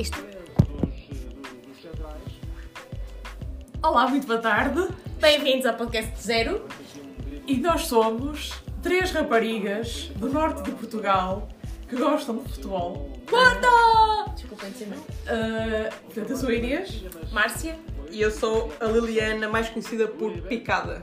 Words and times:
Isto. 0.00 0.16
Olá, 3.82 4.08
muito 4.08 4.26
boa 4.26 4.38
tarde. 4.38 4.88
Bem-vindos 5.20 5.66
ao 5.66 5.74
podcast 5.74 6.22
zero. 6.22 6.66
E 7.46 7.58
nós 7.58 7.82
somos 7.82 8.54
três 8.82 9.10
raparigas 9.10 10.10
do 10.16 10.30
norte 10.30 10.62
de 10.62 10.70
Portugal 10.70 11.50
que 11.86 11.96
gostam 11.96 12.38
de 12.38 12.50
futebol. 12.50 13.10
Desculpem 14.34 14.70
dizer 14.70 14.88
não. 14.88 14.96
Uh, 14.96 15.94
portanto, 16.06 16.30
eu 16.30 16.36
sou 16.38 16.48
a 16.48 16.54
Inês. 16.54 17.04
Márcia. 17.30 17.78
E 18.10 18.22
eu 18.22 18.30
sou 18.30 18.72
a 18.80 18.86
Liliana, 18.86 19.50
mais 19.50 19.68
conhecida 19.68 20.08
por 20.08 20.32
Picada. 20.48 21.02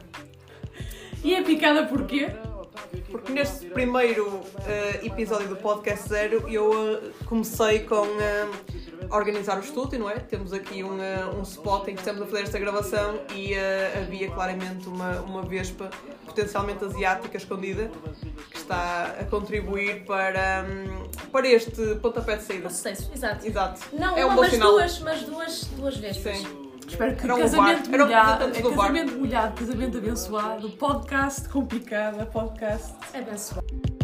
E 1.24 1.36
é 1.36 1.44
picada 1.44 1.86
porquê? 1.86 2.32
Porque 3.12 3.32
neste 3.32 3.68
primeiro 3.68 4.42
eh, 4.66 5.06
episódio 5.06 5.48
do 5.48 5.56
Podcast 5.56 6.10
Zero 6.10 6.48
eu 6.50 6.98
eh, 6.98 7.12
comecei 7.26 7.80
com 7.80 8.06
organizar 9.12 9.58
o 9.58 9.62
estúdio, 9.62 10.00
não 10.00 10.10
é? 10.10 10.16
Temos 10.16 10.54
aqui 10.54 10.84
um, 10.84 11.02
eh, 11.02 11.26
um 11.38 11.42
spot 11.44 11.88
em 11.88 11.94
que 11.94 12.02
estamos 12.02 12.22
a 12.22 12.26
fazer 12.26 12.44
esta 12.44 12.60
gravação 12.60 13.20
e 13.34 13.54
eh, 13.54 14.04
havia 14.04 14.30
claramente 14.32 14.88
uma, 14.88 15.22
uma 15.22 15.42
vespa 15.42 15.90
potencialmente 16.26 16.84
asiática 16.84 17.38
escondida 17.38 17.90
que 18.52 18.58
está 18.58 19.16
a 19.20 19.24
contribuir 19.26 20.06
para, 20.06 20.66
hum, 20.68 21.08
para 21.32 21.48
este 21.48 21.96
pontapé 21.96 22.38
de 22.38 22.44
saída. 22.44 22.68
Um 22.68 22.70
sucesso, 22.70 23.12
exato. 23.14 23.46
Exato. 23.48 23.82
Não 23.94 24.18
é 24.18 24.26
um 24.26 24.28
uma, 24.28 24.36
bom 24.36 24.42
mas 24.42 24.52
sinal. 24.52 24.72
duas, 24.72 25.00
mas 25.00 25.22
duas, 25.24 25.64
duas 25.76 25.98
vezes. 25.98 26.22
Sim. 26.22 26.68
Espero 26.88 27.16
que 27.16 27.24
Era 27.26 27.36
um 27.36 27.40
casamento 27.40 27.90
bar. 27.90 27.94
Era 27.94 28.04
um 28.04 28.08
molhado, 28.08 28.30
representante 28.30 28.60
é 28.60 28.62
do 28.62 28.70
bar. 28.70 28.88
casamento 28.88 29.20
molhado, 29.20 29.60
casamento 29.60 29.98
abençoado, 29.98 30.70
podcast 30.72 31.50
com 31.50 31.66
picada, 31.66 32.26
podcast. 32.26 32.94
É 33.14 33.20
abençoado. 33.20 33.97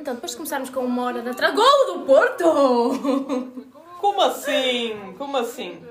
Então, 0.00 0.14
depois 0.14 0.30
de 0.32 0.36
começarmos 0.36 0.70
com 0.70 0.80
uma 0.80 1.02
hora 1.04 1.22
de 1.22 1.28
atraso. 1.30 1.54
Golo 1.54 1.98
do 1.98 2.04
Porto! 2.06 3.66
Como 4.00 4.20
assim? 4.22 5.14
Como 5.18 5.36
assim? 5.36 5.82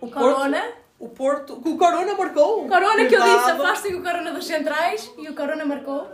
O 0.00 0.10
Corona. 0.10 0.62
O 0.98 1.08
Porto. 1.08 1.54
O 1.54 1.78
Corona 1.78 2.14
marcou? 2.14 2.64
O 2.64 2.68
Corona 2.68 3.06
que 3.06 3.14
eu 3.14 3.22
disse, 3.22 3.50
afastem 3.50 3.94
o 3.94 4.02
Corona 4.02 4.32
dos 4.32 4.46
centrais 4.46 5.10
e 5.16 5.28
o 5.28 5.34
Corona 5.34 5.64
marcou. 5.64 6.06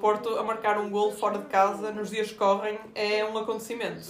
Porto 0.00 0.38
a 0.38 0.42
marcar 0.42 0.78
um 0.78 0.90
gol 0.90 1.12
fora 1.12 1.38
de 1.38 1.46
casa 1.46 1.90
nos 1.92 2.10
dias 2.10 2.28
que 2.28 2.34
correm 2.34 2.78
é 2.94 3.24
um 3.24 3.36
acontecimento. 3.38 4.00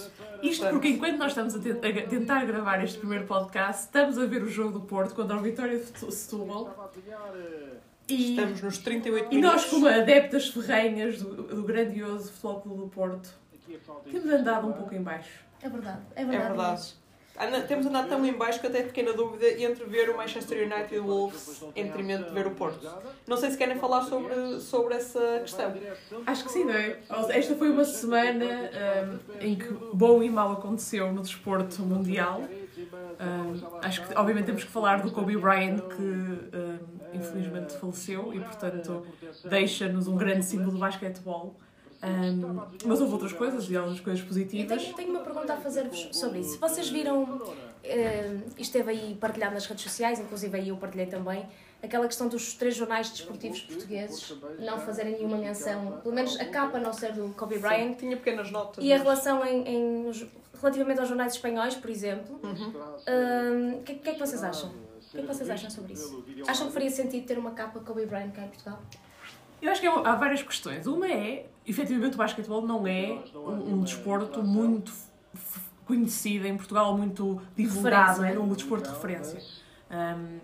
Isto 0.41 0.67
porque 0.69 0.89
enquanto 0.89 1.17
nós 1.17 1.29
estamos 1.29 1.55
a, 1.55 1.59
te- 1.59 1.71
a 1.71 2.07
tentar 2.07 2.43
gravar 2.45 2.83
este 2.83 2.97
primeiro 2.97 3.25
podcast, 3.25 3.83
estamos 3.83 4.17
a 4.17 4.25
ver 4.25 4.41
o 4.43 4.49
jogo 4.49 4.79
do 4.79 4.81
Porto 4.81 5.13
contra 5.15 5.35
o 5.37 5.41
Vitória 5.41 5.77
de 5.77 5.85
Setúbal. 6.13 6.91
E, 8.07 8.31
Estamos 8.31 8.61
nos 8.61 8.77
38 8.79 9.27
e 9.31 9.35
minutos. 9.35 9.61
nós, 9.63 9.69
como 9.71 9.87
adeptas 9.87 10.49
ferrenhas 10.49 11.21
do, 11.21 11.33
do 11.43 11.63
grandioso 11.63 12.31
Futebol 12.31 12.61
Clube 12.61 12.81
do 12.83 12.87
Porto, 12.87 13.29
temos 14.11 14.29
andado 14.29 14.67
um 14.67 14.73
pouco 14.73 14.93
em 14.93 15.01
baixo. 15.01 15.43
É 15.61 15.69
verdade, 15.69 16.01
é 16.15 16.21
É 16.21 16.25
verdade. 16.25 16.47
verdade. 16.49 16.93
Anda- 17.37 17.61
temos 17.63 17.85
andado 17.87 18.07
tão 18.07 18.25
em 18.25 18.31
baixo 18.31 18.61
que 18.61 18.67
até 18.67 18.81
fiquei 18.83 19.03
na 19.03 19.11
dúvida 19.11 19.45
entre 19.61 19.83
ver 19.85 20.09
o 20.09 20.15
Manchester 20.15 20.65
United 20.71 20.95
e 20.95 20.99
o 20.99 21.03
Wolves 21.05 21.63
em 21.75 21.83
detrimento 21.83 22.25
de 22.29 22.33
ver 22.33 22.47
o 22.47 22.51
Porto. 22.51 22.87
Não 23.27 23.35
sei 23.35 23.51
se 23.51 23.57
querem 23.57 23.77
falar 23.77 24.03
sobre, 24.03 24.61
sobre 24.61 24.93
essa 24.93 25.39
questão. 25.41 25.73
Acho 26.25 26.45
que 26.45 26.51
sim, 26.51 26.63
não 26.63 26.73
é? 26.73 26.97
Esta 27.31 27.55
foi 27.55 27.71
uma 27.71 27.83
semana 27.83 28.45
hum, 28.45 29.19
em 29.41 29.55
que 29.55 29.67
bom 29.93 30.23
e 30.23 30.29
mal 30.29 30.53
aconteceu 30.53 31.11
no 31.11 31.21
desporto 31.21 31.81
mundial. 31.81 32.41
Hum, 32.77 33.79
acho 33.81 34.05
que, 34.07 34.17
obviamente, 34.17 34.45
temos 34.45 34.63
que 34.63 34.71
falar 34.71 35.01
do 35.01 35.11
Kobe 35.11 35.37
Bryant, 35.37 35.79
que 35.79 36.01
hum, 36.01 36.79
infelizmente 37.13 37.73
faleceu 37.77 38.33
e, 38.33 38.39
portanto, 38.39 39.05
deixa-nos 39.49 40.07
um 40.07 40.15
grande 40.15 40.45
símbolo 40.45 40.71
do 40.71 40.77
basquetebol. 40.79 41.55
Hum, 42.03 42.61
mas 42.85 43.01
houve 43.01 43.13
outras 43.13 43.33
coisas 43.33 43.69
e 43.69 43.75
algumas 43.75 43.99
coisas 43.99 44.23
positivas. 44.23 44.81
tenho, 44.83 44.95
tenho 44.95 45.09
uma 45.11 45.21
pergunta 45.21 45.53
a 45.53 45.57
fazer-vos 45.57 46.09
sobre 46.11 46.39
isso. 46.39 46.59
Vocês 46.59 46.89
viram, 46.89 47.41
isto 47.83 48.59
esteve 48.61 48.91
aí 48.91 49.17
partilhado 49.19 49.53
nas 49.53 49.65
redes 49.65 49.83
sociais, 49.83 50.19
inclusive 50.19 50.55
aí 50.57 50.69
eu 50.69 50.77
partilhei 50.77 51.07
também, 51.07 51.45
aquela 51.81 52.05
questão 52.05 52.27
dos 52.27 52.53
três 52.53 52.75
jornais 52.75 53.09
desportivos 53.09 53.61
portugueses 53.61 54.35
não 54.59 54.77
fazerem 54.79 55.13
nenhuma 55.13 55.37
menção, 55.37 55.99
pelo 56.03 56.13
menos 56.13 56.39
a 56.39 56.45
capa 56.45 56.77
não 56.79 56.93
ser 56.93 57.13
do 57.13 57.29
Kobe 57.29 57.57
Bryant, 57.57 57.95
Tinha 57.95 58.17
pequenas 58.17 58.51
notas. 58.51 58.83
e 58.83 58.91
a 58.93 58.97
relação 58.97 59.43
em, 59.45 59.67
em- 59.67 60.11
relativamente 60.59 60.99
aos 60.99 61.07
jornais 61.09 61.33
espanhóis, 61.33 61.75
por 61.75 61.89
exemplo. 61.89 62.39
Uhum. 62.43 63.79
O 63.79 63.83
que, 63.83 63.95
que 63.95 64.09
é 64.09 64.13
que 64.13 64.19
vocês 64.19 64.43
acham? 64.43 64.69
O 64.69 65.11
que 65.11 65.17
é 65.17 65.21
que 65.21 65.27
vocês 65.27 65.49
acham 65.49 65.69
sobre 65.69 65.93
isso? 65.93 66.23
Acham 66.47 66.67
que 66.67 66.73
faria 66.73 66.89
sentido 66.89 67.25
ter 67.25 67.37
uma 67.37 67.51
capa 67.51 67.79
Kobe 67.79 68.05
Bryant 68.05 68.31
cá 68.31 68.43
em 68.43 68.49
Portugal? 68.49 68.79
Eu 69.61 69.71
acho 69.71 69.81
que 69.81 69.87
há 69.87 70.15
várias 70.15 70.43
questões. 70.43 70.85
Uma 70.85 71.07
é, 71.07 71.47
efetivamente, 71.65 72.15
o 72.15 72.17
basquetebol 72.17 72.61
não 72.61 72.85
é 72.85 73.23
um, 73.33 73.75
um 73.75 73.81
desporto 73.81 74.43
muito 74.43 74.91
conhecido 75.85 76.45
em 76.47 76.57
Portugal, 76.57 76.97
muito 76.97 77.41
divulgado, 77.55 78.23
é 78.23 78.37
um 78.37 78.49
desporto 78.49 78.89
de 78.89 78.95
referência. 78.95 79.39
Hum, 79.89 80.39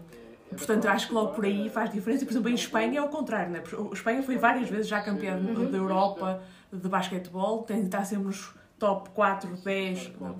portanto, 0.49 0.85
eu 0.85 0.91
acho 0.91 1.07
que 1.07 1.13
logo 1.13 1.33
por 1.33 1.45
aí 1.45 1.69
faz 1.69 1.91
diferença. 1.91 2.25
Por 2.25 2.31
exemplo, 2.31 2.49
em 2.49 2.55
Espanha 2.55 2.99
é 2.99 3.01
o 3.01 3.09
contrário, 3.09 3.51
né? 3.51 3.61
A 3.61 3.93
Espanha 3.93 4.23
foi 4.23 4.37
várias 4.37 4.69
vezes 4.69 4.87
já 4.87 5.01
campeã 5.01 5.37
da 5.39 5.77
Europa 5.77 6.41
de 6.71 6.87
basquetebol, 6.87 7.63
tem 7.63 7.81
está 7.81 8.03
sempre 8.05 8.25
nos 8.25 8.53
top 8.81 9.11
4, 9.11 9.47
10 9.63 10.11
não, 10.19 10.35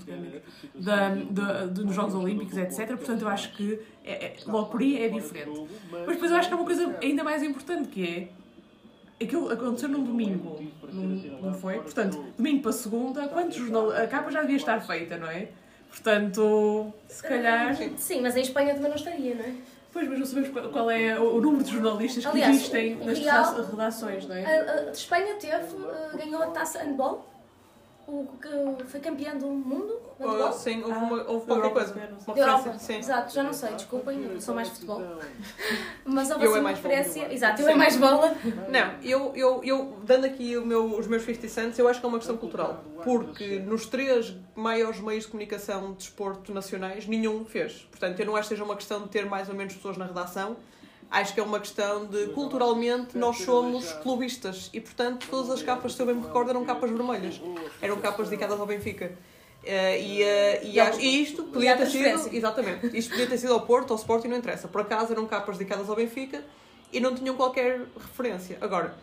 da, 1.30 1.66
nos 1.68 1.94
Jogos 1.94 2.16
Olímpicos, 2.16 2.58
etc. 2.58 2.88
Portanto, 2.88 3.22
eu 3.22 3.28
acho 3.28 3.52
que 3.54 3.80
é- 4.04 4.26
é- 4.26 4.36
logo 4.48 4.72
por 4.72 4.82
aí 4.82 5.04
é 5.04 5.10
diferente. 5.10 5.68
Mas 5.92 6.08
depois 6.08 6.32
eu 6.32 6.38
acho 6.38 6.48
que 6.48 6.54
há 6.56 6.58
uma 6.58 6.66
coisa 6.66 6.98
ainda 7.04 7.24
mais 7.24 7.44
importante 7.44 7.90
que 7.90 8.04
é 9.20 9.24
aquilo 9.24 9.48
aconteceu 9.52 9.90
num 9.90 10.04
domingo, 10.04 10.60
não, 10.92 11.04
não 11.04 11.54
foi? 11.54 11.76
Portanto, 11.82 12.26
domingo 12.36 12.64
para 12.64 12.72
segunda, 12.72 13.28
quantos 13.28 13.58
jornal... 13.58 13.92
a 13.92 14.08
capa 14.08 14.32
já 14.32 14.42
devia 14.42 14.58
estar 14.58 14.80
feita, 14.82 15.18
não 15.18 15.28
é? 15.30 15.50
Portanto, 15.88 16.92
se 17.08 17.22
calhar. 17.22 17.78
Sim, 17.98 18.22
mas 18.22 18.36
em 18.36 18.42
Espanha 18.42 18.74
também 18.74 18.90
não 18.90 18.96
estaria, 18.96 19.36
não 19.36 19.46
é? 19.46 19.54
Pois, 19.94 20.08
mas 20.08 20.18
não 20.18 20.26
sabemos 20.26 20.50
qual, 20.50 20.70
qual 20.70 20.90
é 20.90 21.20
o 21.20 21.40
número 21.40 21.64
de 21.64 21.72
jornalistas 21.74 22.24
que 22.26 22.32
Aliás, 22.32 22.56
existem 22.56 22.96
nas 22.96 23.20
redações, 23.20 24.26
não 24.26 24.36
é? 24.36 24.46
A, 24.46 24.74
a- 24.88 24.92
Espanha 24.92 25.36
teve, 25.36 25.54
eh, 25.54 26.18
ganhou 26.18 26.42
a 26.42 26.48
taça 26.48 26.80
handball, 26.82 27.31
o 28.12 28.28
que 28.78 28.84
foi 28.86 29.00
campeã 29.00 29.36
do 29.38 29.48
mundo 29.48 30.00
Oh, 30.24 30.52
sim, 30.52 30.84
houve, 30.84 30.94
Ah, 30.94 30.98
uma, 31.00 31.16
houve 31.24 31.48
da 31.48 31.56
qualquer 31.56 31.56
Europa, 31.56 31.74
coisa. 31.74 31.94
Uma 32.28 32.36
Da 32.36 32.42
Europa, 32.42 32.58
referência, 32.58 32.80
sim. 32.94 33.00
exato, 33.00 33.34
já 33.34 33.42
não 33.44 33.54
sei, 33.54 33.74
desculpem, 33.74 34.24
eu 34.24 34.40
sou 34.42 34.54
mais 34.54 34.70
futebol. 34.70 35.02
Mas 36.06 36.30
houve 36.30 36.46
Eu 36.46 36.50
assim 36.52 36.58
é 36.58 36.62
uma 36.62 36.70
mais 36.70 36.80
bola. 36.80 36.96
referência. 36.96 37.34
Exato, 37.34 37.62
eu 37.62 37.68
é 37.70 37.72
Sim. 37.72 37.78
mais 37.78 37.96
bola. 37.98 38.36
Não, 38.70 38.94
eu, 39.02 39.32
eu, 39.36 39.64
eu 39.64 39.98
dando 40.04 40.26
aqui 40.26 40.58
o 40.58 40.66
meu- 40.66 40.98
os 40.98 41.08
meus 41.08 41.24
50 41.24 41.48
cents, 41.48 41.80
eu 41.80 41.88
acho 41.88 42.00
que 42.00 42.06
é 42.06 42.10
uma 42.10 42.18
questão 42.20 42.38
cultural. 42.38 42.84
Porque 43.04 43.58
nos 43.60 43.88
três 43.88 44.36
maiores 44.56 45.00
meios 45.00 45.24
de 45.24 45.32
comunicação 45.32 45.92
de 45.94 45.98
desporto 46.00 46.54
nacionais, 46.54 47.08
nenhum 47.08 47.44
fez. 47.46 47.88
Portanto, 47.90 48.20
eu 48.20 48.26
não 48.26 48.36
acho 48.36 48.44
que 48.50 48.56
seja 48.56 48.64
uma 48.64 48.76
questão 48.76 49.02
de 49.02 49.10
ter 49.10 49.26
mais 49.26 49.50
ou 49.50 49.56
menos 49.56 49.74
pessoas 49.74 49.98
na 49.98 50.06
redação. 50.06 50.58
Acho 51.12 51.34
que 51.34 51.40
é 51.42 51.44
uma 51.44 51.60
questão 51.60 52.06
de, 52.06 52.28
culturalmente, 52.28 53.18
nós 53.18 53.40
somos 53.40 53.92
clubistas. 54.02 54.70
E, 54.74 54.80
portanto, 54.80 55.28
todas 55.30 55.50
as 55.52 55.62
capas, 55.62 55.94
se 55.94 56.02
eu 56.02 56.06
bem 56.06 56.16
me 56.16 56.22
recordo, 56.26 56.50
eram 56.52 56.64
capas 56.64 56.90
vermelhas. 56.90 57.42
Eram 57.82 57.98
capas 57.98 58.30
dedicadas 58.30 58.58
ao 58.60 58.66
Benfica. 58.66 59.12
Eh, 59.64 60.00
e, 60.02 60.24
eh, 60.24 60.62
e, 60.64 60.72
E 60.76 60.80
acho- 60.80 61.00
e 61.02 61.22
isto 61.22 61.44
podia 61.44 61.76
ter 61.78 61.86
sido... 61.88 62.34
Exatamente. 62.36 62.98
Isto 62.98 63.10
podia 63.12 63.28
ter 63.28 63.38
sido 63.38 63.54
ao 63.54 63.62
Porto, 63.62 63.92
ao 63.92 63.98
Sporting, 63.98 64.30
não 64.30 64.38
interessa. 64.38 64.68
Por 64.70 64.82
acaso 64.82 65.12
eram 65.12 65.28
capas 65.28 65.58
dedicadas 65.58 65.90
ao 65.90 65.96
Benfica 65.98 66.44
e 66.94 67.00
não 67.02 67.14
tinham 67.14 67.36
qualquer 67.36 67.82
referência. 68.00 68.58
Agora, 68.62 68.96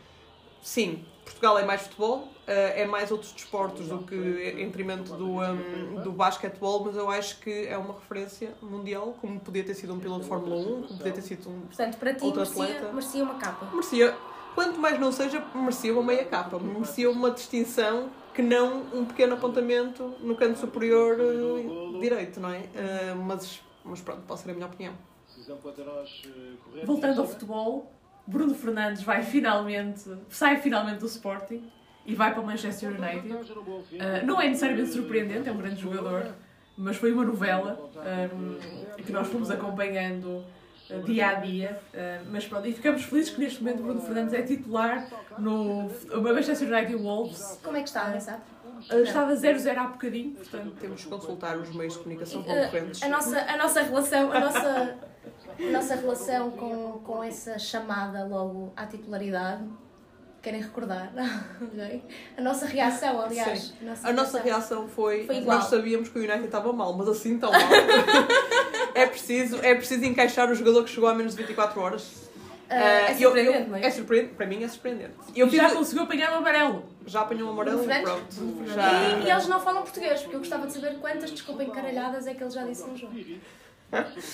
sim, 0.63 1.05
Portugal 1.25 1.59
é 1.59 1.65
mais 1.65 1.83
futebol, 1.83 2.29
eh, 2.47 2.83
é 2.83 2.87
mais 2.87 3.11
outros 3.11 3.33
desportos 3.33 3.89
do 3.89 3.99
que 3.99 4.15
em 4.15 4.67
detrimento 4.67 5.13
do, 5.15 5.41
um, 5.41 6.03
do 6.03 6.13
basquetebol, 6.13 6.85
mas 6.85 6.97
eu 6.97 7.11
acho 7.11 7.39
que 7.41 7.67
é 7.67 7.77
uma 7.77 7.95
referência 7.95 8.55
mundial, 8.63 9.15
como 9.21 9.39
podia 9.39 9.63
ter 9.63 9.75
sido 9.75 9.95
um 9.95 10.01
piloto 10.01 10.23
de 10.23 10.29
Fórmula 10.29 10.57
1, 10.57 10.65
como 10.65 10.99
podia 10.99 11.13
ter 11.13 11.23
sido 11.23 11.49
um. 11.51 11.61
Portanto, 11.61 11.99
para 11.99 12.15
ti 12.15 12.25
Outro 12.25 12.41
merecia, 12.41 12.65
atleta. 12.65 12.93
merecia 12.93 13.23
uma 13.23 13.35
capa. 13.35 13.67
Merecia, 13.71 14.17
quanto 14.55 14.81
mais 14.81 14.99
não 14.99 15.13
seja, 15.13 15.45
merecia 15.55 15.93
uma 15.93 16.03
meia 16.03 16.25
capa, 16.25 16.59
merecia 16.59 17.11
uma 17.11 17.31
distinção 17.31 18.11
que 18.35 18.43
não 18.43 18.83
um 18.95 19.05
pequeno 19.05 19.35
apontamento 19.35 20.15
no 20.21 20.35
canto 20.37 20.59
superior 20.59 21.19
eh, 21.21 21.99
direito, 22.01 22.41
não 22.41 22.51
é? 22.51 22.63
Eh, 22.75 23.15
mas, 23.15 23.61
mas 23.85 24.01
pronto, 24.01 24.23
pode 24.27 24.41
ser 24.41 24.51
a 24.51 24.55
minha 24.55 24.67
opinião. 24.67 24.95
Voltando 26.85 27.21
ao 27.21 27.27
futebol, 27.27 27.93
Bruno 28.29 28.55
Fernandes 28.55 29.03
vai 29.03 29.23
finalmente, 29.23 30.05
sai 30.29 30.59
finalmente 30.59 30.99
do 30.99 31.07
Sporting 31.07 31.63
e 32.05 32.15
vai 32.15 32.33
para 32.33 32.43
o 32.43 32.47
Manchester 32.47 32.91
United. 32.91 33.33
Uh, 33.33 34.27
não 34.27 34.41
é 34.41 34.49
necessariamente 34.49 34.91
surpreendente, 34.93 35.49
é 35.49 35.53
um 35.53 35.57
grande 35.57 35.81
jogador, 35.81 36.35
mas 36.77 36.97
foi 36.97 37.11
uma 37.13 37.25
novela 37.25 37.91
um, 38.35 39.03
que 39.03 39.11
nós 39.11 39.29
fomos 39.29 39.51
acompanhando 39.51 40.45
uh, 40.91 41.03
dia 41.05 41.29
a 41.29 41.35
dia. 41.35 41.81
Uh, 41.95 42.27
mas 42.31 42.47
pronto, 42.47 42.67
e 42.69 42.73
ficamos 42.73 43.03
felizes 43.05 43.31
que 43.35 43.41
neste 43.41 43.63
momento 43.63 43.83
Bruno 43.83 44.01
Fernandes 44.01 44.35
é 44.35 44.43
titular 44.43 45.09
no 45.39 45.91
Manchester 46.23 46.69
United 46.69 46.97
Wolves. 46.97 47.59
Como 47.63 47.77
é 47.79 47.83
que 47.83 47.89
está? 47.89 48.13
Uh, 48.91 49.03
estava 49.03 49.33
0-0 49.35 49.77
há 49.77 49.85
bocadinho, 49.85 50.33
portanto. 50.33 50.77
Temos 50.81 51.03
que 51.03 51.09
consultar 51.09 51.57
os 51.57 51.75
meios 51.75 51.95
de 51.95 52.01
comunicação 52.01 52.43
Uh, 52.43 52.45
concorrentes. 52.45 53.03
a, 53.03 53.09
nossa, 53.09 53.41
a 53.41 53.57
nossa 53.57 53.83
relação, 53.83 54.33
a 54.33 54.41
nossa, 54.41 54.99
nossa 55.59 55.95
relação 55.97 56.51
com, 56.53 57.01
com 57.05 57.23
essa 57.23 57.59
chamada 57.59 58.25
logo 58.25 58.73
à 58.77 58.87
titularidade, 58.87 59.65
Querem 60.41 60.63
recordar? 60.63 61.13
a 62.39 62.41
nossa 62.41 62.65
reação, 62.65 63.21
aliás. 63.21 63.75
A 63.83 63.85
nossa, 63.85 64.09
a 64.09 64.13
nossa 64.13 64.41
reação 64.41 64.89
foi, 64.89 65.27
foi 65.27 65.39
igual. 65.39 65.59
nós 65.59 65.67
sabíamos 65.67 66.09
que 66.09 66.19
o 66.19 66.23
United 66.23 66.45
estava 66.45 66.73
mal, 66.73 66.97
mas 66.97 67.09
assim 67.09 67.39
tão 67.39 67.51
mal. 67.51 67.61
é, 68.95 69.05
preciso, 69.07 69.59
é 69.63 69.75
preciso 69.75 70.05
encaixar 70.05 70.49
o 70.49 70.55
jogador 70.55 70.85
que 70.85 70.91
chegou 70.91 71.09
a 71.09 71.15
menos 71.15 71.35
de 71.35 71.43
24 71.43 71.81
horas. 71.81 72.29
Uh, 72.71 72.73
é 72.73 73.15
surpreendente, 73.15 73.57
eu, 73.57 73.63
eu, 73.63 73.69
não 73.69 73.77
é? 73.77 73.87
é 73.87 73.91
surpreendente, 73.91 74.35
para 74.35 74.47
mim 74.47 74.63
é 74.63 74.69
surpreendente. 74.69 75.15
Eu 75.35 75.49
já 75.49 75.71
conseguiu 75.75 76.05
apanhar 76.05 76.31
o 76.31 76.35
um 76.35 76.39
amarelo. 76.39 76.85
Já 77.05 77.23
apanhou 77.23 77.49
um 77.49 77.53
amarelo 77.53 77.83
e 77.83 78.03
pronto. 78.03 78.67
Já... 78.67 78.93
E, 78.93 79.25
e, 79.25 79.31
eles 79.31 79.49
não 79.49 79.59
falam 79.59 79.83
português, 79.83 80.21
porque 80.21 80.37
eu 80.37 80.41
gostava 80.41 80.67
de 80.67 80.73
saber 80.73 80.99
quantas 80.99 81.31
desculpa 81.33 81.65
encaralhadas 81.65 82.27
é 82.29 82.35
que 82.35 82.45
ele 82.45 82.51
já 82.51 82.65
disse 82.65 82.87
no 82.87 82.97
jogo. 82.97 83.13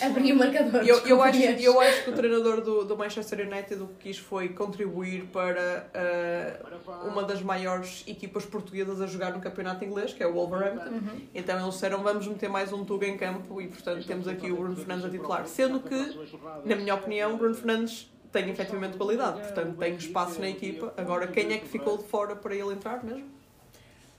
Abri 0.00 0.32
o 0.32 0.36
marcador. 0.36 0.82
Eu, 0.84 0.98
eu, 1.06 1.22
acho, 1.22 1.40
eu 1.40 1.80
acho 1.80 2.04
que 2.04 2.10
o 2.10 2.12
treinador 2.12 2.60
do, 2.60 2.84
do 2.84 2.96
Manchester 2.96 3.46
United 3.46 3.82
o 3.82 3.86
que 3.86 4.08
quis 4.08 4.18
foi 4.18 4.48
contribuir 4.48 5.26
para 5.26 5.88
uh, 5.94 7.08
uma 7.08 7.22
das 7.22 7.40
maiores 7.40 8.02
equipas 8.06 8.44
portuguesas 8.44 9.00
a 9.00 9.06
jogar 9.06 9.32
no 9.32 9.40
campeonato 9.40 9.84
inglês, 9.84 10.12
que 10.12 10.22
é 10.22 10.26
o 10.26 10.32
Wolverhampton. 10.32 10.90
Uhum. 10.90 11.28
Então 11.32 11.60
eles 11.60 11.74
disseram: 11.74 12.02
vamos 12.02 12.26
meter 12.26 12.48
mais 12.48 12.72
um 12.72 12.84
Tuga 12.84 13.06
em 13.06 13.16
campo 13.16 13.60
e, 13.60 13.68
portanto, 13.68 14.04
temos 14.04 14.26
aqui 14.26 14.50
o 14.50 14.56
Bruno 14.56 14.76
Fernandes 14.76 15.04
a 15.04 15.10
titular. 15.10 15.46
Sendo 15.46 15.80
que, 15.80 16.28
na 16.64 16.74
minha 16.74 16.94
opinião, 16.94 17.34
o 17.34 17.36
Bruno 17.36 17.54
Fernandes 17.54 18.12
tem 18.32 18.50
efetivamente 18.50 18.96
qualidade, 18.96 19.40
portanto, 19.40 19.76
tem 19.78 19.94
espaço 19.94 20.40
na 20.40 20.48
equipa. 20.48 20.92
Agora, 20.96 21.28
quem 21.28 21.52
é 21.52 21.58
que 21.58 21.68
ficou 21.68 21.96
de 21.96 22.04
fora 22.04 22.34
para 22.34 22.54
ele 22.54 22.72
entrar 22.72 23.04
mesmo? 23.04 23.43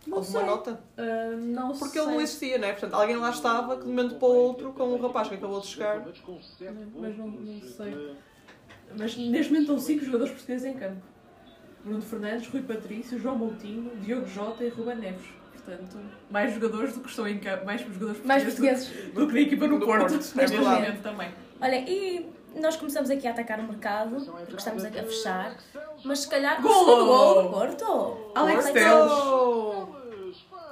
Não 0.07 0.18
Alguma 0.18 0.40
sei. 0.40 0.48
nota? 0.48 0.80
Uh, 0.98 1.38
não 1.38 1.72
Porque 1.74 1.98
sei. 1.98 2.02
ele 2.02 2.12
não 2.12 2.22
existia, 2.22 2.57
não 2.57 2.68
é? 2.68 2.72
Portanto, 2.72 2.94
alguém 2.94 3.18
lá 3.18 3.30
estava 3.31 3.75
que 3.75 3.84
de 3.84 3.88
um 3.88 3.94
momento 3.94 4.16
para 4.16 4.28
o 4.28 4.36
outro, 4.36 4.72
com 4.74 4.84
o 4.84 5.02
rapaz 5.02 5.28
que 5.28 5.36
acabou 5.36 5.60
de 5.60 5.68
chegar. 5.68 6.06
Mas 6.96 7.18
não, 7.18 7.28
não 7.28 7.62
sei. 7.62 8.16
Mas 8.98 9.18
neste 9.18 9.52
momento 9.52 9.62
estão 9.62 9.80
5 9.80 10.06
jogadores 10.06 10.34
portugueses 10.34 10.66
em 10.66 10.74
campo: 10.74 11.02
Bruno 11.84 12.02
Fernandes, 12.02 12.48
Rui 12.48 12.62
Patrício, 12.62 13.19
João 13.19 13.36
Moutinho, 13.38 13.92
Diogo 13.98 14.28
Jota 14.28 14.63
e 14.63 14.69
Ruben 14.69 14.98
Neves. 14.98 15.25
Portanto, 15.54 15.98
mais 16.30 16.54
jogadores 16.54 16.94
do 16.94 17.00
que 17.00 17.10
estão 17.10 17.28
em 17.28 17.40
campo, 17.40 17.66
mais 17.66 17.81
jogadores 17.81 18.24
mais 18.24 18.44
portugueses, 18.44 18.88
portugueses. 18.88 19.13
Do, 19.16 19.22
do 19.22 19.28
que 19.28 19.34
na 19.34 19.40
equipa 19.42 19.68
no, 19.68 19.80
Porto, 19.80 20.00
Porto 20.01 20.36
neste 20.36 20.58
momento 20.58 21.01
também. 21.01 21.31
Olha, 21.60 21.90
e 21.90 22.30
nós 22.56 22.75
começamos 22.78 23.10
aqui 23.10 23.28
a 23.28 23.31
atacar 23.31 23.60
o 23.60 23.63
mercado, 23.63 24.16
porque 24.24 24.56
estamos 24.56 24.86
a 24.86 24.92
fechar, 24.92 25.58
mas 26.04 26.19
se 26.19 26.30
calhar 26.30 26.62
gol! 26.62 26.86
gol 26.86 27.44
do 27.44 27.50
Porto. 27.50 28.31
Alex 28.36 28.66
Telles. 28.66 29.12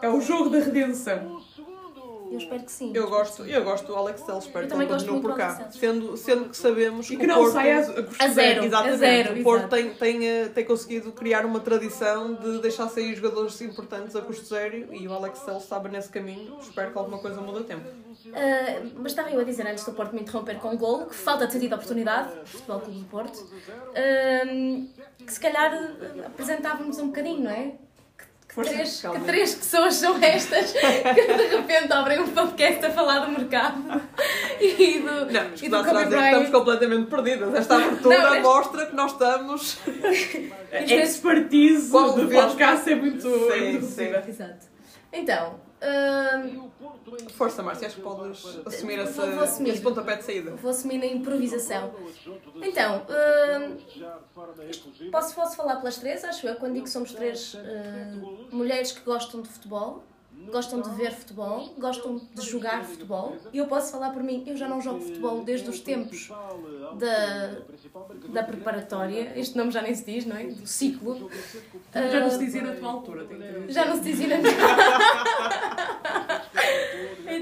É 0.04 0.10
o 0.10 0.20
jogo 0.20 0.50
da 0.50 0.60
redenção. 0.60 1.42
Eu 2.30 2.38
espero 2.38 2.64
que 2.64 2.72
sim. 2.72 2.92
Eu 2.96 3.10
gosto, 3.10 3.46
eu 3.46 3.64
gosto 3.64 3.86
do 3.86 3.96
Alex 3.96 4.22
Telles, 4.24 4.46
espero 4.46 4.68
que 4.68 4.74
ele 4.74 4.88
continue 4.88 5.22
por 5.22 5.36
cá. 5.38 5.70
Sendo, 5.72 6.18
sendo 6.18 6.50
que 6.50 6.58
sabemos 6.58 7.06
e 7.06 7.12
que, 7.12 7.18
que 7.22 7.28
não 7.28 7.36
Porto, 7.36 7.54
saia 7.54 7.78
a, 7.78 8.26
a 8.26 8.28
zero. 8.28 8.66
Exatamente. 8.66 8.96
A 8.96 8.98
zero, 8.98 9.40
o 9.40 9.44
Porto 9.44 9.70
tem, 9.70 9.94
tem, 9.94 10.28
eh, 10.28 10.50
tem 10.50 10.66
conseguido 10.66 11.12
criar 11.12 11.46
uma 11.46 11.60
tradição 11.60 12.34
de 12.34 12.60
deixar 12.60 12.90
sair 12.90 13.16
jogadores 13.16 13.62
importantes 13.62 14.16
a 14.16 14.22
custo 14.22 14.46
zero 14.46 14.94
e 14.94 15.08
o 15.08 15.14
Alex 15.14 15.42
Telles 15.42 15.64
estava 15.64 15.88
nesse 15.88 16.10
caminho. 16.10 16.58
Espero 16.60 16.92
que 16.92 16.98
alguma 16.98 17.20
coisa 17.20 17.40
mude 17.40 17.60
a 17.60 17.64
tempo. 17.64 17.88
Uh, 17.88 18.92
mas 18.96 19.12
estava 19.12 19.30
eu 19.30 19.40
a 19.40 19.44
dizer 19.44 19.68
antes 19.68 19.86
do 19.86 19.94
Porto 19.94 20.14
me 20.14 20.22
interromper 20.22 20.58
com 20.58 20.74
o 20.74 20.78
gol, 20.78 21.06
que 21.06 21.16
falta 21.16 21.48
ter 21.48 21.60
tido 21.60 21.74
a 21.74 21.76
oportunidade, 21.76 22.30
Futebol 22.46 22.80
Clube 22.80 23.00
do 23.00 23.06
Porto, 23.06 23.38
uh, 23.38 24.88
que 25.24 25.34
se 25.34 25.40
calhar 25.40 25.72
apresentávamos 26.26 26.98
um 26.98 27.08
bocadinho, 27.08 27.44
não 27.44 27.52
é? 27.52 27.74
Que 28.54 28.62
três, 28.62 29.02
que 29.02 29.20
três 29.22 29.56
pessoas 29.56 29.96
são 29.96 30.16
estas 30.22 30.72
que 30.74 31.34
de 31.34 31.56
repente 31.56 31.92
abrem 31.92 32.20
um 32.20 32.28
podcast 32.28 32.86
a 32.86 32.92
falar 32.92 33.26
do 33.26 33.32
mercado 33.32 34.02
e 34.62 35.00
do, 35.00 35.32
não, 35.32 35.50
e 35.60 35.70
do 35.70 35.84
Kobe 35.84 36.06
Bryant. 36.06 36.26
Estamos 36.26 36.50
completamente 36.50 37.10
perdidas. 37.10 37.54
Esta 37.56 37.76
abertura 37.78 38.18
não, 38.20 38.30
mas... 38.30 38.44
mostra 38.44 38.86
que 38.86 38.96
nós 38.96 39.12
estamos. 39.12 39.80
Expertise 40.72 41.90
do 41.92 42.30
podcast 42.32 42.92
é 42.92 42.96
muito. 42.96 43.22
Sim, 43.22 43.52
é 43.52 43.72
muito 43.72 43.86
sim. 43.88 44.14
Exato. 44.30 44.68
Então, 45.12 45.60
Uh, 45.84 46.72
Força, 47.32 47.62
Márcia, 47.62 47.88
acho 47.88 47.98
que 47.98 48.02
podes 48.02 48.42
assumir 48.66 49.00
esse, 49.00 49.12
vou, 49.14 49.32
vou 49.32 49.44
assumir. 49.44 49.72
esse 49.72 49.82
pontapé 49.82 50.16
de 50.16 50.24
saída. 50.24 50.56
Vou 50.56 50.72
assumir 50.72 50.98
na 50.98 51.06
improvisação. 51.06 51.94
Então, 52.62 53.06
uh, 53.10 55.12
posso, 55.12 55.36
posso 55.36 55.58
falar 55.58 55.76
pelas 55.78 55.98
três, 55.98 56.24
acho 56.24 56.48
eu, 56.48 56.56
quando 56.56 56.76
digo 56.76 56.86
que 56.86 56.92
somos 56.92 57.12
três 57.12 57.56
uh, 57.56 58.56
mulheres 58.56 58.94
que 58.94 59.02
gostam 59.02 59.42
de 59.42 59.50
futebol 59.50 60.04
gostam 60.52 60.82
de 60.82 60.90
ver 60.92 61.12
futebol, 61.12 61.74
gostam 61.78 62.22
de 62.34 62.42
jogar 62.42 62.84
futebol. 62.84 63.36
E 63.52 63.58
eu 63.58 63.68
posso 63.68 63.92
falar 63.92 64.12
por 64.12 64.24
mim, 64.24 64.44
eu 64.46 64.56
já 64.56 64.68
não 64.68 64.82
jogo 64.82 65.02
futebol 65.02 65.44
desde 65.44 65.70
os 65.70 65.80
tempos 65.80 66.30
da, 66.98 67.62
da 68.30 68.44
preparatória. 68.44 69.34
Este 69.36 69.58
nome 69.58 69.72
já 69.72 69.82
nem 69.82 69.94
se 69.96 70.06
diz, 70.06 70.26
não 70.26 70.36
é? 70.36 70.46
Do 70.46 70.68
ciclo. 70.68 71.30
Já 71.94 72.20
não 72.20 72.30
se 72.30 72.40
dizia 72.40 72.62
na 72.62 72.74
tua 72.74 72.90
altura. 72.92 73.28
Já 73.70 73.86
não 73.86 73.96
se 73.96 74.02
dizia 74.02 74.28
na 74.28 74.38
minha 74.38 74.54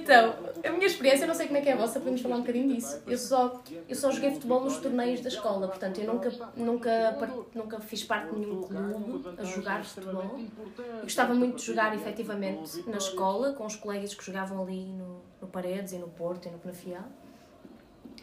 Então, 0.02 0.34
a 0.66 0.72
minha 0.72 0.88
experiência, 0.88 1.26
eu 1.26 1.28
não 1.28 1.36
sei 1.36 1.46
como 1.46 1.60
é 1.60 1.62
que 1.62 1.70
é 1.70 1.74
a 1.74 1.76
vossa, 1.76 2.00
podemos 2.00 2.22
falar 2.22 2.38
um 2.38 2.42
bocadinho 2.42 2.74
disso. 2.74 3.02
Eu 3.06 3.18
só, 3.18 3.62
eu 3.88 3.96
só 3.96 4.10
joguei 4.10 4.32
futebol 4.32 4.64
nos 4.64 4.78
torneios 4.78 5.22
da 5.22 5.30
escola, 5.30 5.68
portanto, 5.68 6.00
eu 6.00 6.12
nunca, 6.12 6.32
nunca, 6.56 7.18
nunca 7.54 7.80
fiz 7.80 8.04
parte 8.04 8.34
de 8.34 8.40
nenhum 8.40 8.62
clube 8.62 9.24
a 9.38 9.44
jogar 9.44 9.86
futebol. 9.86 10.40
Eu 10.78 11.04
gostava 11.04 11.36
muito 11.36 11.58
de 11.58 11.64
jogar, 11.64 11.96
efetivamente, 11.96 12.84
na 12.90 12.98
escola, 12.98 13.54
com 13.54 13.66
os 13.66 13.76
colegas 13.76 14.16
que 14.16 14.26
jogavam 14.26 14.64
ali 14.64 14.86
no, 14.86 15.22
no 15.40 15.48
Paredes 15.48 15.94
e 15.94 15.98
no 15.98 16.08
Porto 16.08 16.48
e 16.48 16.52
no 16.52 16.58
Penafiel. 16.58 17.04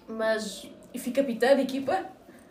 Mas, 0.09 0.69
e 0.93 0.99
fui 0.99 1.13
capitã 1.13 1.55
de 1.55 1.63
equipa. 1.63 2.07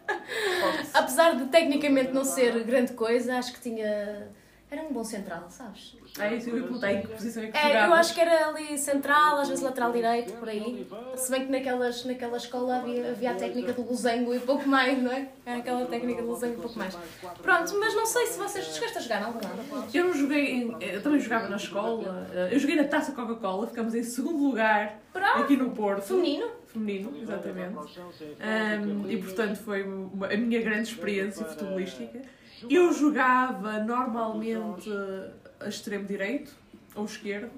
Apesar 0.94 1.36
de 1.36 1.46
tecnicamente 1.48 2.14
não 2.14 2.24
ser 2.24 2.64
grande 2.64 2.94
coisa, 2.94 3.38
acho 3.38 3.52
que 3.52 3.60
tinha 3.60 4.30
era 4.70 4.82
um 4.82 4.92
bom 4.92 5.04
central, 5.04 5.46
sabes? 5.50 5.96
É 6.20 6.36
isso, 6.36 6.50
eu 6.50 6.56
perguntei 6.56 7.02
que 7.02 7.08
posição 7.08 7.44
é 7.44 7.48
que 7.48 7.58
é, 7.58 7.86
Eu 7.86 7.94
acho 7.94 8.14
que 8.14 8.20
era 8.20 8.50
ali 8.50 8.78
central, 8.78 9.38
às 9.38 9.48
vezes 9.48 9.64
lateral 9.64 9.94
direito, 9.94 10.34
por 10.34 10.50
aí. 10.50 10.86
Se 11.16 11.32
bem 11.32 11.46
que 11.46 11.52
naquelas, 11.52 12.04
naquela 12.04 12.36
escola 12.36 12.78
havia, 12.80 13.12
havia 13.12 13.32
a 13.32 13.36
técnica 13.36 13.72
do 13.72 13.84
losango 13.84 14.36
e 14.36 14.40
pouco 14.40 14.68
mais, 14.68 15.02
não 15.02 15.12
é? 15.12 15.30
Era 15.46 15.60
aquela 15.60 15.86
técnica 15.86 16.22
do 16.22 16.28
losango 16.28 16.56
e 16.56 16.62
pouco 16.62 16.78
mais. 16.78 16.98
Pronto, 17.42 17.80
mas 17.80 17.96
não 17.96 18.06
sei 18.06 18.26
se 18.28 18.38
vocês 18.38 18.66
chegaste 18.66 18.98
a 18.98 19.02
jogar 19.02 19.22
não 19.22 19.36
lado. 19.36 19.88
Eu 19.94 20.06
não 20.06 20.14
joguei, 20.14 20.76
eu 20.82 21.02
também 21.02 21.20
jogava 21.22 21.48
na 21.48 21.56
escola. 21.56 22.28
Eh, 22.34 22.50
eu 22.52 22.60
joguei 22.60 22.76
na 22.76 22.84
Taça 22.84 23.14
Coca-Cola, 23.14 23.68
ficamos 23.68 23.96
em 23.96 24.04
segundo 24.04 24.44
lugar 24.44 25.00
Pronto. 25.14 25.40
aqui 25.40 25.56
no 25.56 25.72
Porto. 25.72 26.04
Feminino? 26.04 26.50
Feminino, 26.68 27.18
exatamente. 27.22 27.78
Um, 27.78 29.10
e 29.10 29.18
portanto 29.18 29.56
foi 29.58 29.84
a 29.84 30.38
minha 30.38 30.62
grande 30.62 30.90
experiência 30.90 31.46
futebolística. 31.46 32.22
Eu 32.70 32.94
jogava 32.94 33.80
normalmente 33.80 34.90
a 35.60 35.68
extremo 35.68 36.06
direito 36.06 36.56
ou 36.96 37.06
esquerdo. 37.06 37.52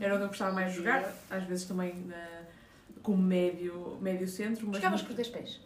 Era 0.00 0.14
onde 0.14 0.24
eu 0.24 0.28
gostava 0.28 0.52
mais 0.52 0.72
de 0.72 0.78
jogar. 0.78 1.12
Às 1.30 1.44
vezes 1.44 1.66
também 1.66 1.94
na, 2.06 2.42
como 3.02 3.22
médio, 3.22 3.96
médio 4.00 4.26
centro. 4.26 4.66
Mas 4.66 4.76
Jogavas 4.76 5.02
com 5.02 5.10
os 5.10 5.14
dois 5.14 5.28
pés? 5.28 5.60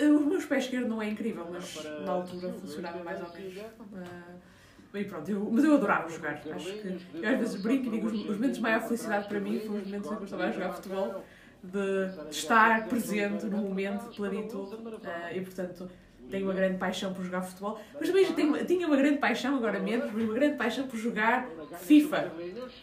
Os 0.00 0.24
meus 0.24 0.46
pés 0.46 0.64
esquerdo 0.64 0.88
não 0.88 1.02
é 1.02 1.10
incrível, 1.10 1.46
mas 1.50 1.84
na 2.06 2.12
altura 2.12 2.52
funcionava 2.54 3.04
mais 3.04 3.20
ou 3.20 3.30
menos. 3.34 3.56
Uh, 3.58 4.96
e 4.96 5.04
pronto, 5.04 5.30
eu, 5.30 5.50
mas 5.50 5.64
eu 5.64 5.74
adorava 5.74 6.08
jogar. 6.08 6.34
Acho 6.34 6.72
que 6.72 6.98
eu 7.14 7.28
às 7.28 7.38
vezes 7.38 7.60
brinco 7.60 7.86
e 7.86 7.90
digo 7.90 8.06
os, 8.06 8.14
os 8.14 8.36
momentos 8.36 8.56
de 8.56 8.62
maior 8.62 8.82
felicidade 8.82 9.28
para 9.28 9.40
mim 9.40 9.60
foram 9.60 9.80
os 9.80 9.84
momentos 9.84 10.10
em 10.10 10.16
que 10.16 10.20
eu 10.20 10.24
estava 10.24 10.44
a 10.44 10.50
jogar 10.50 10.72
futebol, 10.72 11.24
de, 11.62 12.28
de 12.28 12.34
estar 12.34 12.88
presente 12.88 13.46
no 13.46 13.58
momento 13.58 14.10
de 14.10 14.16
plenitude. 14.16 14.74
Uh, 14.74 15.00
e 15.34 15.40
portanto, 15.42 15.90
tenho 16.32 16.46
uma 16.46 16.54
grande 16.54 16.78
paixão 16.78 17.12
por 17.12 17.22
jogar 17.22 17.42
futebol, 17.42 17.78
mas 18.00 18.08
também 18.08 18.32
tenho, 18.32 18.64
tinha 18.64 18.86
uma 18.86 18.96
grande 18.96 19.18
paixão, 19.18 19.54
agora 19.54 19.78
menos, 19.78 20.10
mas 20.10 20.24
uma 20.24 20.32
grande 20.32 20.56
paixão 20.56 20.86
por 20.86 20.96
jogar 20.96 21.46
FIFA. 21.82 22.32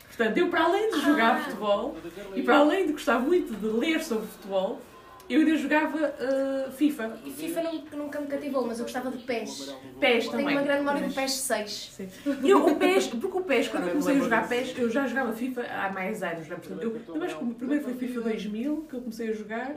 Portanto, 0.07 0.37
eu 0.37 0.49
para 0.49 0.63
além 0.63 0.91
de 0.91 1.01
jogar 1.01 1.35
ah. 1.35 1.39
futebol 1.39 1.97
e 2.35 2.43
para 2.43 2.57
além 2.57 2.85
de 2.85 2.93
gostar 2.93 3.19
muito 3.19 3.53
de 3.55 3.67
ler 3.67 4.03
sobre 4.03 4.27
futebol, 4.27 4.79
eu 5.29 5.41
ainda 5.41 5.55
jogava 5.57 5.97
uh, 5.97 6.71
FIFA. 6.71 7.19
E 7.23 7.31
FIFA 7.31 7.63
nunca, 7.63 7.97
nunca 7.97 8.19
me 8.19 8.27
cativou, 8.27 8.65
mas 8.65 8.79
eu 8.79 8.85
gostava 8.85 9.11
de 9.11 9.19
PES. 9.19 9.75
PES 9.99 10.27
também. 10.27 10.45
Tenho 10.45 10.57
uma 10.57 10.65
grande 10.65 10.79
memória 10.79 11.07
do 11.07 11.13
PES 11.13 11.31
6. 11.31 11.71
Sim. 11.93 12.09
Eu, 12.43 12.65
o 12.65 12.75
PES, 12.75 13.07
porque 13.07 13.37
o 13.37 13.41
PES, 13.41 13.67
quando 13.67 13.83
eu 13.83 13.89
comecei 13.91 14.15
a 14.15 14.19
jogar 14.19 14.49
PES, 14.49 14.77
eu 14.77 14.89
já 14.89 15.05
jogava 15.05 15.31
FIFA 15.33 15.61
há 15.61 15.91
mais 15.91 16.23
anos. 16.23 16.47
Né? 16.47 16.55
Portanto, 16.55 16.83
eu, 16.83 17.15
eu 17.15 17.23
acho 17.23 17.37
que 17.37 17.43
o 17.43 17.53
primeiro 17.53 17.83
foi 17.83 17.93
FIFA 17.93 18.21
2000, 18.21 18.87
que 18.89 18.95
eu 18.95 19.01
comecei 19.01 19.29
a 19.29 19.33
jogar, 19.33 19.75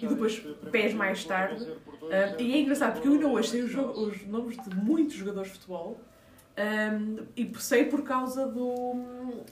e 0.00 0.06
depois 0.06 0.38
PES 0.70 0.94
mais 0.94 1.24
tarde. 1.24 1.64
Uh, 1.64 2.40
e 2.40 2.54
é 2.54 2.60
engraçado, 2.60 2.94
porque 2.94 3.08
eu 3.08 3.12
ainda 3.12 3.26
hoje 3.28 3.48
sei 3.48 3.62
os, 3.62 3.74
os 3.74 4.26
nomes 4.26 4.56
de 4.56 4.76
muitos 4.76 5.14
jogadores 5.14 5.50
de 5.50 5.54
futebol. 5.58 5.98
Um, 6.58 7.24
e 7.36 7.50
sei 7.58 7.84
por 7.84 8.02
causa 8.02 8.46
do, 8.46 8.94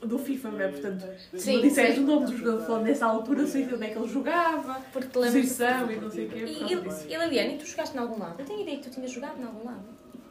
do 0.00 0.19
FIFA, 0.19 0.50
não 0.50 0.61
é? 0.61 0.69
Portanto, 0.69 1.07
se 1.33 1.52
me 1.52 1.62
disseres 1.62 1.97
o 1.99 2.02
nome 2.02 2.26
do 2.26 2.37
jogador 2.37 2.67
falando 2.67 2.85
nessa 2.85 3.07
altura, 3.07 3.47
sei 3.47 3.64
onde 3.64 3.85
é 3.85 3.90
que 3.90 3.99
ele 3.99 4.09
jogava, 4.09 4.81
porque 4.93 5.09
te 5.09 5.12
posição 5.12 5.90
e 5.90 5.97
não 5.97 6.11
sei 6.11 6.26
o 6.26 6.28
quê. 6.28 6.45
E, 6.45 6.75
e, 6.75 7.14
e 7.14 7.17
Liliane, 7.17 7.57
tu 7.57 7.67
jogaste 7.67 7.97
em 7.97 8.00
algum 8.00 8.19
lado? 8.19 8.40
Eu 8.40 8.45
tenho 8.45 8.61
ideia 8.61 8.78
que 8.78 8.88
tu 8.88 8.90
tinhas 8.90 9.11
jogado 9.11 9.40
em 9.40 9.45
algum 9.45 9.64
lado. 9.64 9.85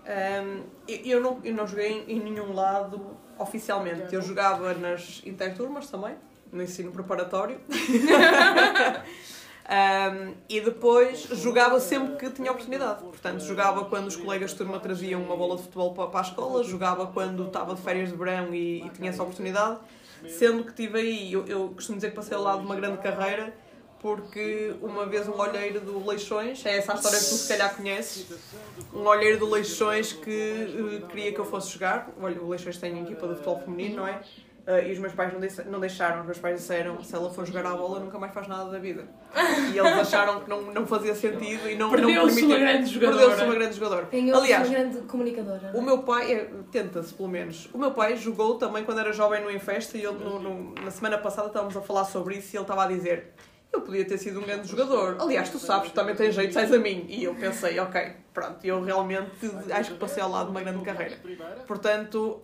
Um, 0.08 0.64
eu, 0.88 1.22
não, 1.22 1.40
eu 1.44 1.54
não 1.54 1.68
joguei 1.68 2.06
em 2.08 2.20
nenhum 2.20 2.54
lado 2.54 3.18
oficialmente. 3.40 4.14
Eu 4.14 4.22
jogava 4.22 4.74
nas 4.74 5.22
interturmas 5.26 5.90
também, 5.90 6.16
no 6.52 6.62
ensino 6.62 6.92
preparatório. 6.92 7.60
Um, 9.68 10.34
e 10.48 10.62
depois 10.62 11.24
jogava 11.24 11.78
sempre 11.82 12.16
que 12.16 12.30
tinha 12.30 12.52
oportunidade. 12.52 13.04
Portanto, 13.04 13.42
jogava 13.42 13.84
quando 13.86 14.08
os 14.08 14.16
colegas 14.16 14.52
de 14.52 14.58
turma 14.58 14.80
traziam 14.80 15.22
uma 15.22 15.36
bola 15.36 15.58
de 15.58 15.64
futebol 15.64 15.94
para, 15.94 16.20
a 16.20 16.22
escola, 16.22 16.64
jogava 16.64 17.08
quando 17.08 17.46
estava 17.48 17.76
de 17.76 17.82
férias 17.82 18.10
de 18.10 18.16
verão 18.16 18.54
e, 18.54 18.86
e 18.86 18.90
tinha 18.92 19.10
essa 19.10 19.22
oportunidade. 19.22 19.80
Sendo 20.30 20.64
que 20.64 20.74
tive 20.74 21.00
aí, 21.00 21.34
eu, 21.34 21.46
eu 21.48 21.70
costumo 21.70 21.98
dizer 21.98 22.12
que 22.12 22.16
passei 22.16 22.36
ao 22.36 22.44
lado 22.44 22.60
de 22.60 22.66
uma 22.66 22.76
grande 22.78 22.98
carreira, 23.00 23.54
porque 24.00 24.74
uma 24.82 25.06
vez 25.06 25.28
um 25.28 25.38
olheiro 25.38 25.82
do 25.82 26.06
Leixões, 26.08 26.66
é 26.66 26.78
essa 26.78 26.94
a 26.94 26.96
história 26.96 27.18
que 27.20 27.26
tu 27.26 27.36
se 27.36 27.48
calhar 27.50 27.76
conheces, 27.76 28.26
um 28.94 29.06
olheiro 29.06 29.40
do 29.40 29.50
Leixões 29.50 30.14
que 30.14 31.02
uh, 31.04 31.08
queria 31.08 31.34
que 31.34 31.40
eu 31.40 31.46
fosse 31.46 31.72
jogar. 31.74 32.10
Olha, 32.22 32.42
o 32.42 32.48
Leixões 32.48 32.78
tem 32.78 33.02
equipa 33.04 33.28
de 33.28 33.34
futebol 33.34 33.60
feminino, 33.60 33.98
não 33.98 34.08
é? 34.08 34.22
Uh, 34.68 34.86
e 34.86 34.92
os 34.92 35.00
meus 35.00 35.14
pais 35.14 35.32
não, 35.32 35.80
deixaram, 35.80 36.20
os 36.20 36.26
meus 36.26 36.40
pais 36.40 36.60
disseram 36.60 37.02
se 37.02 37.16
ela 37.16 37.30
for 37.30 37.46
jogar 37.46 37.66
à 37.66 37.74
bola 37.74 38.02
nunca 38.02 38.20
mais 38.20 38.34
faz 38.34 38.50
nada 38.50 38.70
da 38.70 38.78
vida. 38.78 39.08
E 39.74 39.78
eles 39.78 39.94
acharam 39.94 40.42
que 40.42 40.50
não, 40.50 40.62
não 40.74 40.86
fazia 40.86 41.16
sentido 41.16 41.70
e 41.70 41.76
não, 41.76 41.90
Perdeu-se 41.90 42.42
não 42.42 42.50
uma 42.50 42.60
grande 42.60 42.90
jogadora. 42.90 43.18
Perdeu-se 43.18 43.44
uma 43.46 43.56
grande 43.56 43.76
jogadora. 43.76 44.10
Aliás, 44.12 44.68
uma 44.68 44.76
grande 44.76 44.98
comunicadora. 45.04 45.72
O 45.74 45.82
meu 45.82 46.00
pai, 46.00 46.34
é, 46.34 46.50
tenta-se 46.70 47.14
pelo 47.14 47.30
menos, 47.30 47.70
o 47.74 47.78
meu 47.78 47.92
pai 47.92 48.18
jogou 48.18 48.56
também 48.56 48.84
quando 48.84 49.00
era 49.00 49.14
jovem 49.14 49.42
no 49.42 49.50
Infesta 49.50 49.98
e 49.98 50.04
ele, 50.04 50.18
no, 50.18 50.38
no, 50.38 50.74
na 50.84 50.92
semana 50.92 51.18
passada 51.18 51.48
estávamos 51.48 51.78
a 51.78 51.82
falar 51.82 52.04
sobre 52.04 52.36
isso 52.36 52.54
e 52.54 52.58
ele 52.58 52.64
estava 52.64 52.84
a 52.84 52.88
dizer 52.88 53.36
eu 53.72 53.82
podia 53.82 54.06
ter 54.06 54.18
sido 54.18 54.40
um 54.40 54.44
grande 54.44 54.68
jogador. 54.68 55.18
Aliás, 55.20 55.50
tu 55.50 55.60
sabes, 55.60 55.92
tu 55.92 55.94
também 55.94 56.16
tens 56.16 56.34
jeito, 56.34 56.54
sais 56.54 56.74
a 56.74 56.80
mim. 56.80 57.06
E 57.08 57.24
eu 57.24 57.36
pensei, 57.36 57.80
ok, 57.80 58.12
pronto, 58.34 58.66
eu 58.66 58.82
realmente 58.82 59.32
acho 59.72 59.94
que 59.94 59.98
passei 59.98 60.22
ao 60.22 60.30
lado 60.30 60.46
de 60.46 60.52
uma 60.52 60.62
grande 60.62 60.84
carreira. 60.84 61.18
Portanto, 61.68 62.42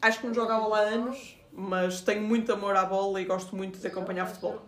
acho 0.00 0.20
que 0.20 0.26
não 0.26 0.34
jogava 0.34 0.66
lá 0.66 0.80
anos, 0.80 1.36
mas 1.52 2.00
tenho 2.00 2.22
muito 2.22 2.52
amor 2.52 2.74
à 2.74 2.84
bola 2.84 3.20
e 3.20 3.24
gosto 3.24 3.54
muito 3.54 3.78
de 3.78 3.86
acompanhar 3.86 4.26
futebol. 4.26 4.60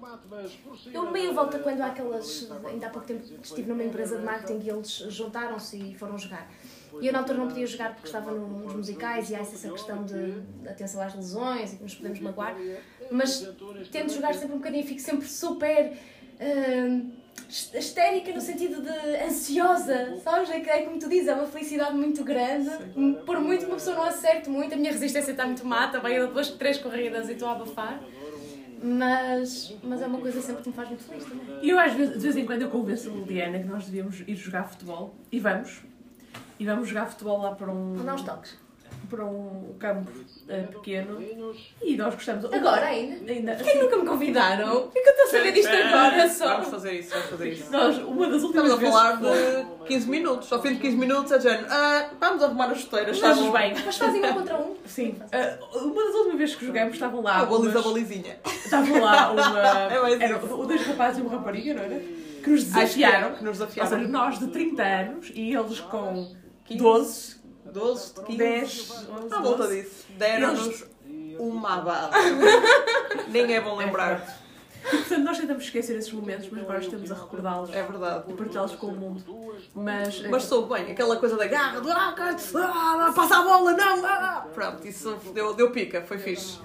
Eu 0.92 1.10
meio 1.10 1.34
volta 1.34 1.58
quando 1.58 1.80
há 1.80 1.86
aquelas. 1.86 2.48
Ainda 2.64 2.86
há 2.86 2.90
pouco 2.90 3.06
tempo 3.06 3.24
estive 3.42 3.68
numa 3.68 3.82
empresa 3.82 4.18
de 4.18 4.24
marketing 4.24 4.64
e 4.64 4.70
eles 4.70 4.88
juntaram-se 5.08 5.76
e 5.76 5.94
foram 5.96 6.16
jogar. 6.16 6.48
E 7.00 7.06
eu 7.08 7.12
na 7.12 7.18
altura 7.18 7.38
não 7.38 7.48
podia 7.48 7.66
jogar 7.66 7.92
porque 7.92 8.06
estava 8.06 8.30
nos 8.30 8.74
musicais 8.74 9.30
e 9.30 9.34
há 9.34 9.40
essa 9.40 9.68
questão 9.68 10.04
de 10.04 10.42
atenção 10.68 11.02
às 11.02 11.14
lesões 11.14 11.72
e 11.72 11.76
que 11.76 11.82
nos 11.82 11.94
podemos 11.94 12.20
magoar. 12.20 12.56
Mas 13.10 13.46
tento 13.90 14.12
jogar 14.12 14.34
sempre 14.34 14.54
um 14.54 14.58
bocadinho 14.58 14.86
fico 14.86 15.00
sempre 15.00 15.26
super. 15.28 15.92
Uh, 16.38 17.25
histérica 17.48 18.32
no 18.32 18.40
sentido 18.40 18.82
de 18.82 19.16
ansiosa, 19.24 20.18
sabes? 20.22 20.50
É, 20.50 20.60
que, 20.60 20.70
é 20.70 20.82
como 20.82 20.98
tu 20.98 21.08
dizes, 21.08 21.28
é 21.28 21.34
uma 21.34 21.46
felicidade 21.46 21.96
muito 21.96 22.24
grande. 22.24 22.70
Por 23.24 23.40
muito 23.40 23.60
que 23.60 23.66
uma 23.66 23.76
pessoa 23.76 23.96
não 23.96 24.04
acerte 24.04 24.48
muito, 24.48 24.74
a 24.74 24.76
minha 24.76 24.92
resistência 24.92 25.30
está 25.30 25.46
muito 25.46 25.64
má, 25.66 25.88
também 25.88 26.14
eu 26.14 26.32
duas, 26.32 26.50
três 26.50 26.78
corridas 26.78 27.28
e 27.28 27.32
estou 27.32 27.48
a 27.48 27.52
abafar. 27.52 28.00
Mas, 28.82 29.74
mas 29.82 30.02
é 30.02 30.06
uma 30.06 30.18
coisa 30.18 30.40
sempre 30.42 30.62
que 30.62 30.68
me 30.68 30.74
faz 30.74 30.88
muito 30.88 31.04
feliz 31.04 31.24
também. 31.24 31.58
E 31.62 31.70
eu 31.70 31.78
às 31.78 31.94
vezes, 31.94 32.14
de 32.14 32.20
vez 32.20 32.36
em 32.36 32.44
quando 32.44 32.62
eu 32.62 32.70
convenço 32.70 33.10
a 33.10 33.12
Liliana 33.12 33.58
que 33.58 33.64
nós 33.64 33.86
devíamos 33.86 34.20
ir 34.20 34.34
jogar 34.36 34.64
futebol 34.64 35.14
e 35.32 35.40
vamos. 35.40 35.82
E 36.58 36.66
vamos 36.66 36.88
jogar 36.88 37.06
futebol 37.06 37.40
lá 37.40 37.54
para 37.54 37.70
um. 37.70 37.94
Não 37.94 38.14
os 38.14 38.22
toques 38.22 38.65
para 39.08 39.24
um 39.24 39.74
campo 39.78 40.10
uh, 40.10 40.72
pequeno 40.72 41.22
e 41.82 41.96
nós 41.96 42.14
gostamos. 42.14 42.44
Agora 42.52 42.86
ainda? 42.86 43.30
ainda 43.30 43.54
Porquê 43.54 43.70
assim, 43.70 43.78
nunca 43.80 43.96
me 43.96 44.06
convidaram? 44.06 44.82
Por 44.82 44.92
que 44.92 44.98
eu 44.98 45.12
estou 45.12 45.24
a 45.24 45.28
saber 45.28 45.52
disto 45.52 45.70
agora 45.70 46.28
só? 46.28 46.46
Vamos 46.54 46.68
fazer 46.68 46.92
isso, 46.92 47.10
vamos 47.10 47.26
fazer 47.26 47.52
isso. 47.52 47.72
Nós, 47.72 47.98
uma 47.98 48.28
das 48.28 48.42
últimas 48.42 48.72
Estamos 48.72 48.88
a 48.88 48.92
falar 48.92 49.16
de 49.16 49.86
15 49.86 50.10
minutos. 50.10 50.52
Ao 50.52 50.62
fim 50.62 50.74
de 50.74 50.80
15 50.80 50.96
minutos 50.96 51.32
é 51.32 51.40
género, 51.40 51.66
ah, 51.70 52.10
vamos 52.20 52.42
arrumar 52.42 52.70
as 52.70 52.80
chuteiras. 52.80 53.16
Estamos 53.16 53.52
bem. 53.52 53.74
Mas 53.84 53.96
fazem 53.96 54.24
um 54.24 54.34
contra 54.34 54.56
um? 54.56 54.76
Sim. 54.84 55.16
Uh, 55.22 55.86
uma 55.86 56.04
das 56.04 56.14
últimas 56.14 56.38
vezes 56.38 56.56
que 56.56 56.66
jogamos 56.66 56.94
estavam 56.94 57.22
lá. 57.22 57.40
A 57.40 57.46
baliza, 57.46 57.78
a 57.78 57.82
balizinha. 57.82 58.38
Estavam 58.44 59.00
lá 59.00 59.30
uma. 59.32 59.60
é 59.92 60.24
era, 60.24 60.38
dois 60.38 60.86
rapazes 60.86 61.18
e 61.18 61.22
uma 61.22 61.30
rapariga, 61.30 61.74
não 61.74 61.82
era? 61.82 62.00
Que 62.42 62.50
nos 62.50 62.64
desafiaram. 62.64 63.34
Que 63.34 63.44
nos 63.44 63.58
desafiaram. 63.58 63.90
Ou 63.90 63.98
seja, 63.98 64.10
nós 64.10 64.38
de 64.38 64.48
30 64.48 64.82
anos 64.82 65.32
e 65.34 65.54
eles 65.54 65.80
com 65.80 66.34
12 66.70 67.35
12, 67.76 68.12
15, 68.24 68.38
10, 68.38 69.08
à 69.30 69.40
volta 69.42 69.68
disso. 69.68 70.06
Deram-nos 70.16 70.84
uma 71.38 71.76
bala. 71.82 72.10
Nem 73.28 73.54
é 73.54 73.60
bom 73.60 73.76
lembrar. 73.76 74.46
Portanto, 74.82 75.18
nós 75.18 75.38
tentamos 75.38 75.64
esquecer 75.64 75.94
esses 75.96 76.10
momentos, 76.10 76.48
mas 76.50 76.62
agora 76.62 76.78
estamos 76.78 77.12
a 77.12 77.14
recordá-los. 77.14 77.74
É 77.74 77.82
verdade. 77.82 78.24
E 78.28 78.32
partilhá-los 78.32 78.76
com 78.76 78.86
o 78.86 78.92
mundo. 78.92 79.22
Mas, 79.74 80.22
mas 80.22 80.44
soube 80.44 80.72
bem, 80.72 80.92
aquela 80.92 81.16
coisa 81.16 81.36
da 81.36 81.46
garra, 81.46 81.80
do, 81.80 81.90
ah, 81.90 82.14
ah, 82.16 83.12
passa 83.14 83.38
a 83.38 83.42
bola, 83.42 83.72
não! 83.74 84.06
Ah. 84.06 84.46
Pronto, 84.54 84.86
isso 84.86 85.14
deu, 85.34 85.52
deu 85.52 85.70
pica, 85.70 86.00
foi 86.02 86.18
fixe. 86.18 86.58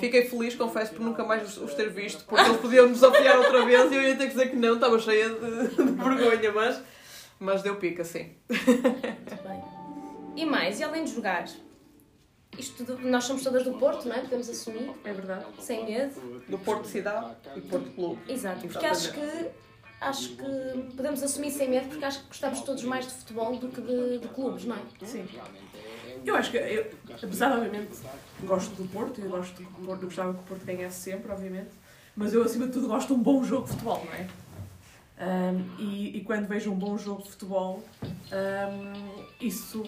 Fiquei 0.00 0.28
feliz, 0.28 0.54
confesso, 0.54 0.92
por 0.92 1.00
nunca 1.00 1.24
mais 1.24 1.56
os 1.56 1.72
ter 1.74 1.88
visto, 1.88 2.24
porque 2.26 2.44
eles 2.44 2.60
podiam 2.60 2.88
nos 2.88 3.00
desafiar 3.00 3.38
outra 3.38 3.64
vez 3.64 3.90
e 3.90 3.94
eu 3.94 4.02
ia 4.02 4.16
ter 4.16 4.24
que 4.24 4.34
dizer 4.34 4.50
que 4.50 4.56
não, 4.56 4.74
estava 4.74 4.98
cheia 4.98 5.30
de, 5.30 5.68
de 5.68 5.82
vergonha, 5.82 6.52
mas, 6.52 6.82
mas 7.38 7.62
deu 7.62 7.76
pica, 7.76 8.04
sim. 8.04 8.34
Muito 8.50 9.48
bem. 9.48 9.75
E 10.36 10.44
mais, 10.44 10.78
e 10.80 10.84
além 10.84 11.04
de 11.04 11.14
jogar, 11.14 11.46
isto 12.58 12.84
tudo, 12.84 13.08
nós 13.08 13.24
somos 13.24 13.42
todas 13.42 13.64
do 13.64 13.72
Porto, 13.74 14.06
não 14.08 14.16
é? 14.16 14.20
Podemos 14.20 14.48
assumir. 14.48 14.90
É 15.04 15.12
verdade. 15.12 15.44
Sem 15.60 15.84
medo. 15.84 16.42
Do 16.48 16.58
Porto 16.58 16.86
Cidade 16.86 17.34
e 17.56 17.60
Porto 17.62 17.90
Clube. 17.90 18.20
Exato, 18.28 18.66
porque 18.68 18.86
acho 18.86 19.12
que 19.12 19.50
acho 19.98 20.36
que 20.36 20.94
podemos 20.94 21.22
assumir 21.22 21.50
sem 21.50 21.70
medo 21.70 21.88
porque 21.88 22.04
acho 22.04 22.20
que 22.20 22.28
gostamos 22.28 22.60
todos 22.60 22.84
mais 22.84 23.06
de 23.06 23.12
futebol 23.14 23.56
do 23.56 23.68
que 23.68 23.80
de, 23.80 24.18
de 24.18 24.28
clubes, 24.28 24.64
não 24.64 24.76
é? 24.76 24.80
Sim. 25.04 25.26
Eu 26.24 26.36
acho 26.36 26.50
que, 26.50 26.56
eu, 26.58 26.90
apesar 27.10 27.50
de, 27.50 27.56
obviamente, 27.56 27.98
gosto 28.42 28.74
do 28.74 28.88
Porto, 28.88 29.20
eu 29.20 29.30
gosto 29.30 29.62
do 29.62 29.86
Porto, 29.86 30.02
eu 30.02 30.08
gostava 30.08 30.34
que 30.34 30.40
o 30.40 30.42
Porto 30.42 30.64
ganhasse 30.64 31.00
sempre, 31.00 31.32
obviamente, 31.32 31.70
mas 32.14 32.34
eu, 32.34 32.42
acima 32.42 32.66
de 32.66 32.72
tudo, 32.72 32.88
gosto 32.88 33.08
de 33.08 33.14
um 33.14 33.22
bom 33.22 33.42
jogo 33.44 33.64
de 33.64 33.70
futebol, 33.70 34.04
não 34.04 34.12
é? 34.12 34.26
Um, 35.18 35.76
e, 35.78 36.18
e, 36.18 36.24
quando 36.24 36.46
vejo 36.46 36.70
um 36.70 36.74
bom 36.74 36.98
jogo 36.98 37.22
de 37.22 37.30
futebol, 37.30 37.82
um, 38.02 39.24
isso 39.40 39.82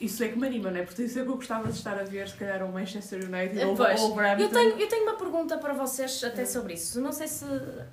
isso 0.00 0.22
é 0.22 0.28
que 0.28 0.38
me 0.38 0.46
anima, 0.46 0.70
não 0.70 0.78
é? 0.78 0.84
Porque 0.84 1.02
isso 1.02 1.18
é 1.18 1.22
que 1.22 1.28
eu 1.28 1.36
gostava 1.36 1.68
de 1.68 1.76
estar 1.76 1.98
a 1.98 2.04
ver, 2.04 2.28
se 2.28 2.36
calhar, 2.36 2.64
o 2.64 2.72
Manchester 2.72 3.24
United 3.24 3.64
ou, 3.64 3.72
o 3.72 4.14
Brampton. 4.14 4.42
Eu 4.42 4.48
tenho, 4.48 4.78
eu 4.78 4.88
tenho 4.88 5.02
uma 5.02 5.16
pergunta 5.16 5.58
para 5.58 5.72
vocês 5.72 6.22
até 6.22 6.44
sobre 6.44 6.74
isso. 6.74 7.00
Não 7.00 7.12
sei 7.12 7.26
se... 7.26 7.44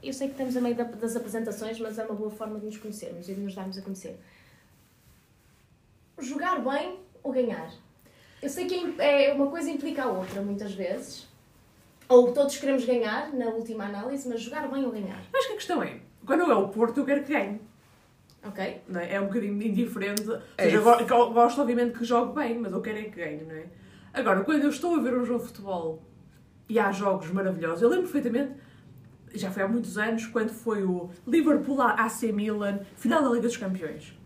Eu 0.03 0.13
sei 0.13 0.27
que 0.27 0.33
estamos 0.33 0.55
a 0.55 0.62
meio 0.62 0.75
das 0.75 1.15
apresentações, 1.15 1.79
mas 1.79 1.97
é 1.97 2.05
uma 2.05 2.15
boa 2.15 2.31
forma 2.31 2.59
de 2.59 2.65
nos 2.67 2.77
conhecermos 2.77 3.27
e 3.27 3.33
de 3.33 3.41
nos 3.41 3.55
darmos 3.55 3.77
a 3.77 3.81
conhecer. 3.81 4.19
Jogar 6.19 6.59
bem 6.59 7.00
ou 7.24 7.31
ganhar? 7.31 7.71
Eu 8.41 8.50
sei 8.50 8.65
que 8.65 8.95
é 9.00 9.33
uma 9.33 9.47
coisa 9.47 9.69
implica 9.69 10.03
a 10.03 10.07
outra, 10.07 10.41
muitas 10.41 10.74
vezes. 10.74 11.27
Ou 12.07 12.31
todos 12.31 12.57
queremos 12.57 12.85
ganhar, 12.85 13.33
na 13.33 13.47
última 13.47 13.85
análise, 13.85 14.29
mas 14.29 14.39
jogar 14.41 14.67
bem 14.67 14.85
ou 14.85 14.91
ganhar? 14.91 15.24
Acho 15.33 15.47
que 15.47 15.53
a 15.53 15.55
questão 15.55 15.81
é, 15.81 16.00
quando 16.25 16.51
é 16.51 16.55
o 16.55 16.67
Porto, 16.67 17.00
eu 17.00 17.05
quero 17.05 17.24
que 17.24 17.33
ganhe. 17.33 17.59
Ok. 18.47 18.81
Não 18.87 18.99
é? 18.99 19.13
é 19.13 19.21
um 19.21 19.25
bocadinho 19.25 19.61
indiferente. 19.61 20.23
É 20.57 20.65
seja, 20.65 20.77
eu 20.77 21.33
gosto, 21.33 21.61
obviamente, 21.61 21.97
que 21.97 22.05
jogue 22.05 22.35
bem, 22.35 22.59
mas 22.59 22.71
eu 22.71 22.81
quero 22.81 22.99
é 22.99 23.03
que 23.03 23.19
ganhe, 23.19 23.43
não 23.43 23.55
é? 23.55 23.65
Agora, 24.13 24.43
quando 24.43 24.63
eu 24.63 24.69
estou 24.69 24.95
a 24.95 24.99
ver 24.99 25.17
um 25.17 25.25
jogo 25.25 25.41
de 25.41 25.47
futebol 25.47 26.01
e 26.69 26.79
há 26.79 26.91
jogos 26.91 27.29
maravilhosos, 27.31 27.81
eu 27.81 27.89
lembro 27.89 28.09
perfeitamente, 28.09 28.53
já 29.33 29.51
foi 29.51 29.63
há 29.63 29.67
muitos 29.67 29.97
anos, 29.97 30.25
quando 30.27 30.49
foi 30.49 30.83
o 30.83 31.09
Liverpool 31.27 31.81
AC 31.81 32.31
Milan, 32.31 32.79
final 32.95 33.21
da 33.21 33.29
Liga 33.29 33.47
dos 33.47 33.57
Campeões. 33.57 34.17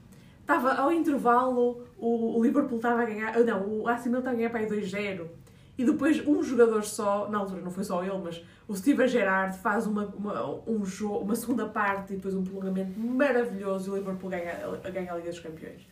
Estava 0.41 0.73
ao 0.73 0.91
intervalo, 0.91 1.83
o 1.97 2.41
Liverpool 2.43 2.77
estava 2.77 3.01
a 3.01 3.05
ganhar, 3.05 3.39
não, 3.39 3.81
o 3.81 3.87
AC 3.87 4.05
Milan 4.05 4.19
estava 4.19 4.35
a 4.35 4.37
ganhar 4.37 4.49
para 4.49 4.59
aí 4.59 4.67
2-0. 4.67 5.27
E 5.79 5.85
depois 5.85 6.27
um 6.27 6.43
jogador 6.43 6.83
só, 6.83 7.29
na 7.29 7.37
altura 7.37 7.61
não 7.61 7.71
foi 7.71 7.85
só 7.85 8.03
ele, 8.03 8.17
mas 8.21 8.43
o 8.67 8.75
Steven 8.75 9.07
Gerrard 9.07 9.57
faz 9.59 9.87
uma, 9.87 10.07
uma, 10.07 10.69
um 10.69 10.83
jogo, 10.83 11.19
uma 11.19 11.33
segunda 11.37 11.69
parte 11.69 12.11
e 12.11 12.15
depois 12.17 12.35
um 12.35 12.43
prolongamento 12.43 12.99
maravilhoso 12.99 13.87
e 13.87 13.91
o 13.93 13.95
Liverpool 13.95 14.29
ganha, 14.29 14.55
ganha 14.91 15.13
a 15.13 15.15
Liga 15.15 15.29
dos 15.29 15.39
Campeões. 15.39 15.87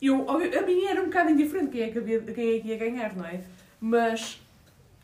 Eu, 0.00 0.30
a 0.30 0.62
mim 0.62 0.84
era 0.84 1.02
um 1.02 1.06
bocado 1.06 1.30
indiferente 1.30 1.72
quem 1.72 1.82
é 1.82 1.90
que, 1.90 1.98
havia, 1.98 2.20
quem 2.20 2.58
é 2.58 2.60
que 2.60 2.68
ia 2.68 2.78
ganhar, 2.78 3.16
não 3.16 3.24
é? 3.24 3.40
Mas, 3.80 4.40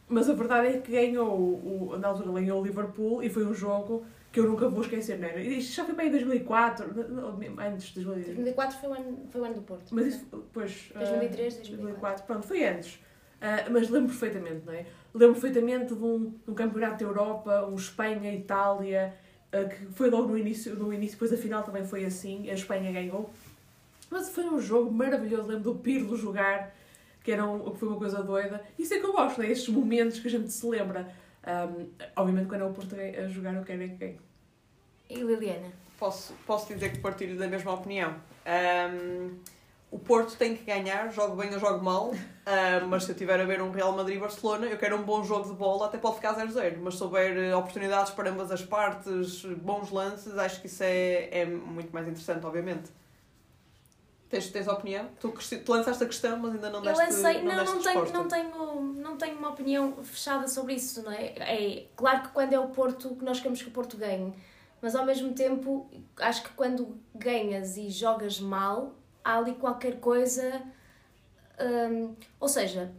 mas 0.08 0.30
a 0.30 0.32
verdade 0.32 0.68
é 0.68 0.78
que 0.78 0.92
ganhou, 0.92 1.36
o, 1.36 1.96
na 1.98 2.06
altura 2.06 2.30
ganhou 2.34 2.60
o 2.60 2.64
Liverpool 2.64 3.20
e 3.20 3.28
foi 3.28 3.44
um 3.44 3.52
jogo 3.52 4.06
que 4.30 4.38
eu 4.38 4.44
nunca 4.48 4.68
vou 4.68 4.82
esquecer, 4.82 5.18
não 5.18 5.26
é? 5.26 5.42
Isto 5.42 5.74
já 5.74 5.84
foi 5.84 5.94
bem 5.96 6.06
em 6.06 6.12
2004, 6.12 6.86
antes 7.58 7.88
de 7.88 8.04
2004. 8.04 8.34
2004 8.36 8.78
foi 8.78 8.88
o 8.90 8.92
ano, 8.92 9.26
foi 9.28 9.40
o 9.40 9.44
ano 9.44 9.54
do 9.54 9.62
Porto. 9.62 9.92
Mas 9.92 10.06
isso, 10.06 10.24
depois... 10.30 10.92
2003, 10.94 11.54
2004. 11.56 11.66
2004. 11.66 12.26
Pronto, 12.26 12.46
foi 12.46 12.64
antes. 12.64 13.00
Uh, 13.44 13.70
mas 13.70 13.90
lembro 13.90 14.08
perfeitamente, 14.08 14.64
não 14.64 14.72
é? 14.72 14.86
Lembro 15.12 15.38
perfeitamente 15.38 15.94
de 15.94 16.02
um, 16.02 16.30
de 16.30 16.50
um 16.50 16.54
campeonato 16.54 17.04
da 17.04 17.10
Europa, 17.10 17.68
um 17.70 17.74
Espanha-Itália, 17.74 19.14
uh, 19.52 19.68
que 19.68 19.86
foi 19.92 20.08
logo 20.08 20.28
no 20.28 20.38
início, 20.38 20.74
no 20.74 20.90
início, 20.90 21.16
depois 21.16 21.30
a 21.30 21.36
final 21.36 21.62
também 21.62 21.84
foi 21.84 22.06
assim, 22.06 22.48
a 22.48 22.54
Espanha 22.54 22.90
ganhou. 22.90 23.28
Mas 24.10 24.30
foi 24.30 24.44
um 24.44 24.58
jogo 24.58 24.90
maravilhoso, 24.90 25.46
lembro 25.46 25.74
do 25.74 25.78
Pirlo 25.78 26.16
jogar, 26.16 26.74
que, 27.22 27.32
era 27.32 27.44
um, 27.44 27.70
que 27.70 27.78
foi 27.78 27.88
uma 27.88 27.98
coisa 27.98 28.22
doida. 28.22 28.64
Isso 28.78 28.94
é 28.94 28.98
que 28.98 29.04
eu 29.04 29.12
gosto, 29.12 29.42
é? 29.42 29.50
Estes 29.50 29.68
momentos 29.68 30.20
que 30.20 30.28
a 30.28 30.30
gente 30.30 30.50
se 30.50 30.66
lembra. 30.66 31.12
Um, 31.46 31.86
obviamente, 32.16 32.48
quando 32.48 32.62
é 32.62 32.64
o 32.64 32.72
Porto 32.72 32.96
a 32.96 33.28
jogar, 33.28 33.54
eu 33.54 33.62
quero 33.62 33.82
é 33.82 33.88
que 33.88 33.96
ganhe. 33.96 34.20
E 35.10 35.16
Liliana? 35.16 35.70
Posso, 35.98 36.32
posso 36.46 36.72
dizer 36.72 36.92
que 36.92 36.98
partilho 36.98 37.36
da 37.36 37.46
mesma 37.46 37.74
opinião. 37.74 38.14
Um, 38.46 39.36
o 39.94 39.98
Porto 40.00 40.36
tem 40.36 40.56
que 40.56 40.64
ganhar, 40.64 41.08
jogo 41.12 41.36
bem 41.36 41.54
ou 41.54 41.60
jogo 41.60 41.82
mal, 41.82 42.08
uh, 42.08 42.14
mas 42.90 43.04
se 43.04 43.12
eu 43.12 43.14
tiver 43.14 43.40
a 43.40 43.44
ver 43.44 43.62
um 43.62 43.70
Real 43.70 43.92
Madrid-Barcelona, 43.92 44.66
eu 44.66 44.76
quero 44.76 44.96
um 44.96 45.04
bom 45.04 45.22
jogo 45.22 45.48
de 45.48 45.54
bola, 45.54 45.86
até 45.86 45.96
pode 45.98 46.16
ficar 46.16 46.34
0-0, 46.34 46.78
mas 46.80 46.96
se 46.96 47.04
houver 47.04 47.36
eh, 47.36 47.54
oportunidades 47.54 48.10
para 48.10 48.28
ambas 48.28 48.50
as 48.50 48.60
partes, 48.60 49.44
bons 49.44 49.92
lances, 49.92 50.36
acho 50.36 50.60
que 50.60 50.66
isso 50.66 50.82
é, 50.82 51.28
é 51.30 51.46
muito 51.46 51.92
mais 51.92 52.08
interessante, 52.08 52.44
obviamente. 52.44 52.90
Tens, 54.28 54.48
tens 54.48 54.66
opinião? 54.66 55.08
Tu, 55.20 55.32
tu 55.64 55.72
lançaste 55.72 56.02
a 56.02 56.06
questão, 56.08 56.40
mas 56.40 56.54
ainda 56.54 56.70
não 56.70 56.82
deste 56.82 57.00
Eu 57.00 57.06
lancei, 57.06 57.42
não, 57.44 57.54
não, 57.54 57.64
não, 57.64 57.82
tenho, 57.82 58.12
não, 58.12 58.28
tenho, 58.28 58.82
não 58.94 59.16
tenho 59.16 59.38
uma 59.38 59.50
opinião 59.50 60.02
fechada 60.02 60.48
sobre 60.48 60.74
isso, 60.74 61.04
não 61.04 61.12
é? 61.12 61.34
É 61.36 61.86
claro 61.94 62.22
que 62.22 62.28
quando 62.30 62.52
é 62.52 62.58
o 62.58 62.66
Porto, 62.66 63.16
nós 63.22 63.38
queremos 63.38 63.62
que 63.62 63.68
o 63.68 63.70
Porto 63.70 63.96
ganhe, 63.96 64.34
mas 64.82 64.96
ao 64.96 65.06
mesmo 65.06 65.32
tempo, 65.34 65.88
acho 66.18 66.42
que 66.42 66.50
quando 66.54 66.98
ganhas 67.14 67.76
e 67.76 67.88
jogas 67.90 68.40
mal, 68.40 68.92
há 69.24 69.38
ali 69.38 69.54
qualquer 69.54 69.98
coisa. 69.98 70.62
Hum, 71.58 72.14
ou 72.38 72.48
seja, 72.48 72.92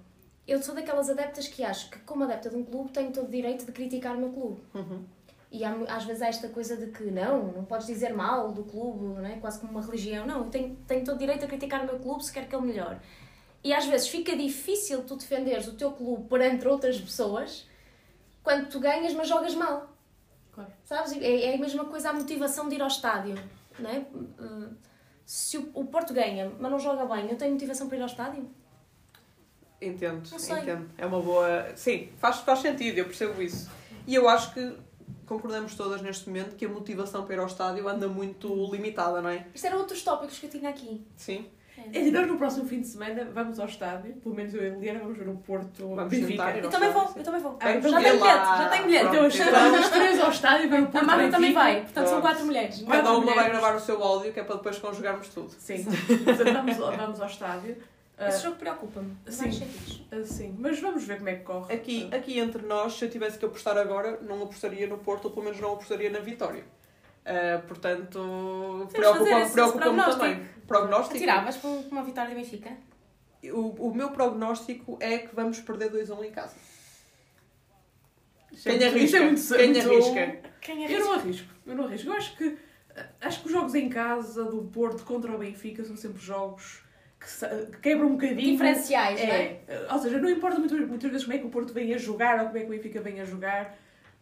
eu 0.48 0.62
sou 0.62 0.74
daquelas 0.74 1.10
adeptas 1.10 1.48
que 1.48 1.63
acho 1.63 1.89
que, 1.89 2.00
como 2.00 2.24
adepta 2.24 2.50
de 2.50 2.55
um 2.55 2.63
clube, 2.63 2.91
tenho 2.91 3.12
todo 3.12 3.27
o 3.27 3.32
direito 3.32 3.65
de 3.65 3.72
criticar 3.72 4.15
o 4.15 4.20
meu 4.20 4.32
clube. 4.32 4.62
Uhum. 4.74 5.05
E 5.51 5.63
há, 5.63 5.74
às 5.89 6.03
vezes 6.03 6.22
há 6.22 6.27
esta 6.27 6.50
coisa 6.50 6.75
de 6.75 6.88
que 6.91 7.03
não, 7.05 7.51
não 7.51 7.63
podes 7.63 7.88
dizer 7.88 8.13
mal 8.13 8.51
do 8.51 8.63
clube, 8.63 9.22
não 9.22 9.25
é? 9.25 9.38
quase 9.38 9.60
como 9.60 9.72
uma 9.72 9.82
religião. 9.82 10.25
Não, 10.25 10.39
eu 10.39 10.50
tenho, 10.50 10.75
tenho 10.88 11.05
todo 11.05 11.15
o 11.15 11.20
direito 11.20 11.46
a 11.46 11.48
criticar 11.48 11.84
o 11.84 11.86
meu 11.86 12.00
clube 12.00 12.25
se 12.25 12.32
quer 12.32 12.48
que 12.48 12.55
ele 12.55 12.65
melhore. 12.65 12.98
E 13.63 13.74
às 13.74 13.86
vezes 13.86 14.08
fica 14.08 14.36
difícil 14.36 15.03
tu 15.03 15.15
defenderes 15.15 15.67
o 15.67 15.74
teu 15.74 15.91
clube 15.91 16.27
perante 16.27 16.67
outras 16.67 17.00
pessoas 17.00 17.67
quando 18.44 18.70
tu 18.70 18.79
ganhas, 18.79 19.13
mas 19.13 19.27
jogas 19.27 19.55
mal. 19.55 19.89
Claro. 20.51 20.72
Sabes? 20.84 21.13
É, 21.13 21.51
é 21.51 21.55
a 21.55 21.58
mesma 21.58 21.86
coisa 21.86 22.10
a 22.10 22.13
motivação 22.13 22.70
de 22.70 22.75
ir 22.75 22.82
ao 22.82 22.88
estádio. 22.88 23.36
Não 23.79 23.89
é? 23.89 24.05
Se 25.25 25.58
o, 25.58 25.72
o 25.74 25.86
Porto 25.86 26.13
ganha, 26.13 26.51
mas 26.60 26.72
não 26.72 26.79
joga 26.79 27.05
bem, 27.05 27.29
eu 27.29 27.38
tenho 27.38 27.53
motivação 27.53 27.88
para 27.88 27.98
ir 27.98 28.01
ao 28.01 28.08
estádio? 28.08 28.48
Entendo, 29.82 30.24
entendo. 30.34 30.89
É 30.98 31.05
uma 31.05 31.22
boa. 31.22 31.75
Sim, 31.75 32.10
faz, 32.17 32.38
faz 32.38 32.60
sentido, 32.60 32.98
eu 32.98 33.05
percebo 33.05 33.41
isso. 33.41 33.70
E 34.08 34.15
eu 34.15 34.29
acho 34.29 34.53
que 34.53 34.77
concordamos 35.25 35.75
todas 35.75 36.01
neste 36.01 36.27
momento 36.27 36.55
que 36.55 36.65
a 36.65 36.70
motivação 36.70 37.25
para 37.25 37.36
ir 37.36 37.39
ao 37.39 37.48
estádio 37.48 37.88
anda 37.88 38.08
muito 38.08 38.48
limitada, 38.72 39.22
não 39.22 39.29
é? 39.29 39.48
Isto 39.53 39.67
eram 39.67 39.79
outros 39.79 40.03
tópicos 40.03 40.38
que 40.38 40.46
eu 40.46 40.50
tinha 40.50 40.70
aqui. 40.70 41.05
Sim. 41.15 41.48
É 41.94 42.00
assim, 42.00 42.12
nós 42.12 42.27
no 42.27 42.38
próximo 42.38 42.65
fim 42.67 42.82
de 42.82 42.88
semana 42.88 43.25
vamos 43.34 43.60
ao 43.60 43.65
estádio, 43.67 44.13
pelo 44.15 44.34
menos 44.34 44.53
eu 44.53 44.63
e 44.63 44.67
a 44.67 44.70
Liliana 44.74 45.00
vamos 45.00 45.17
ver 45.17 45.27
o 45.27 45.36
Porto 45.38 45.88
Vamos 45.96 46.10
Benfica. 46.10 46.58
Eu 46.58 46.70
também 46.70 46.91
vou, 46.91 47.13
eu 47.15 47.24
também 47.24 47.41
vou. 47.41 47.58
Ah, 47.60 47.65
já 47.65 47.77
então 47.77 47.91
tenho 47.91 48.01
bilhete, 48.01 48.22
lá. 48.22 48.58
já 48.58 48.70
tenho 48.70 48.86
bilhete. 48.86 49.05
Então 49.05 49.20
Pronto, 49.20 49.36
chamamos 49.36 49.79
os 49.79 49.89
três 49.89 50.20
ao 50.20 50.29
estádio 50.29 50.70
ver 50.70 50.79
o 50.82 50.84
A 50.84 50.88
Porto 50.88 51.05
Marta 51.05 51.29
também 51.29 51.53
vai, 51.53 51.82
portanto 51.82 52.05
são 52.08 52.20
Pronto. 52.20 52.22
quatro 52.22 52.46
mulheres. 52.46 52.84
Cada 52.88 53.12
uma 53.13 53.34
vai 53.36 53.50
gravar 53.50 53.75
o 53.75 53.79
seu 53.79 54.03
áudio, 54.03 54.34
que 54.34 54.39
é 54.39 54.44
para 54.44 54.55
depois 54.55 54.79
conjugarmos 54.79 55.27
tudo. 55.29 55.50
Sim, 55.58 55.84
portanto 55.84 56.53
vamos, 56.53 56.77
vamos 56.77 57.22
ao 57.22 57.27
estádio. 57.27 57.77
Ah, 58.17 58.29
Esse 58.29 58.44
jogo 58.44 58.55
preocupa-me. 58.55 59.13
sim. 59.27 59.51
sentidos. 59.51 60.03
ah, 60.10 60.24
sim, 60.24 60.55
mas 60.58 60.79
vamos 60.79 61.03
ver 61.03 61.17
como 61.17 61.27
é 61.29 61.36
que 61.36 61.44
corre. 61.44 61.74
Aqui, 61.74 62.10
aqui 62.13 62.39
entre 62.39 62.65
nós, 62.65 62.94
se 62.94 63.03
eu 63.03 63.10
tivesse 63.10 63.38
que 63.38 63.46
apostar 63.46 63.77
agora, 63.77 64.20
não 64.22 64.41
apostaria 64.41 64.88
no 64.88 64.98
Porto, 64.98 65.25
ou 65.25 65.32
pelo 65.32 65.44
menos 65.44 65.60
não 65.60 65.74
apostaria 65.74 66.10
na 66.10 66.20
vitória. 66.20 66.63
Ah, 67.25 67.62
portanto, 67.67 68.88
preocupa-me 68.91 69.50
preocupa 69.50 70.12
também. 70.12 70.46
Prognóstico? 70.67 71.15
Atiravas 71.15 71.58
para 71.58 71.70
uma 71.70 72.03
vitória 72.03 72.29
do 72.32 72.36
Benfica? 72.36 72.72
O, 73.46 73.88
o 73.89 73.96
meu 73.96 74.10
prognóstico 74.12 74.98
é 75.00 75.20
que 75.20 75.36
vamos 75.36 75.60
perder 75.60 75.91
2-1 75.91 76.24
em 76.25 76.32
casa. 76.32 76.55
É 78.53 78.58
Quem 78.58 78.72
muito- 78.74 78.86
arrisca? 78.86 79.17
é 79.17 79.22
muito- 79.25 79.55
Quem 79.55 79.67
muito- 79.74 79.89
arrisca? 79.89 80.39
Quem 80.62 80.86
é 80.86 80.96
Eu 80.96 81.00
não 81.05 81.13
arrisco, 81.13 81.53
eu 81.65 81.75
não 81.75 81.86
arrisco. 81.86 82.10
Eu 82.10 82.13
acho 82.13 82.38
que, 82.38 82.58
acho 83.22 83.39
que 83.41 83.46
os 83.48 83.51
jogos 83.51 83.75
em 83.75 83.89
casa 83.89 84.44
do 84.46 84.63
Porto 84.63 85.03
contra 85.03 85.32
o 85.34 85.38
Benfica 85.38 85.84
são 85.84 85.96
sempre 85.98 86.22
jogos 86.22 86.84
que, 87.20 87.77
quebram 87.82 88.08
um 88.08 88.12
bocadinho. 88.13 88.51
Diferenciais, 88.53 89.20
não 89.22 89.27
é? 89.34 89.60
É, 89.67 89.88
ou 89.91 90.00
seja, 90.00 90.20
não 90.20 90.29
importa 90.29 90.58
muitas, 90.58 90.79
muitas 90.88 91.10
vezes 91.12 91.25
como 91.25 91.36
é 91.36 91.39
que 91.39 91.46
o 91.46 91.50
Porto 91.50 91.74
vem 91.74 91.94
a 91.94 91.98
jogar 91.98 92.39
ou 92.39 92.46
como 92.48 92.58
é 92.58 92.62
que 92.62 92.67
o 92.67 92.70
Benfica 92.70 93.01
vem 93.01 93.20
a 93.20 93.25
jogar, 93.25 93.75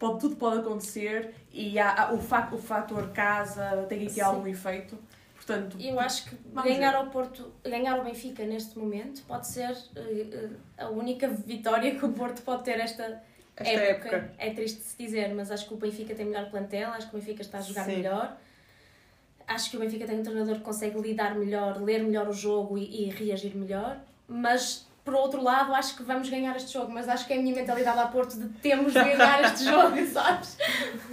pode, 0.08 0.20
tudo 0.20 0.36
pode 0.36 0.58
acontecer 0.60 1.34
e 1.52 1.78
há, 1.78 2.04
há- 2.08 2.12
o, 2.12 2.18
fa 2.20 2.48
o 2.52 2.58
fator 2.58 3.10
casa 3.10 3.86
tem 3.88 4.02
aqui 4.02 4.14
Sim. 4.14 4.20
algum 4.20 4.46
efeito. 4.46 4.98
Portanto, 5.34 5.76
Eu 5.78 6.00
acho 6.00 6.24
que 6.30 6.36
ganhar 6.54 6.92
ver. 6.92 6.96
ao 6.96 7.06
Porto, 7.08 7.52
ganhar 7.62 7.98
ao 7.98 8.04
Benfica 8.04 8.44
neste 8.46 8.78
momento 8.78 9.22
pode 9.28 9.46
ser 9.46 9.76
eh, 9.94 10.48
a 10.78 10.88
única 10.88 11.28
vitória 11.28 11.94
que 11.94 12.04
o 12.04 12.12
Porto 12.12 12.40
pode 12.42 12.64
ter 12.64 12.80
esta, 12.80 13.22
Esta 13.56 13.70
época. 13.72 14.16
época. 14.16 14.34
É 14.38 14.50
triste 14.54 14.78
de 14.78 14.84
se 14.84 14.96
dizer, 14.96 15.34
mas 15.34 15.50
acho 15.50 15.68
que 15.68 15.74
o 15.74 15.76
Benfica 15.76 16.14
tem 16.14 16.24
melhor 16.24 16.48
plantel, 16.50 16.88
acho 16.90 17.10
que 17.10 17.16
o 17.16 17.18
Benfica 17.18 17.42
está 17.42 17.58
a 17.58 17.60
jogar 17.60 17.84
Sim. 17.84 17.96
melhor. 17.96 18.36
Acho 19.46 19.70
que 19.70 19.76
o 19.76 19.80
Benfica 19.80 20.06
tem 20.06 20.18
um 20.18 20.22
treinador 20.22 20.54
que 20.56 20.62
consegue 20.62 20.98
lidar 20.98 21.34
melhor, 21.34 21.78
ler 21.82 22.02
melhor 22.02 22.26
o 22.28 22.32
jogo 22.32 22.78
e, 22.78 23.04
e 23.06 23.10
reagir 23.10 23.54
melhor. 23.54 23.98
Mas, 24.26 24.86
por 25.04 25.14
outro 25.14 25.42
lado, 25.42 25.74
acho 25.74 25.96
que 25.96 26.02
vamos 26.02 26.28
ganhar 26.28 26.56
este 26.56 26.72
jogo. 26.72 26.90
Mas 26.90 27.08
acho 27.08 27.26
que 27.26 27.32
é 27.32 27.38
a 27.38 27.42
minha 27.42 27.54
mentalidade 27.54 27.98
a 27.98 28.06
Porto 28.06 28.38
de 28.38 28.48
temos 28.60 28.92
de 28.92 28.98
ganhar 28.98 29.42
este 29.44 29.64
jogo, 29.70 30.06
sabes? 30.06 30.56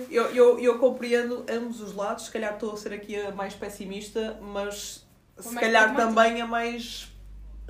Eu, 0.10 0.26
eu, 0.34 0.60
eu 0.60 0.80
compreendo 0.80 1.46
ambos 1.50 1.82
os 1.82 1.94
lados, 1.94 2.26
se 2.26 2.32
calhar 2.32 2.54
estou 2.54 2.74
a 2.74 2.78
ser 2.78 2.94
aqui 2.94 3.20
a 3.20 3.32
mais 3.32 3.54
pessimista, 3.54 4.40
mas 4.42 5.06
se 5.38 5.54
mais 5.54 5.68
calhar 5.68 5.96
também 5.96 6.42
a 6.42 6.48
mais 6.48 7.12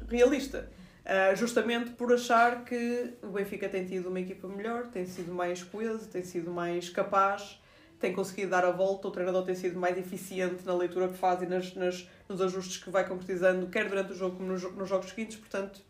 realista. 0.07 0.69
Ah, 1.03 1.33
justamente 1.33 1.91
por 1.91 2.13
achar 2.13 2.63
que 2.63 3.13
o 3.23 3.27
Benfica 3.27 3.67
tem 3.67 3.85
tido 3.85 4.09
uma 4.09 4.19
equipa 4.19 4.47
melhor, 4.47 4.87
tem 4.87 5.05
sido 5.05 5.33
mais 5.33 5.63
coeso, 5.63 6.07
tem 6.07 6.23
sido 6.23 6.51
mais 6.51 6.89
capaz, 6.89 7.59
tem 7.99 8.13
conseguido 8.13 8.51
dar 8.51 8.63
a 8.63 8.71
volta, 8.71 9.07
o 9.07 9.11
treinador 9.11 9.43
tem 9.43 9.55
sido 9.55 9.79
mais 9.79 9.97
eficiente 9.97 10.65
na 10.65 10.75
leitura 10.75 11.07
que 11.07 11.17
faz 11.17 11.41
e 11.41 11.47
nas, 11.47 11.73
nas, 11.73 12.07
nos 12.29 12.41
ajustes 12.41 12.77
que 12.77 12.89
vai 12.89 13.07
concretizando, 13.07 13.67
quer 13.67 13.89
durante 13.89 14.11
o 14.11 14.15
jogo 14.15 14.37
como 14.37 14.51
nos, 14.51 14.63
nos 14.75 14.87
jogos 14.87 15.09
seguintes, 15.09 15.37
portanto. 15.37 15.81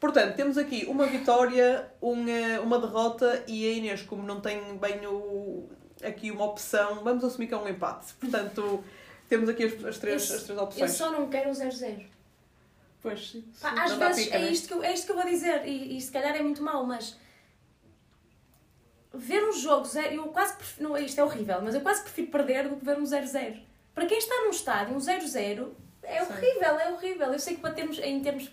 Portanto, 0.00 0.36
temos 0.36 0.56
aqui 0.56 0.84
uma 0.86 1.06
vitória, 1.06 1.90
uma, 2.00 2.60
uma 2.62 2.78
derrota 2.78 3.42
e 3.48 3.66
a 3.66 3.72
Inês, 3.72 4.02
como 4.02 4.22
não 4.22 4.40
tem 4.40 4.76
bem 4.78 5.04
o, 5.06 5.68
aqui 6.04 6.30
uma 6.30 6.44
opção, 6.44 7.02
vamos 7.02 7.24
assumir 7.24 7.48
que 7.48 7.54
é 7.54 7.56
um 7.56 7.68
empate. 7.68 8.14
Portanto, 8.14 8.84
temos 9.28 9.48
aqui 9.48 9.64
as, 9.64 9.84
as 9.84 9.98
três, 9.98 10.30
Eu- 10.30 10.36
as 10.36 10.42
três 10.44 10.58
Eu 10.58 10.64
opções. 10.64 10.92
só 10.92 11.10
não 11.10 11.28
quero 11.28 11.50
o 11.50 11.52
0-0. 11.52 12.06
pois 13.02 13.28
sim. 13.30 13.44
Pá, 13.60 13.70
às 13.82 13.92
vezes 13.92 14.24
pica, 14.26 14.36
é 14.36 14.42
né? 14.42 14.50
isto, 14.50 14.68
que 14.68 14.74
eu, 14.74 14.82
é 14.84 14.92
isto 14.94 15.06
que 15.06 15.12
eu 15.12 15.16
vou 15.16 15.26
dizer, 15.26 15.66
e, 15.66 15.96
e 15.96 16.00
se 16.00 16.12
calhar 16.12 16.34
é 16.36 16.42
muito 16.42 16.62
mau, 16.62 16.86
mas 16.86 17.16
ver 19.12 19.42
um 19.48 19.52
jogo, 19.52 19.84
zero, 19.84 20.14
eu 20.14 20.24
quase 20.28 20.54
prefiro, 20.56 20.88
não, 20.90 20.96
isto 20.98 21.20
é 21.20 21.24
horrível, 21.24 21.60
mas 21.62 21.74
eu 21.74 21.80
quase 21.80 22.02
prefiro 22.02 22.28
perder 22.30 22.68
do 22.68 22.76
que 22.76 22.84
ver 22.84 22.98
um 22.98 23.02
0-0. 23.04 23.60
Para 23.94 24.06
quem 24.06 24.18
está 24.18 24.34
num 24.44 24.50
estádio, 24.50 24.94
um 24.94 24.98
0-0 24.98 25.72
é 26.04 26.24
Sim. 26.24 26.32
horrível, 26.32 26.78
é 26.78 26.92
horrível. 26.92 27.32
Eu 27.32 27.38
sei 27.38 27.56
que 27.56 27.60
para 27.60 27.72
termos, 27.74 27.98
em 27.98 28.20
termos 28.20 28.48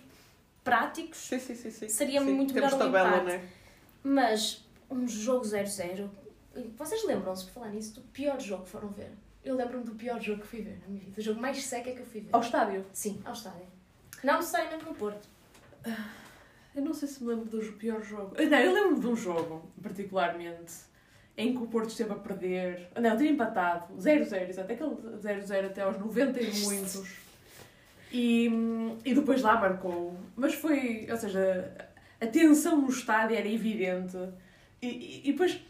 práticos, 0.70 1.18
Sim, 1.18 1.38
sim, 1.38 1.54
sim, 1.54 1.70
sim. 1.70 1.88
Seria 1.88 2.20
Sim, 2.20 2.32
muito 2.34 2.52
temos 2.52 2.72
melhor 2.72 2.84
tabela, 2.84 3.08
empate. 3.22 3.26
né? 3.38 3.48
mas 4.04 4.64
um 4.90 5.06
jogo 5.08 5.44
0-0, 5.44 6.08
vocês 6.76 7.04
lembram-se, 7.04 7.44
por 7.46 7.52
falar 7.52 7.68
nisso, 7.70 7.94
do 7.94 8.00
pior 8.08 8.40
jogo 8.40 8.64
que 8.64 8.70
foram 8.70 8.88
ver? 8.88 9.10
Eu 9.44 9.54
lembro-me 9.56 9.84
do 9.84 9.94
pior 9.94 10.20
jogo 10.20 10.40
que 10.42 10.46
fui 10.46 10.60
ver 10.62 10.78
na 10.82 10.88
minha 10.88 11.00
vida, 11.00 11.20
o 11.20 11.22
jogo 11.22 11.40
mais 11.40 11.62
seca 11.64 11.90
que 11.92 12.00
eu 12.00 12.06
fui 12.06 12.20
ver. 12.20 12.30
Ao 12.32 12.40
estádio. 12.40 12.84
Sim, 12.92 13.20
ao 13.24 13.32
estádio. 13.32 13.66
Não 14.24 14.36
necessariamente 14.36 14.84
no 14.84 14.94
Porto. 14.94 15.28
Eu 16.74 16.82
não 16.82 16.92
sei 16.92 17.08
se 17.08 17.22
me 17.22 17.30
lembro 17.30 17.46
do 17.46 17.72
pior 17.74 18.02
jogo. 18.02 18.34
Ah, 18.38 18.42
Não, 18.42 18.58
eu 18.58 18.72
lembro 18.72 19.00
de 19.00 19.06
um 19.06 19.16
jogo, 19.16 19.62
particularmente, 19.82 20.74
em 21.36 21.52
que 21.56 21.62
o 21.62 21.66
Porto 21.66 21.90
esteve 21.90 22.12
a 22.12 22.16
perder. 22.16 22.88
Não, 23.00 23.16
tinha 23.16 23.30
empatado. 23.30 23.94
0-0, 23.94 24.48
exato. 24.48 24.72
Aquele 24.72 24.90
0-0 24.94 25.66
até 25.66 25.82
aos 25.82 25.98
90 25.98 26.40
e 26.40 26.60
muitos. 26.60 27.25
E, 28.12 28.50
e 29.04 29.14
depois 29.14 29.42
lá 29.42 29.60
marcou. 29.60 30.16
Mas 30.36 30.54
foi. 30.54 31.06
Ou 31.10 31.16
seja, 31.16 31.70
a 32.20 32.26
tensão 32.26 32.80
no 32.80 32.88
estádio 32.88 33.36
era 33.36 33.48
evidente. 33.48 34.16
E, 34.80 34.86
e, 34.86 35.20
e 35.28 35.32
depois. 35.32 35.60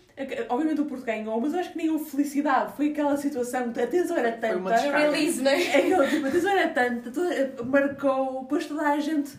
Obviamente 0.48 0.80
o 0.80 0.86
Porto 0.86 1.04
ganhou, 1.04 1.38
mas 1.38 1.52
eu 1.52 1.60
acho 1.60 1.72
que 1.72 1.76
nem 1.78 1.90
houve 1.90 2.08
felicidade. 2.10 2.72
Foi 2.74 2.88
aquela 2.90 3.16
situação, 3.18 3.68
a 3.70 3.86
tensão 3.86 4.16
era 4.16 4.32
Foi 4.38 4.56
uma 4.56 4.70
tanta. 4.72 4.96
Release, 4.96 5.42
não 5.42 5.50
é? 5.50 5.62
É 5.62 5.76
aquela 5.86 6.08
tipo, 6.08 6.26
a 6.26 6.30
tensão 6.30 6.50
era 6.50 6.68
tanta, 6.70 7.10
toda- 7.10 7.62
marcou, 7.64 8.40
depois 8.42 8.66
toda 8.66 8.82
a 8.88 8.98
gente. 8.98 9.32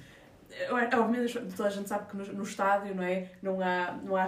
Obviamente 0.69 1.39
toda 1.55 1.69
a 1.69 1.71
gente 1.71 1.88
sabe 1.88 2.10
que 2.10 2.17
no, 2.17 2.25
no 2.33 2.43
estádio, 2.43 2.95
não 2.95 3.03
é? 3.03 3.29
Não 3.41 3.62
há. 3.62 3.97
Não 4.03 4.15
há 4.15 4.27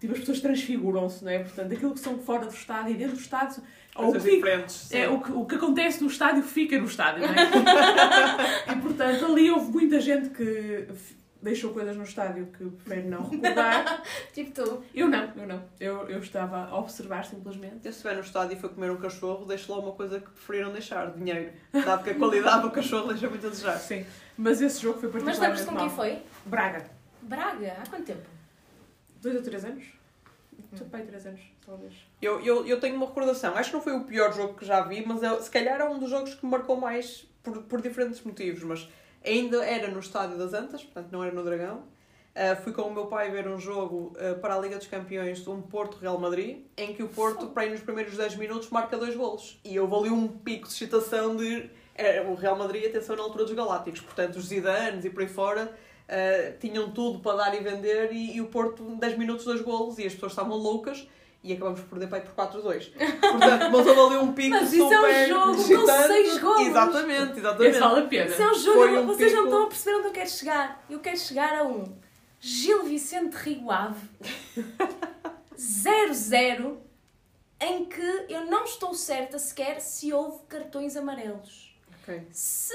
tipo, 0.00 0.12
as 0.12 0.20
pessoas 0.20 0.40
transfiguram-se, 0.40 1.24
não 1.24 1.30
é? 1.30 1.38
Portanto, 1.40 1.72
aquilo 1.72 1.94
que 1.94 2.00
são 2.00 2.18
fora 2.18 2.46
do 2.46 2.54
estádio 2.54 2.92
e 2.92 2.96
dentro 2.96 3.16
do 3.16 3.20
estádio. 3.20 3.62
ou 3.94 4.10
o, 4.10 4.20
que 4.20 4.96
é, 4.96 5.08
o, 5.08 5.20
que, 5.20 5.32
o 5.32 5.44
que 5.44 5.54
acontece 5.54 6.02
no 6.02 6.08
estádio 6.08 6.42
fica 6.42 6.78
no 6.78 6.86
estádio, 6.86 7.26
não 7.26 7.34
é? 7.34 8.72
e 8.72 8.76
portanto, 8.80 9.24
ali 9.26 9.50
houve 9.50 9.70
muita 9.70 10.00
gente 10.00 10.30
que 10.30 10.86
deixou 11.46 11.72
coisas 11.72 11.96
no 11.96 12.02
estádio 12.02 12.46
que 12.46 12.64
prefere 12.64 13.06
não 13.06 13.22
recordar. 13.22 14.02
Tipo 14.34 14.50
tu. 14.50 14.84
Eu 14.94 15.08
não, 15.08 15.32
eu 15.36 15.46
não. 15.46 15.62
Eu, 15.78 16.08
eu 16.08 16.18
estava 16.18 16.64
a 16.64 16.78
observar 16.78 17.24
simplesmente. 17.24 17.86
Eu 17.86 17.92
se 17.92 17.98
estiver 17.98 18.14
no 18.14 18.20
estádio 18.20 18.56
e 18.56 18.60
for 18.60 18.70
comer 18.70 18.90
um 18.90 18.96
cachorro, 18.96 19.44
deixo 19.46 19.72
lá 19.72 19.78
uma 19.78 19.92
coisa 19.92 20.20
que 20.20 20.28
preferiram 20.30 20.72
deixar, 20.72 21.12
dinheiro. 21.12 21.52
Dado 21.72 22.04
que 22.04 22.10
a 22.10 22.14
qualidade 22.14 22.62
do 22.62 22.70
cachorro 22.70 23.08
deixa 23.08 23.30
muito 23.30 23.46
a 23.46 23.50
desejar. 23.50 23.78
Sim. 23.78 24.04
Mas 24.36 24.60
esse 24.60 24.82
jogo 24.82 24.98
foi 24.98 25.08
Mas 25.08 25.22
particularmente 25.22 25.62
lembras-te 25.62 25.70
com 25.70 25.76
quem 25.76 26.18
foi? 26.18 26.22
Braga. 26.44 26.90
Braga? 27.22 27.76
Há 27.80 27.88
quanto 27.88 28.04
tempo? 28.04 28.26
Dois 29.22 29.36
ou 29.36 29.42
três 29.42 29.64
anos? 29.64 29.84
Hum. 30.72 30.88
Pai, 30.90 31.02
três 31.02 31.26
anos, 31.26 31.40
talvez. 31.64 31.94
Eu, 32.20 32.40
eu, 32.40 32.66
eu 32.66 32.80
tenho 32.80 32.96
uma 32.96 33.06
recordação, 33.06 33.56
acho 33.56 33.70
que 33.70 33.76
não 33.76 33.82
foi 33.82 33.92
o 33.94 34.04
pior 34.04 34.32
jogo 34.32 34.54
que 34.54 34.64
já 34.64 34.80
vi, 34.82 35.04
mas 35.06 35.22
eu, 35.22 35.40
se 35.40 35.50
calhar 35.50 35.80
é 35.80 35.84
um 35.84 35.98
dos 35.98 36.10
jogos 36.10 36.34
que 36.34 36.44
me 36.44 36.50
marcou 36.50 36.76
mais 36.76 37.26
por, 37.42 37.62
por 37.62 37.80
diferentes 37.80 38.22
motivos, 38.22 38.62
mas 38.62 38.88
ainda 39.26 39.64
era 39.64 39.88
no 39.88 39.98
Estádio 39.98 40.38
das 40.38 40.54
Antas, 40.54 40.82
portanto 40.84 41.10
não 41.10 41.22
era 41.22 41.34
no 41.34 41.42
Dragão. 41.42 41.82
Uh, 42.36 42.54
fui 42.62 42.72
com 42.72 42.82
o 42.82 42.92
meu 42.92 43.06
pai 43.06 43.30
ver 43.30 43.48
um 43.48 43.58
jogo 43.58 44.12
uh, 44.18 44.38
para 44.40 44.54
a 44.54 44.58
Liga 44.58 44.76
dos 44.76 44.86
Campeões 44.86 45.46
um 45.48 45.62
Porto-Real 45.62 46.18
Madrid, 46.18 46.58
em 46.76 46.92
que 46.94 47.02
o 47.02 47.08
Porto, 47.08 47.46
para 47.46 47.64
ir 47.64 47.70
nos 47.70 47.80
primeiros 47.80 48.14
10 48.14 48.36
minutos, 48.36 48.68
marca 48.68 48.98
dois 48.98 49.16
golos. 49.16 49.58
E 49.64 49.80
houve 49.80 49.94
ali 49.94 50.10
um 50.10 50.28
pico 50.28 50.66
de 50.66 50.74
excitação 50.74 51.34
de... 51.34 51.70
Era 51.94 52.28
o 52.28 52.34
Real 52.34 52.54
Madrid, 52.54 52.84
atenção, 52.84 53.16
na 53.16 53.22
altura 53.22 53.44
dos 53.44 53.54
Galácticos. 53.54 54.00
Portanto, 54.02 54.36
os 54.36 54.48
Zidanes 54.48 55.06
e 55.06 55.10
por 55.10 55.22
aí 55.22 55.28
fora 55.28 55.72
uh, 55.72 56.58
tinham 56.58 56.90
tudo 56.90 57.20
para 57.20 57.38
dar 57.38 57.54
e 57.54 57.60
vender 57.60 58.12
e, 58.12 58.36
e 58.36 58.40
o 58.42 58.48
Porto, 58.48 58.84
10 58.84 59.16
minutos, 59.16 59.46
dois 59.46 59.62
golos. 59.62 59.98
E 59.98 60.06
as 60.06 60.12
pessoas 60.12 60.32
estavam 60.32 60.58
loucas 60.58 61.08
e 61.42 61.52
acabamos 61.52 61.80
por 61.80 61.88
perder 61.90 62.08
pai 62.08 62.20
por 62.22 62.34
4-2. 62.34 62.92
Portanto, 63.20 63.70
mas 63.72 63.86
houve 63.86 64.00
ali 64.00 64.16
um 64.16 64.32
pico 64.32 64.50
Mas 64.50 64.72
isso 64.72 64.82
super 64.88 65.10
é 65.10 65.24
um 65.24 65.28
jogo 65.28 65.54
com 65.54 65.60
excitante. 65.60 66.06
seis 66.08 66.38
golos. 66.38 66.66
Exatamente, 66.66 67.38
exatamente. 67.38 67.78
Vale 67.78 68.00
a 68.00 68.06
pena. 68.06 68.30
Isso 68.30 68.42
é 68.42 68.50
um 68.50 68.54
jogo, 68.54 68.78
Foi 68.78 68.98
um 68.98 69.06
vocês 69.06 69.32
não 69.32 69.38
pico. 69.44 69.48
estão 69.54 69.62
a 69.62 69.66
perceber 69.68 69.96
onde 69.96 70.06
eu 70.08 70.12
quero 70.12 70.30
chegar. 70.30 70.84
Eu 70.90 71.00
quero 71.00 71.16
chegar 71.18 71.54
a 71.58 71.62
um 71.64 71.96
Gil 72.40 72.84
Vicente 72.84 73.34
Rio 73.36 73.70
Ave 73.70 74.08
0-0 75.56 76.76
em 77.60 77.84
que 77.86 78.26
eu 78.28 78.44
não 78.46 78.64
estou 78.64 78.92
certa 78.94 79.38
sequer 79.38 79.80
se 79.80 80.12
houve 80.12 80.38
cartões 80.48 80.96
amarelos. 80.96 81.74
Ok. 82.02 82.26
Se, 82.30 82.74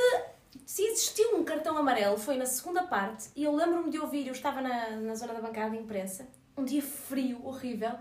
se 0.66 0.82
existiu 0.84 1.36
um 1.38 1.44
cartão 1.44 1.78
amarelo 1.78 2.18
foi 2.18 2.36
na 2.38 2.46
segunda 2.46 2.84
parte 2.84 3.30
e 3.36 3.44
eu 3.44 3.56
lembro-me 3.56 3.92
de 3.92 4.00
ouvir, 4.00 4.26
eu 4.28 4.34
estava 4.34 4.62
na, 4.62 4.92
na 4.92 5.14
zona 5.16 5.34
da 5.34 5.42
bancada 5.42 5.70
de 5.72 5.78
imprensa, 5.78 6.28
um 6.58 6.66
dia 6.66 6.82
frio, 6.82 7.40
horrível, 7.46 7.92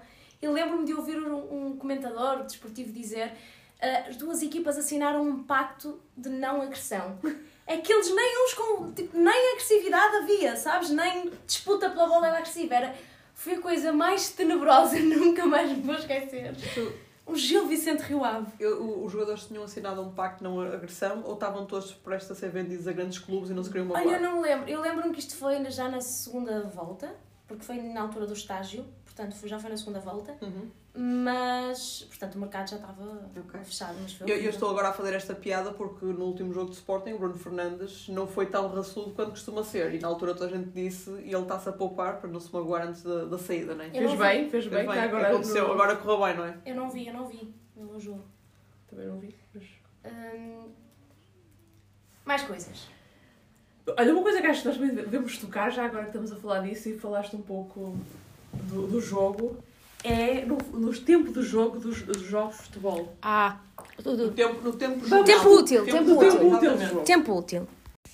e 0.43 0.49
lembro-me 0.49 0.85
de 0.85 0.95
ouvir 0.95 1.19
um, 1.19 1.67
um 1.69 1.77
comentador 1.77 2.43
desportivo 2.45 2.93
dizer 2.93 3.33
"Ah, 3.81 4.05
as 4.09 4.17
duas 4.17 4.43
equipas 4.43 4.77
assinaram 4.79 5.23
um 5.23 5.43
pacto 5.43 6.01
de 6.17 6.29
não 6.29 6.63
agressão. 6.63 7.19
É 7.67 7.77
que 7.77 7.93
eles 7.93 8.13
nem 8.15 8.45
uns 8.45 8.55
com. 8.55 8.93
Tipo, 8.93 9.17
nem 9.17 9.53
agressividade 9.53 10.17
havia, 10.17 10.57
sabes? 10.57 10.91
Nem 10.91 11.31
disputa 11.47 11.89
pela 11.91 12.07
bola 12.09 12.27
era 12.27 12.39
agressiva. 12.39 12.75
Era, 12.75 12.95
foi 13.35 13.55
a 13.55 13.61
coisa 13.61 13.93
mais 13.93 14.31
tenebrosa, 14.31 14.99
nunca 15.01 15.47
mais 15.47 15.71
me 15.71 15.81
vou 15.83 15.95
esquecer. 15.95 16.53
Um 17.27 17.37
Gil 17.37 17.69
Vicente 17.69 18.01
Rio 18.03 18.25
Ave. 18.25 18.51
Eu- 18.59 18.83
o- 18.83 19.05
os 19.05 19.13
jogadores 19.13 19.45
tinham 19.47 19.63
assinado 19.63 20.03
um 20.03 20.11
pacto 20.13 20.39
de 20.39 20.45
não 20.51 20.61
agressão 20.61 21.23
ou 21.25 21.35
estavam 21.35 21.65
todos 21.65 21.93
prestes 21.93 22.33
a 22.33 22.35
ser 22.35 22.51
vendidos 22.51 22.89
a 22.89 22.93
grandes 22.93 23.21
clubes 23.21 23.51
e 23.51 23.55
não 23.55 23.63
se 23.63 23.71
queriam 23.71 23.89
Olha, 23.89 23.99
magoar? 24.05 24.17
eu 24.17 24.21
não 24.21 24.41
lembro. 24.41 24.69
Eu 24.69 24.81
lembro-me 24.81 25.13
que 25.15 25.21
isto 25.21 25.37
foi 25.37 25.65
já 25.71 25.89
na 25.89 26.01
segunda 26.01 26.63
volta, 26.63 27.15
porque 27.51 27.65
foi 27.65 27.83
na 27.83 28.03
altura 28.03 28.29
do 28.29 28.33
estágio, 28.33 28.85
portanto 29.05 29.35
já 29.49 29.59
foi 29.59 29.71
na 29.71 29.77
segunda 29.77 29.99
volta. 29.99 30.37
Uhum. 30.41 30.71
Mas, 30.95 32.05
portanto, 32.09 32.37
o 32.37 32.39
mercado 32.39 32.71
já 32.71 32.77
estava 32.77 33.03
Ok. 33.37 33.61
fechado. 33.65 33.97
Mas 34.01 34.13
foi 34.13 34.31
Eu, 34.31 34.37
eu 34.37 34.51
estou 34.51 34.71
agora 34.71 34.91
a 34.91 34.93
fazer 34.93 35.15
esta 35.15 35.35
piada 35.35 35.73
porque 35.73 36.05
no 36.05 36.27
último 36.27 36.53
jogo 36.55 36.71
de 36.71 36.77
Sporting 36.77 37.11
o 37.15 37.19
Bruno 37.19 37.35
Fernandes 37.37 38.07
não 38.09 38.29
foi 38.29 38.47
tão 38.47 38.69
raçudo 38.69 39.11
quanto 39.11 39.31
costuma 39.31 39.65
ser 39.65 39.93
e 39.95 39.99
na 39.99 40.07
altura 40.07 40.33
toda 40.33 40.47
a 40.47 40.57
gente 40.57 40.71
disse 40.71 41.11
e 41.11 41.33
ele 41.35 41.43
está-se 41.43 41.69
a 41.69 41.73
poupar 41.73 42.21
para 42.21 42.31
não 42.31 42.39
se 42.39 42.53
magoar 42.55 42.87
antes 42.87 43.03
da, 43.03 43.25
da 43.25 43.37
saída, 43.39 43.75
não 43.75 43.85
é? 43.85 43.91
Fez 43.91 44.05
não 44.05 44.17
bem, 44.17 44.49
fez 44.49 44.67
bem. 44.69 44.85
Fez 44.85 44.87
bem, 44.87 44.95
Está 44.97 45.03
agora 45.03 45.29
aconteceu, 45.31 45.67
no- 45.67 45.73
agora 45.73 45.97
correu 45.97 46.25
bem, 46.25 46.37
não 46.37 46.45
é? 46.45 46.59
Eu 46.65 46.75
não 46.77 46.89
vi, 46.89 47.07
eu 47.09 47.15
não 47.15 47.27
vi 47.27 47.53
o 47.77 47.99
jogo. 47.99 48.23
Também 48.87 49.07
não 49.09 49.19
vi. 49.19 49.35
mas- 49.53 49.65
Hum, 50.05 50.69
Mais 52.25 52.43
coisas. 52.43 52.89
Olha, 53.87 54.13
uma 54.13 54.23
coisa 54.23 54.41
que 54.41 54.47
acho 54.47 54.63
que 54.63 54.69
nós 54.69 54.77
devemos 54.79 55.39
tocar, 55.39 55.71
já 55.71 55.85
agora 55.85 56.03
que 56.05 56.11
estamos 56.11 56.33
a 56.33 56.37
falar 56.37 56.61
disso 56.61 56.89
e 56.89 56.99
falaste 56.99 57.35
um 57.35 57.43
pouco 57.43 57.97
do, 58.53 58.87
do 58.87 59.01
jogo, 59.01 59.57
é 60.05 60.45
no, 60.45 60.57
no 60.79 60.93
tempo 60.99 61.33
do 61.33 61.43
jogo 61.43 61.79
dos, 61.81 62.03
dos 62.03 62.23
jogos 62.23 62.57
de 62.59 62.63
futebol. 62.65 63.15
Ah, 63.21 63.59
No 64.05 64.31
tempo, 64.31 64.61
no 64.63 64.73
tempo, 64.73 64.95
Tempo 65.01 65.09
jogado. 65.09 65.55
útil, 65.55 65.85
tempo 65.85 66.13
útil. 66.13 66.19
Tempo 66.31 66.47
útil 66.47 66.49
do 66.49 66.57
exatamente. 66.67 66.89
jogo. 66.91 67.05
tempo 67.05 67.39
útil. 67.39 67.69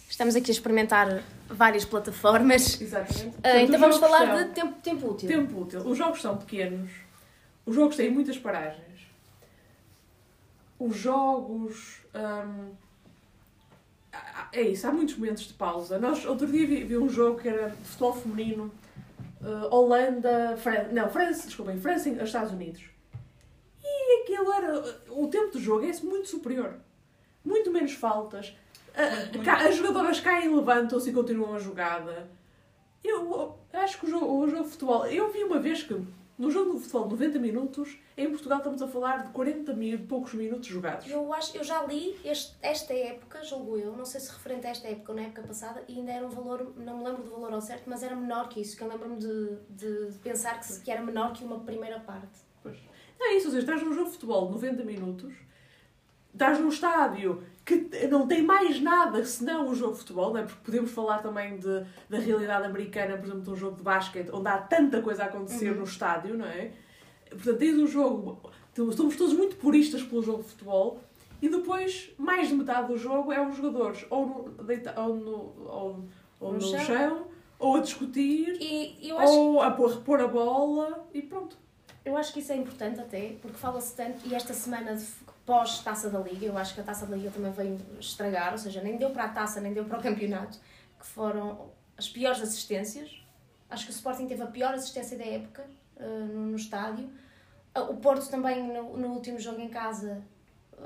Estamos 0.09 0.35
aqui 0.37 0.51
a 0.51 0.55
experimentar 0.55 1.23
várias 1.49 1.85
plataformas. 1.85 2.81
Exatamente. 2.81 3.35
Ah, 3.43 3.61
então 3.61 3.75
os 3.75 3.81
vamos 3.81 3.97
falar 3.99 4.27
são- 4.27 4.37
de 4.49 4.55
tempo, 4.55 4.75
tempo 4.83 5.11
útil. 5.11 5.29
Tempo 5.29 5.61
útil. 5.61 5.81
Os 5.81 5.99
jogos 5.99 6.23
são 6.23 6.37
pequenos. 6.39 6.91
Os 7.67 7.75
jogos 7.75 7.97
têm 7.97 8.11
muitas 8.11 8.39
paragens. 8.39 8.81
Os 10.79 10.97
jogos. 10.97 11.99
hum, 12.15 12.71
é 14.53 14.63
isso, 14.63 14.87
há 14.87 14.93
muitos 14.93 15.17
momentos 15.17 15.45
de 15.45 15.55
pausa. 15.55 15.99
Nós, 15.99 16.25
outro 16.25 16.47
dia, 16.47 16.67
vi, 16.67 16.85
vi 16.85 16.97
um 16.97 17.09
jogo 17.09 17.41
que 17.41 17.49
era 17.49 17.71
de 17.71 17.85
futebol 17.85 18.13
feminino. 18.15 18.73
uh, 19.41 19.75
Holanda. 19.75 20.57
Fran 20.57 20.89
não, 20.93 21.09
França, 21.09 21.47
desculpem, 21.47 21.79
França 21.81 22.09
e 22.09 22.23
Estados 22.23 22.53
Unidos. 22.53 22.83
E 23.83 24.23
aquilo 24.23 24.53
era. 24.53 24.99
O 25.11 25.29
tempo 25.29 25.53
do 25.53 25.61
jogo 25.61 25.85
é 25.85 25.93
muito 26.03 26.29
superior. 26.29 26.75
Muito 27.45 27.71
menos 27.71 27.93
faltas. 27.93 28.55
Muito, 28.97 29.37
muito. 29.37 29.51
As 29.51 29.77
jogadoras 29.77 30.21
caem, 30.21 30.55
levantam-se 30.55 31.11
e 31.11 31.13
continuam 31.13 31.55
a 31.55 31.59
jogada. 31.59 32.29
Eu 33.05 33.57
acho 33.73 34.01
que 34.01 34.07
o 34.07 34.11
jogo, 34.11 34.27
o 34.27 34.49
jogo 34.49 34.65
de 34.65 34.71
futebol. 34.71 35.07
Eu 35.07 35.31
vi 35.31 35.45
uma 35.45 35.61
vez 35.61 35.83
que 35.83 35.95
no 36.39 36.51
jogo 36.51 36.75
de 36.75 36.81
futebol 36.81 37.09
90 37.09 37.39
minutos, 37.39 37.99
em 38.17 38.29
Portugal 38.29 38.59
estamos 38.59 38.83
a 38.83 38.89
falar 38.89 39.25
de 39.25 39.33
40 39.33 39.73
mil, 39.75 39.99
poucos 40.07 40.35
minutos 40.35 40.67
jogados. 40.67 41.09
Eu, 41.09 41.33
acho, 41.33 41.57
eu 41.57 41.65
já 41.65 41.83
li 41.85 42.17
este- 42.25 42.57
esta 42.61 42.93
época, 42.93 43.43
julgo 43.43 43.79
eu, 43.79 43.97
não 43.97 44.05
sei 44.05 44.21
se 44.21 44.31
referente 44.31 44.67
a 44.67 44.71
esta 44.71 44.89
época 44.89 45.13
ou 45.13 45.17
na 45.17 45.25
época 45.25 45.43
passada, 45.43 45.83
e 45.89 45.99
ainda 45.99 46.13
era 46.13 46.27
um 46.27 46.31
valor, 46.31 46.75
não 46.77 46.99
me 46.99 47.05
lembro 47.05 47.23
do 47.23 47.31
valor 47.31 47.53
ao 47.53 47.61
certo, 47.61 47.85
mas 47.87 48.03
era 48.03 48.15
menor 48.15 48.49
que 48.49 48.61
isso, 48.61 48.77
que 48.77 48.83
eu 48.83 48.89
lembro-me 48.89 49.17
de, 49.17 49.57
de, 49.71 50.13
pensar 50.19 50.61
que, 50.61 50.81
que 50.81 50.91
era 50.91 51.03
menor 51.03 51.33
que 51.33 51.45
uma 51.45 51.61
primeira 51.61 52.01
parte. 52.01 52.41
Pois. 52.63 52.77
Não 53.19 53.27
é 53.29 53.37
isso, 53.37 53.47
ou 53.47 53.53
seja, 53.53 53.65
estás 53.65 53.83
num 53.83 53.95
jogo 53.95 54.07
de 54.07 54.13
futebol 54.13 54.51
90 54.51 54.85
minutos, 54.85 55.33
estás 56.37 56.59
num 56.61 56.69
estádio 56.69 57.43
que 57.65 57.89
não 58.09 58.27
tem 58.29 58.43
mais 58.43 58.81
nada 58.81 59.25
senão 59.25 59.69
o 59.69 59.75
jogo 59.75 59.93
de 59.95 59.99
futebol, 60.01 60.33
não 60.33 60.39
é? 60.41 60.43
porque 60.45 60.61
podemos 60.65 60.91
falar 60.93 61.19
também 61.19 61.57
de, 61.59 61.85
da 62.09 62.19
realidade 62.19 62.65
americana, 62.67 63.17
por 63.17 63.25
exemplo, 63.25 63.43
de 63.43 63.51
um 63.51 63.57
jogo 63.57 63.77
de 63.77 63.83
basquete, 63.83 64.31
onde 64.33 64.49
há 64.49 64.59
tanta 64.59 65.03
coisa 65.03 65.25
a 65.25 65.27
acontecer 65.27 65.71
Uhum. 65.71 65.79
no 65.79 65.85
estádio, 65.85 66.37
não 66.39 66.47
é? 66.47 66.71
Portanto, 67.31 67.59
tens 67.59 67.77
um 67.77 67.87
jogo, 67.87 68.39
somos 68.95 69.17
todos 69.17 69.33
muito 69.35 69.57
puristas 69.57 70.03
pelo 70.03 70.23
jogo 70.23 70.43
de 70.45 70.51
futebol, 70.51 71.01
e 71.43 71.49
depois, 71.49 72.11
mais 72.17 72.49
de 72.49 72.55
metade 72.55 72.87
do 72.89 72.97
jogo 72.97 73.33
é 73.33 73.45
os 73.47 73.57
jogadores 73.57 74.07
ou 74.09 74.27
no, 74.27 74.65
deita, 74.65 74.95
ou 75.01 75.15
no, 75.17 75.31
ou, 75.67 76.05
ou 76.41 76.53
No 76.53 76.59
no 76.59 76.61
chão. 76.61 76.81
chão. 76.81 77.27
ou 77.59 77.77
a 77.77 77.81
discutir, 77.81 78.57
E 78.61 79.13
ou 79.13 79.61
a 79.61 79.71
pôr, 79.73 79.91
repor 79.91 80.21
a 80.21 80.29
bola, 80.29 81.05
e 81.13 81.21
pronto. 81.21 81.59
eu 82.05 82.17
acho 82.17 82.33
que 82.33 82.39
isso 82.41 82.53
é 82.53 82.57
importante 82.57 83.01
até, 83.01 83.35
porque 83.43 83.57
fala-se 83.59 83.95
tanto, 83.97 84.27
e 84.27 84.35
esta 84.37 84.55
semana 84.55 84.95
de 84.95 85.05
pós-taça 85.47 86.11
da 86.11 86.19
Liga, 86.19 86.45
eu 86.47 86.59
acho 86.59 86.75
que 86.75 86.81
a 86.81 86.85
taça 86.85 87.07
da 87.07 87.17
Liga 87.17 87.31
também 87.31 87.53
veio 87.53 87.79
estragar, 88.01 88.53
ou 88.53 88.59
seja, 88.59 88.81
nem 88.83 88.97
deu 88.97 89.11
para 89.11 89.25
a 89.25 89.29
taça, 89.29 89.61
nem 89.61 89.73
deu 89.73 89.85
para 89.85 89.99
o 89.99 90.03
campeonato, 90.03 90.59
que 90.99 91.07
foram 91.07 91.71
as 91.97 92.09
piores 92.09 92.43
assistências. 92.43 93.11
Acho 93.71 93.85
que 93.87 93.91
o 93.93 93.95
Sporting 93.95 94.27
teve 94.27 94.43
a 94.43 94.47
pior 94.47 94.75
assistência 94.75 95.17
da 95.17 95.25
época 95.25 95.65
eh, 95.99 96.05
no, 96.07 96.47
no 96.47 96.57
estádio. 96.57 97.09
Ah, 97.75 97.83
O 97.83 97.97
Porto 97.97 98.29
também, 98.29 98.63
no, 98.63 98.97
no 98.97 99.09
último 99.09 99.39
jogo 99.39 99.61
em 99.61 99.69
casa, 99.69 100.21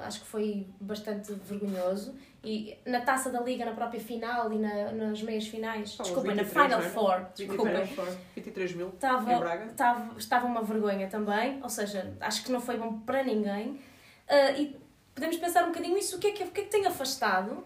acho 0.01 0.21
que 0.21 0.27
foi 0.27 0.67
bastante 0.81 1.33
vergonhoso. 1.33 2.15
E 2.43 2.79
na 2.87 3.01
taça 3.03 3.29
da 3.31 3.41
Liga, 3.41 3.65
na 3.67 3.73
própria 3.73 4.01
final 4.01 4.51
e 4.53 4.59
na- 4.59 4.93
nas 4.93 5.21
meias 5.23 5.47
finais, 5.47 5.91
Estavam 5.91 6.13
desculpem, 6.13 6.35
na 6.37 6.43
23, 6.43 6.67
Final 6.67 6.81
não 6.81 6.87
é? 6.87 6.91
Four, 6.91 7.27
desculpem, 7.35 7.85
23, 7.85 8.19
23 8.35 8.75
mil 8.75 8.89
em 8.89 9.39
Braga. 9.39 9.65
estava, 9.67 10.19
estava 10.19 10.47
uma 10.47 10.63
vergonha 10.63 11.07
também, 11.09 11.61
ou 11.63 11.69
seja, 11.69 12.15
acho 12.21 12.43
que 12.45 12.51
não 12.53 12.61
foi 12.61 12.79
bom 12.79 12.99
para 13.01 13.23
ninguém. 13.23 13.79
Ah, 14.31 14.53
e 14.53 14.81
podemos 15.15 15.37
pensar 15.37 15.65
um 15.65 15.69
bocadinho 15.69 15.99
isso, 15.99 16.17
o 16.17 16.19
que, 16.21 16.29
é 16.29 16.33
que, 16.33 16.45
o 16.45 16.51
que 16.51 16.61
é 16.61 16.65
que 16.65 16.71
tem 16.71 16.87
afastado? 16.87 17.65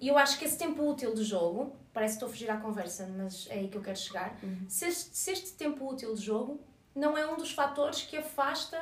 E 0.00 0.08
eu 0.08 0.16
acho 0.16 0.38
que 0.38 0.44
esse 0.44 0.56
tempo 0.56 0.82
útil 0.88 1.14
do 1.14 1.24
jogo, 1.24 1.74
parece 1.92 2.12
que 2.14 2.16
estou 2.16 2.28
a 2.28 2.30
fugir 2.32 2.50
à 2.50 2.56
conversa, 2.56 3.06
mas 3.16 3.46
é 3.50 3.54
aí 3.54 3.68
que 3.68 3.76
eu 3.76 3.82
quero 3.82 3.98
chegar. 3.98 4.36
Se, 4.68 4.86
este, 4.86 5.16
se 5.16 5.30
este 5.32 5.52
tempo 5.52 5.88
útil 5.90 6.14
do 6.14 6.20
jogo 6.20 6.60
não 6.94 7.16
é 7.18 7.26
um 7.26 7.36
dos 7.36 7.50
fatores 7.52 8.02
que 8.02 8.16
afasta 8.16 8.78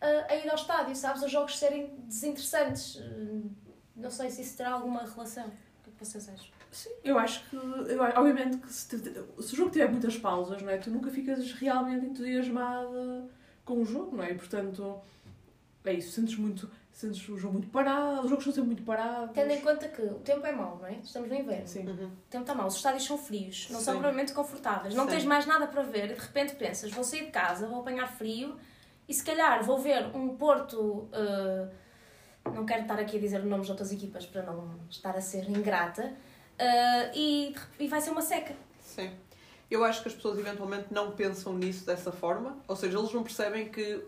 ah, 0.00 0.26
a 0.28 0.36
ir 0.36 0.48
ao 0.48 0.54
estádio, 0.56 0.94
sabes? 0.94 1.22
Os 1.22 1.30
jogos 1.30 1.58
serem 1.58 1.86
desinteressantes. 2.06 2.98
Ah, 3.00 3.48
não 3.96 4.10
sei 4.10 4.30
se 4.30 4.42
isso 4.42 4.56
terá 4.56 4.70
alguma 4.72 5.00
relação. 5.04 5.46
O 5.46 5.84
que 5.84 5.90
é 5.90 5.92
que 5.98 6.04
vocês 6.06 6.28
acham? 6.28 6.46
Sim, 6.70 6.90
eu 7.04 7.18
acho 7.18 7.44
que, 7.50 7.56
eu, 7.56 8.02
obviamente, 8.16 8.56
que 8.56 8.72
se, 8.72 8.88
te- 8.98 9.12
se 9.42 9.52
o 9.52 9.56
jogo 9.56 9.70
tiver 9.70 9.90
muitas 9.90 10.16
pausas, 10.16 10.62
não 10.62 10.70
é? 10.70 10.78
Tu 10.78 10.90
nunca 10.90 11.10
ficas 11.10 11.52
realmente 11.52 12.06
entusiasmada 12.06 13.28
com 13.64 13.82
o 13.82 13.84
jogo, 13.84 14.16
não 14.16 14.24
é? 14.24 14.30
E, 14.32 14.34
portanto, 14.34 15.00
é 15.84 15.94
isso, 15.94 16.12
sentes 16.12 16.36
muito, 16.36 16.70
sentes 16.92 17.28
o 17.28 17.38
jogo 17.38 17.54
muito 17.54 17.68
parado, 17.68 18.22
os 18.22 18.30
jogos 18.30 18.46
estão 18.46 18.52
sempre 18.52 18.68
muito 18.68 18.82
parados. 18.82 19.32
Tendo 19.34 19.50
em 19.50 19.60
conta 19.60 19.88
que 19.88 20.02
o 20.02 20.18
tempo 20.20 20.46
é 20.46 20.52
mau, 20.52 20.78
não 20.80 20.86
é? 20.86 20.94
Estamos 21.02 21.28
no 21.28 21.34
inverno. 21.34 21.66
Sim. 21.66 21.86
Uhum. 21.86 22.06
O 22.06 22.30
tempo 22.30 22.42
está 22.42 22.54
mau, 22.54 22.66
os 22.66 22.76
estádios 22.76 23.04
são 23.04 23.18
frios, 23.18 23.68
não 23.70 23.78
Sim. 23.78 23.84
são 23.84 23.94
provavelmente 23.94 24.32
confortáveis, 24.32 24.94
não 24.94 25.04
Sim. 25.04 25.10
tens 25.10 25.24
mais 25.24 25.46
nada 25.46 25.66
para 25.66 25.82
ver 25.82 26.10
e 26.10 26.14
de 26.14 26.20
repente 26.20 26.54
pensas, 26.54 26.90
vou 26.92 27.04
sair 27.04 27.26
de 27.26 27.30
casa, 27.30 27.66
vou 27.66 27.80
apanhar 27.80 28.06
frio 28.06 28.56
e 29.08 29.14
se 29.14 29.24
calhar 29.24 29.62
vou 29.64 29.78
ver 29.78 30.14
um 30.14 30.36
Porto. 30.36 31.08
eh, 31.12 31.68
não 32.54 32.66
quero 32.66 32.82
estar 32.82 32.98
aqui 32.98 33.16
a 33.16 33.20
dizer 33.20 33.44
nomes 33.44 33.66
de 33.66 33.72
outras 33.72 33.92
equipas 33.92 34.26
para 34.26 34.42
não 34.42 34.68
estar 34.90 35.16
a 35.16 35.20
ser 35.20 35.48
ingrata, 35.48 36.12
eh, 36.58 37.10
e, 37.14 37.54
e 37.78 37.86
vai 37.88 38.00
ser 38.00 38.10
uma 38.10 38.22
seca. 38.22 38.54
Sim. 38.80 39.12
Eu 39.70 39.84
acho 39.84 40.02
que 40.02 40.08
as 40.08 40.14
pessoas 40.14 40.38
eventualmente 40.38 40.86
não 40.90 41.12
pensam 41.12 41.54
nisso 41.54 41.86
dessa 41.86 42.12
forma, 42.12 42.58
ou 42.68 42.76
seja, 42.76 42.98
eles 42.98 43.12
não 43.12 43.22
percebem 43.22 43.68
que 43.70 44.04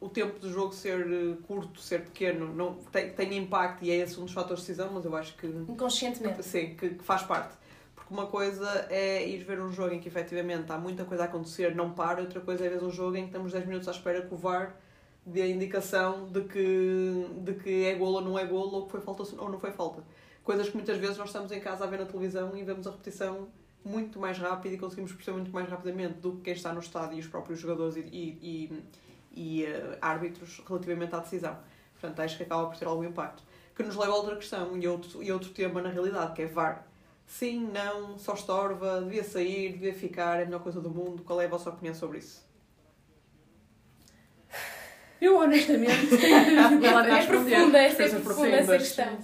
o 0.00 0.08
tempo 0.08 0.38
de 0.38 0.50
jogo 0.50 0.74
ser 0.74 1.00
eh, 1.00 1.36
curto, 1.46 1.80
ser 1.80 2.04
pequeno, 2.04 2.54
não, 2.54 2.74
tem, 2.92 3.10
tem 3.12 3.36
impacto 3.36 3.84
e 3.84 3.90
é 3.90 3.96
esse 3.96 4.18
um 4.20 4.24
dos 4.24 4.32
fatores 4.32 4.60
de 4.60 4.68
decisão, 4.68 4.90
mas 4.92 5.04
eu 5.04 5.16
acho 5.16 5.36
que. 5.36 5.46
Inconscientemente. 5.46 6.42
Sim, 6.42 6.74
que, 6.74 6.90
que 6.90 7.04
faz 7.04 7.22
parte. 7.22 7.56
Porque 7.94 8.12
uma 8.12 8.26
coisa 8.26 8.86
é 8.90 9.26
ir 9.26 9.42
ver 9.42 9.60
um 9.60 9.72
jogo 9.72 9.94
em 9.94 10.00
que 10.00 10.08
efetivamente 10.08 10.70
há 10.70 10.78
muita 10.78 11.04
coisa 11.04 11.24
a 11.24 11.26
acontecer, 11.26 11.74
não 11.74 11.92
para, 11.92 12.20
outra 12.20 12.40
coisa 12.40 12.64
é 12.66 12.68
ver 12.68 12.82
um 12.82 12.90
jogo 12.90 13.16
em 13.16 13.22
que 13.22 13.28
estamos 13.28 13.52
10 13.52 13.66
minutos 13.66 13.88
à 13.88 13.92
espera 13.92 14.22
que 14.22 14.32
o 14.32 14.36
VAR 14.36 14.76
dê 15.24 15.42
a 15.42 15.48
indicação 15.48 16.26
de 16.26 16.42
que, 16.42 17.26
de 17.40 17.54
que 17.54 17.84
é 17.84 17.94
golo 17.94 18.16
ou 18.16 18.20
não 18.20 18.38
é 18.38 18.44
golo, 18.44 18.74
ou 18.74 18.84
que 18.84 18.92
foi 18.92 19.00
falta 19.00 19.24
ou 19.38 19.50
não 19.50 19.58
foi 19.58 19.72
falta. 19.72 20.04
Coisas 20.44 20.68
que 20.68 20.76
muitas 20.76 20.98
vezes 20.98 21.16
nós 21.16 21.28
estamos 21.28 21.50
em 21.50 21.58
casa 21.58 21.82
a 21.82 21.86
ver 21.88 21.98
na 21.98 22.06
televisão 22.06 22.56
e 22.56 22.62
vemos 22.62 22.86
a 22.86 22.90
repetição 22.92 23.48
muito 23.84 24.20
mais 24.20 24.38
rápida 24.38 24.74
e 24.74 24.78
conseguimos 24.78 25.12
perceber 25.12 25.38
muito 25.38 25.52
mais 25.52 25.68
rapidamente 25.68 26.14
do 26.14 26.36
que 26.36 26.42
quem 26.42 26.52
está 26.52 26.72
no 26.72 26.80
estádio 26.80 27.16
e 27.16 27.20
os 27.20 27.26
próprios 27.26 27.58
jogadores 27.58 27.96
e, 27.96 28.00
e, 28.00 28.38
e, 28.42 28.82
e 29.36 29.64
uh, 29.64 29.98
árbitros 30.00 30.62
relativamente 30.66 31.14
à 31.14 31.18
decisão. 31.20 31.56
Portanto, 31.92 32.20
acho 32.20 32.36
que 32.36 32.42
acaba 32.42 32.66
por 32.66 32.76
ter 32.76 32.86
algum 32.86 33.04
impacto. 33.04 33.42
Que 33.74 33.82
nos 33.82 33.94
leva 33.94 34.12
a 34.12 34.16
outra 34.16 34.36
questão 34.36 34.76
e 34.76 34.88
outro, 34.88 35.22
e 35.22 35.30
outro 35.30 35.50
tema 35.50 35.82
na 35.82 35.90
realidade, 35.90 36.32
que 36.32 36.42
é 36.42 36.46
VAR. 36.46 36.86
Sim, 37.26 37.70
não, 37.72 38.18
só 38.18 38.34
estorva, 38.34 39.02
devia 39.02 39.22
sair, 39.24 39.72
devia 39.72 39.92
ficar, 39.94 40.38
é 40.38 40.42
a 40.42 40.46
melhor 40.46 40.62
coisa 40.62 40.80
do 40.80 40.88
mundo. 40.90 41.22
Qual 41.24 41.40
é 41.40 41.44
a 41.44 41.48
vossa 41.48 41.70
opinião 41.70 41.94
sobre 41.94 42.18
isso? 42.18 42.46
Eu 45.20 45.38
honestamente 45.38 46.08
tenho 46.16 46.62
dificuldade 46.62 47.08
em 47.08 47.12
É 47.12 47.16
responder. 47.16 47.26
profunda, 47.26 47.78
essa 47.78 48.02
é 48.02 48.20
profunda 48.20 48.56
essa 48.56 48.78
questão. 48.78 49.18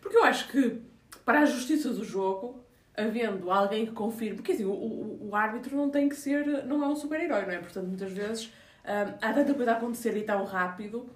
Porque 0.00 0.16
eu 0.16 0.24
acho 0.24 0.48
que, 0.48 0.80
para 1.24 1.40
a 1.40 1.44
justiça 1.44 1.90
do 1.90 2.04
jogo, 2.04 2.64
havendo 2.96 3.50
alguém 3.50 3.86
que 3.86 3.92
confirme. 3.92 4.36
Porque 4.36 4.52
assim, 4.52 4.64
o, 4.64 4.72
o, 4.72 5.28
o 5.30 5.36
árbitro 5.36 5.76
não 5.76 5.90
tem 5.90 6.08
que 6.08 6.16
ser. 6.16 6.64
não 6.66 6.82
é 6.84 6.88
um 6.88 6.96
super-herói, 6.96 7.42
não 7.46 7.52
é? 7.52 7.58
Portanto, 7.58 7.86
muitas 7.86 8.12
vezes 8.12 8.52
hum, 8.88 9.18
há 9.20 9.32
tanta 9.32 9.54
coisa 9.54 9.72
a 9.72 9.76
acontecer 9.76 10.16
e 10.16 10.22
tão 10.22 10.44
rápido 10.44 11.08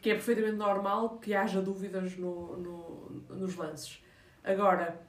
que 0.00 0.10
é 0.10 0.14
perfeitamente 0.14 0.56
normal 0.56 1.18
que 1.18 1.34
haja 1.34 1.60
dúvidas 1.60 2.16
no, 2.16 2.56
no, 2.56 3.10
nos 3.36 3.56
lances. 3.56 4.02
Agora, 4.44 5.00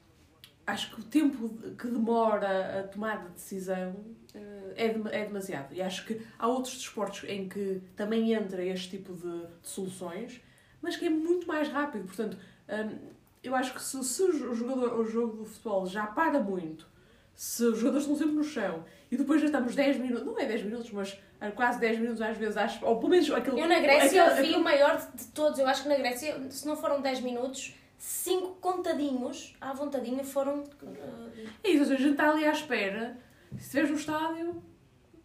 acho 0.66 0.94
que 0.96 1.02
o 1.02 1.04
tempo 1.04 1.50
que 1.78 1.88
demora 1.88 2.80
a 2.80 2.84
tomar 2.88 3.18
a 3.18 3.28
decisão 3.30 3.96
eh, 4.34 4.74
é, 4.76 4.90
dem- 4.90 5.12
é 5.12 5.26
demasiado. 5.26 5.74
E 5.74 5.82
acho 5.82 6.06
que 6.06 6.22
há 6.38 6.48
outros 6.48 6.76
desportos 6.76 7.24
em 7.28 7.48
que 7.48 7.82
também 7.96 8.34
entra 8.34 8.64
este 8.64 8.98
tipo 8.98 9.14
de, 9.14 9.48
de 9.62 9.68
soluções, 9.70 10.42
mas 10.82 10.96
que 10.96 11.06
é 11.06 11.10
muito 11.10 11.48
mais 11.48 11.68
rápido. 11.70 12.06
Portanto, 12.06 12.38
hum, 12.68 12.98
eu 13.44 13.56
acho 13.56 13.74
que 13.74 13.82
se, 13.82 14.04
se 14.04 14.22
o, 14.24 14.54
jogador, 14.56 15.00
o 15.00 15.06
jogo 15.06 15.44
de 15.44 15.50
futebol 15.50 15.86
já 15.86 16.06
para 16.08 16.40
muito, 16.40 16.88
se 17.36 17.64
os 17.64 17.78
jogadores 17.80 18.04
estão 18.06 18.18
sempre 18.18 18.36
no 18.36 18.44
chão 18.44 18.84
e 19.12 19.16
depois 19.18 19.40
já 19.40 19.48
estamos 19.48 19.76
10 19.76 19.98
minutos, 19.98 20.26
não 20.26 20.38
é 20.40 20.46
10 20.46 20.64
minutos, 20.64 20.92
mas 20.92 21.18
quase 21.56 21.80
10 21.80 22.00
minutos 22.00 22.22
às 22.22 22.38
vezes, 22.38 22.58
acho, 22.58 22.86
ou 22.86 22.98
pelo 22.98 23.10
menos 23.12 23.32
aquele. 23.32 23.62
Eu 23.62 23.68
na 23.68 23.80
Grécia 23.80 24.24
aquele- 24.26 24.36
vi 24.42 24.48
aquele- 24.50 24.58
o 24.62 24.64
maior 24.64 24.98
de 25.16 25.26
todos. 25.28 25.58
Eu 25.60 25.68
acho 25.68 25.84
que 25.84 25.90
na 25.90 25.96
Grécia, 25.96 26.38
se 26.50 26.68
não 26.68 26.76
foram 26.76 27.02
10 27.02 27.22
minutos, 27.22 27.76
5 27.98 28.56
contadinhos 28.62 29.56
à 29.62 29.74
vontadinha 29.74 30.24
foram. 30.24 30.64
eh, 30.84 31.46
É 31.64 31.70
isso, 31.70 31.80
ou 31.82 31.86
seja, 31.86 31.94
a 31.96 31.98
gente 32.02 32.12
está 32.12 32.30
ali 32.32 32.46
à 32.46 32.52
espera. 32.52 33.18
Se 33.52 33.64
estiveres 33.64 33.90
no 33.92 33.96
estádio, 33.98 34.64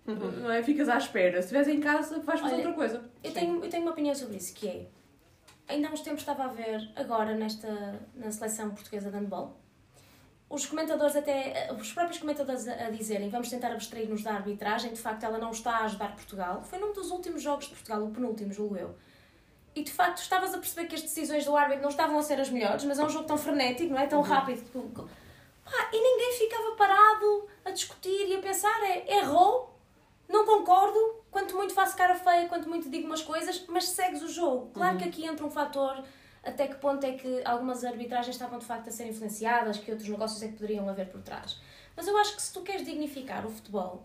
não 0.07 0.51
é? 0.51 0.63
ficas 0.63 0.89
à 0.89 0.97
espera. 0.97 1.35
Se 1.43 1.47
estiveres 1.55 1.69
em 1.69 1.81
casa, 1.81 2.21
vais 2.21 2.41
fazer 2.41 2.55
Olha, 2.55 2.63
outra 2.63 2.73
coisa. 2.75 3.11
Eu 3.23 3.31
Sim. 3.31 3.35
tenho, 3.39 3.65
eu 3.65 3.71
tenho 3.71 3.83
uma 3.83 3.93
opinião 3.93 4.15
sobre 4.15 4.37
isso, 4.37 4.55
que 4.55 4.69
é. 4.69 4.87
Ainda 5.67 5.89
há 5.89 5.93
uns 5.93 6.01
tempos 6.03 6.21
estava 6.21 6.45
a 6.45 6.49
ver, 6.49 6.91
agora, 6.95 7.35
nesta, 7.35 7.99
na 8.15 8.31
seleção 8.31 8.71
portuguesa 8.71 9.11
de 9.11 9.17
handball, 9.17 9.59
os 10.55 10.67
comentadores 10.67 11.17
até, 11.17 11.69
os 11.79 11.93
próprios 11.93 12.19
comentadores 12.19 12.69
a, 12.69 12.87
a 12.87 12.91
dizerem 12.91 13.29
vamos 13.29 13.51
tentar 13.51 13.73
abstrair-nos 13.73 14.23
da 14.23 14.35
arbitragem, 14.35 14.93
de 14.93 15.01
facto 15.01 15.25
ela 15.25 15.39
não 15.39 15.51
está 15.51 15.79
a 15.79 15.85
ajudar 15.85 16.15
Portugal. 16.15 16.63
Foi 16.63 16.79
num 16.79 16.93
dos 16.93 17.11
últimos 17.11 17.43
jogos 17.43 17.67
de 17.67 17.73
Portugal, 17.73 18.05
o 18.05 18.11
penúltimo, 18.11 18.53
julgo 18.53 18.77
eu. 18.77 18.95
E 19.75 19.83
de 19.83 19.91
facto 19.91 20.19
estavas 20.19 20.55
a 20.55 20.59
perceber 20.59 20.87
que 20.87 20.95
as 20.95 21.03
decisões 21.03 21.45
do 21.45 21.57
árbitro 21.57 21.83
não 21.83 21.91
estavam 21.91 22.17
a 22.17 22.23
ser 22.23 22.41
as 22.41 22.49
melhores, 22.49 22.85
mas 22.85 22.99
é 22.99 23.05
um 23.05 23.09
jogo 23.09 23.27
tão 23.27 23.37
frenético, 23.37 23.93
não 23.93 23.99
é? 23.99 24.07
Tão 24.07 24.23
rápido. 24.23 24.63
Pá, 25.65 25.91
e 25.93 26.01
ninguém 26.01 26.39
ficava 26.39 26.77
parado 26.77 27.49
a 27.65 27.71
discutir 27.71 28.29
e 28.29 28.37
a 28.37 28.39
pensar, 28.39 28.81
é, 28.85 29.19
errou, 29.19 29.77
não 30.29 30.47
concordo, 30.47 31.17
quanto 31.31 31.57
muito 31.57 31.75
faço 31.75 31.97
cara 31.97 32.15
feia, 32.15 32.47
quanto 32.49 32.69
muito 32.69 32.89
digo 32.89 33.07
umas 33.07 33.23
coisas, 33.23 33.65
mas 33.67 33.89
segues 33.89 34.23
o 34.23 34.29
jogo. 34.29 34.71
Claro 34.73 34.99
que 34.99 35.05
aqui 35.05 35.27
entra 35.27 35.45
um 35.45 35.51
fator 35.51 36.05
até 36.45 36.67
que 36.67 36.77
ponto 36.77 37.05
é 37.05 37.13
que 37.13 37.43
algumas 37.45 37.85
arbitragens 37.85 38.35
estavam 38.37 38.59
de 38.59 38.65
facto 38.65 38.89
a 38.89 38.91
ser 38.91 39.07
influenciadas, 39.09 39.79
que 39.79 39.91
outros 39.91 40.09
negócios 40.09 40.43
é 40.43 40.49
que 40.49 40.55
poderiam 40.55 40.89
haver 40.89 41.09
por 41.09 41.21
trás. 41.23 41.59
Mas 41.97 42.07
eu 42.07 42.17
acho 42.19 42.35
que 42.37 42.43
se 42.43 42.53
tu 42.53 42.61
queres 42.63 42.85
dignificar 42.85 43.47
o 43.47 43.51
futebol, 43.51 44.03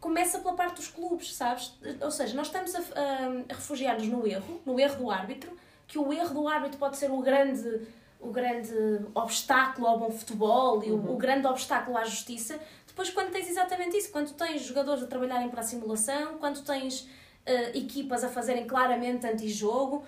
começa 0.00 0.38
pela 0.38 0.54
parte 0.54 0.76
dos 0.76 0.88
clubes, 0.88 1.34
sabes? 1.34 1.74
Ou 2.00 2.10
seja, 2.10 2.34
nós 2.34 2.46
estamos 2.48 2.74
a, 2.74 2.78
a- 2.78 3.54
refugiar-nos 3.54 4.06
no 4.08 4.26
erro, 4.26 4.60
no 4.64 4.78
erro 4.78 4.96
do 4.96 5.10
árbitro, 5.10 5.56
que 5.86 5.98
o 5.98 6.12
erro 6.12 6.34
do 6.34 6.48
árbitro 6.48 6.78
pode 6.78 6.96
ser 6.96 7.10
o 7.10 7.20
grande, 7.20 7.86
o 8.20 8.30
grande 8.30 8.72
obstáculo 9.14 9.86
ao 9.86 9.98
bom 9.98 10.10
futebol 10.10 10.82
e 10.84 10.90
o, 10.90 11.12
o 11.12 11.16
grande 11.16 11.46
obstáculo 11.46 11.96
à 11.96 12.04
justiça. 12.04 12.58
Depois, 12.86 13.10
quando 13.10 13.30
tens 13.30 13.48
exatamente 13.48 13.96
isso, 13.96 14.10
quando 14.10 14.32
tens 14.34 14.62
jogadores 14.62 15.02
a 15.02 15.06
trabalharem 15.06 15.48
para 15.48 15.60
a 15.60 15.64
simulação, 15.64 16.38
quando 16.38 16.62
tens 16.62 17.08
eh, 17.44 17.76
equipas 17.78 18.24
a 18.24 18.28
fazerem 18.28 18.66
claramente 18.66 19.26
antijogo, 19.26 20.04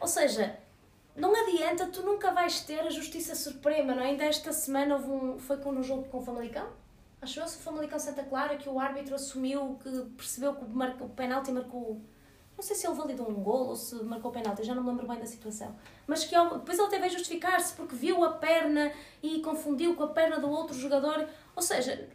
ou 0.00 0.08
seja, 0.08 0.58
não 1.14 1.34
adianta, 1.34 1.86
tu 1.86 2.02
nunca 2.02 2.32
vais 2.32 2.60
ter 2.60 2.80
a 2.80 2.90
justiça 2.90 3.34
suprema, 3.34 3.94
não 3.94 4.02
é? 4.02 4.06
Ainda 4.06 4.24
esta 4.24 4.52
semana 4.52 4.94
houve 4.94 5.10
um, 5.10 5.38
foi 5.38 5.58
com 5.58 5.70
no 5.70 5.82
jogo 5.82 6.08
com 6.08 6.18
o 6.18 6.22
Famalicão, 6.22 6.68
achou-se 7.20 7.58
o 7.58 7.60
Famalicão 7.60 7.98
Santa 7.98 8.24
Clara 8.24 8.56
que 8.56 8.68
o 8.68 8.78
árbitro 8.78 9.14
assumiu, 9.14 9.78
que 9.82 9.90
percebeu 10.16 10.54
que 10.54 10.64
o, 10.64 10.68
marca, 10.68 11.04
o 11.04 11.08
penalti 11.10 11.52
marcou, 11.52 12.00
não 12.56 12.62
sei 12.62 12.74
se 12.74 12.86
ele 12.86 12.94
validou 12.94 13.28
um 13.28 13.42
gol 13.42 13.68
ou 13.68 13.76
se 13.76 13.94
marcou 14.04 14.30
o 14.30 14.34
penalti, 14.34 14.64
já 14.64 14.74
não 14.74 14.82
me 14.82 14.90
lembro 14.90 15.06
bem 15.06 15.18
da 15.18 15.26
situação, 15.26 15.76
mas 16.06 16.24
que 16.24 16.34
depois 16.34 16.78
ele 16.78 16.88
teve 16.88 17.04
a 17.04 17.08
justificar-se 17.08 17.74
porque 17.74 17.94
viu 17.94 18.24
a 18.24 18.32
perna 18.32 18.92
e 19.22 19.40
confundiu 19.40 19.94
com 19.94 20.04
a 20.04 20.08
perna 20.08 20.38
do 20.38 20.50
outro 20.50 20.76
jogador, 20.76 21.28
ou 21.54 21.62
seja, 21.62 22.08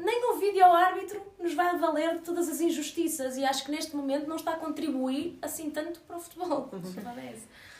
nem 0.00 0.32
o 0.32 0.38
vídeo 0.38 0.64
ao 0.64 0.72
árbitro 0.72 1.20
nos 1.38 1.54
vai 1.54 1.76
valer 1.78 2.14
de 2.14 2.20
todas 2.20 2.48
as 2.48 2.60
injustiças 2.60 3.36
e 3.36 3.44
acho 3.44 3.64
que 3.64 3.70
neste 3.70 3.94
momento 3.94 4.26
não 4.26 4.36
está 4.36 4.52
a 4.52 4.56
contribuir 4.56 5.38
assim 5.42 5.70
tanto 5.70 6.00
para 6.00 6.16
o 6.16 6.20
futebol. 6.20 6.70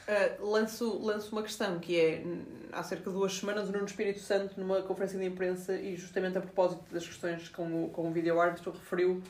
É. 0.06 0.36
Uh, 0.40 0.50
lanço, 0.50 0.98
lanço 0.98 1.30
uma 1.32 1.42
questão 1.42 1.78
que 1.78 1.98
é 1.98 2.22
hum, 2.24 2.42
há 2.72 2.82
cerca 2.82 3.10
de 3.10 3.16
duas 3.16 3.32
semanas 3.32 3.68
o 3.68 3.72
Nuno 3.72 3.84
Espírito 3.84 4.18
Santo 4.18 4.58
numa 4.58 4.82
conferência 4.82 5.18
de 5.18 5.24
imprensa 5.24 5.74
e 5.76 5.96
justamente 5.96 6.36
a 6.36 6.40
propósito 6.40 6.82
das 6.92 7.06
questões 7.06 7.48
com 7.48 7.84
o, 7.84 7.88
com 7.90 8.08
o 8.08 8.12
vídeo 8.12 8.40
árbitro 8.40 8.72
referiu 8.72 9.22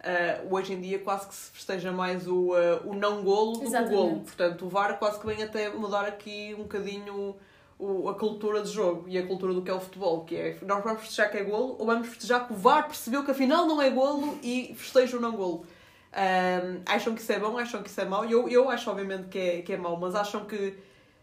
uh, 0.00 0.54
hoje 0.54 0.72
em 0.72 0.80
dia 0.80 0.98
quase 1.00 1.28
que 1.28 1.34
se 1.34 1.50
festeja 1.50 1.92
mais 1.92 2.26
o, 2.26 2.52
uh, 2.52 2.88
o 2.88 2.94
não 2.94 3.22
golo 3.22 3.58
do 3.58 3.70
que 3.70 3.76
o 3.76 3.88
golo 3.88 4.20
portanto 4.20 4.64
o 4.64 4.68
VAR 4.70 4.98
quase 4.98 5.20
que 5.20 5.26
vem 5.26 5.42
até 5.42 5.68
mudar 5.68 6.06
aqui 6.06 6.54
um 6.54 6.62
bocadinho 6.62 7.36
o, 7.84 8.08
a 8.08 8.14
cultura 8.14 8.62
de 8.62 8.70
jogo 8.70 9.08
e 9.08 9.18
a 9.18 9.26
cultura 9.26 9.52
do 9.52 9.62
que 9.62 9.70
é 9.70 9.74
o 9.74 9.80
futebol 9.80 10.24
que 10.24 10.36
é 10.36 10.58
nós 10.62 10.82
vamos 10.84 11.00
festejar 11.00 11.30
que 11.30 11.38
é 11.38 11.42
golo 11.42 11.76
ou 11.78 11.86
vamos 11.86 12.08
festejar 12.08 12.46
que 12.46 12.52
o 12.52 12.56
VAR 12.56 12.86
percebeu 12.86 13.24
que 13.24 13.30
afinal 13.30 13.66
não 13.66 13.80
é 13.82 13.90
golo 13.90 14.38
e 14.42 14.74
festeja 14.76 15.16
o 15.16 15.20
não 15.20 15.32
golo 15.32 15.66
um, 16.14 16.82
acham 16.86 17.14
que 17.14 17.20
isso 17.22 17.32
é 17.32 17.38
bom, 17.38 17.56
acham 17.56 17.82
que 17.82 17.88
isso 17.88 18.00
é 18.00 18.04
mau. 18.04 18.24
Eu, 18.26 18.46
eu 18.46 18.68
acho, 18.68 18.90
obviamente, 18.90 19.28
que 19.28 19.38
é, 19.38 19.62
que 19.62 19.72
é 19.72 19.76
mau, 19.78 19.96
mas 19.98 20.14
acham 20.14 20.44
que 20.44 20.74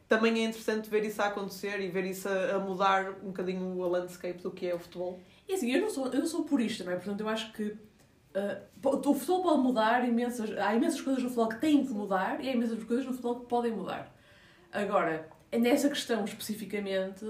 também 0.08 0.34
é 0.40 0.46
interessante 0.46 0.90
ver 0.90 1.06
isso 1.06 1.22
a 1.22 1.26
acontecer 1.28 1.80
e 1.80 1.88
ver 1.90 2.06
isso 2.06 2.28
a, 2.28 2.56
a 2.56 2.60
mudar 2.60 3.12
um 3.24 3.28
bocadinho 3.28 3.84
a 3.84 3.88
landscape 3.88 4.42
do 4.42 4.50
que 4.50 4.68
é 4.68 4.74
o 4.74 4.80
futebol. 4.80 5.20
E 5.48 5.54
assim, 5.54 5.72
eu 5.72 5.82
não 5.82 5.90
sou, 5.92 6.08
eu 6.08 6.20
não 6.20 6.26
sou 6.26 6.44
purista, 6.44 6.84
não 6.84 6.92
é? 6.92 6.96
Portanto, 6.96 7.22
eu 7.22 7.30
acho 7.30 7.54
que 7.54 7.76
po- 8.82 8.96
o 8.98 9.14
futebol 9.14 9.44
pode 9.44 9.62
mudar 9.62 10.08
imensas. 10.08 10.58
Há 10.58 10.74
imensas 10.74 11.02
coisas 11.02 11.22
no 11.22 11.30
futebol 11.30 11.50
que 11.50 11.62
têm 11.62 11.84
de 11.84 11.94
mudar 11.94 12.44
e 12.44 12.50
há 12.50 12.52
imensas 12.52 12.84
coisas 12.84 13.06
no 13.06 13.12
futebol 13.12 13.42
que 13.42 13.46
podem 13.46 13.72
mudar. 13.72 14.12
Agora, 14.72 15.30
nessa 15.58 15.90
questão 15.90 16.24
especificamente, 16.26 17.26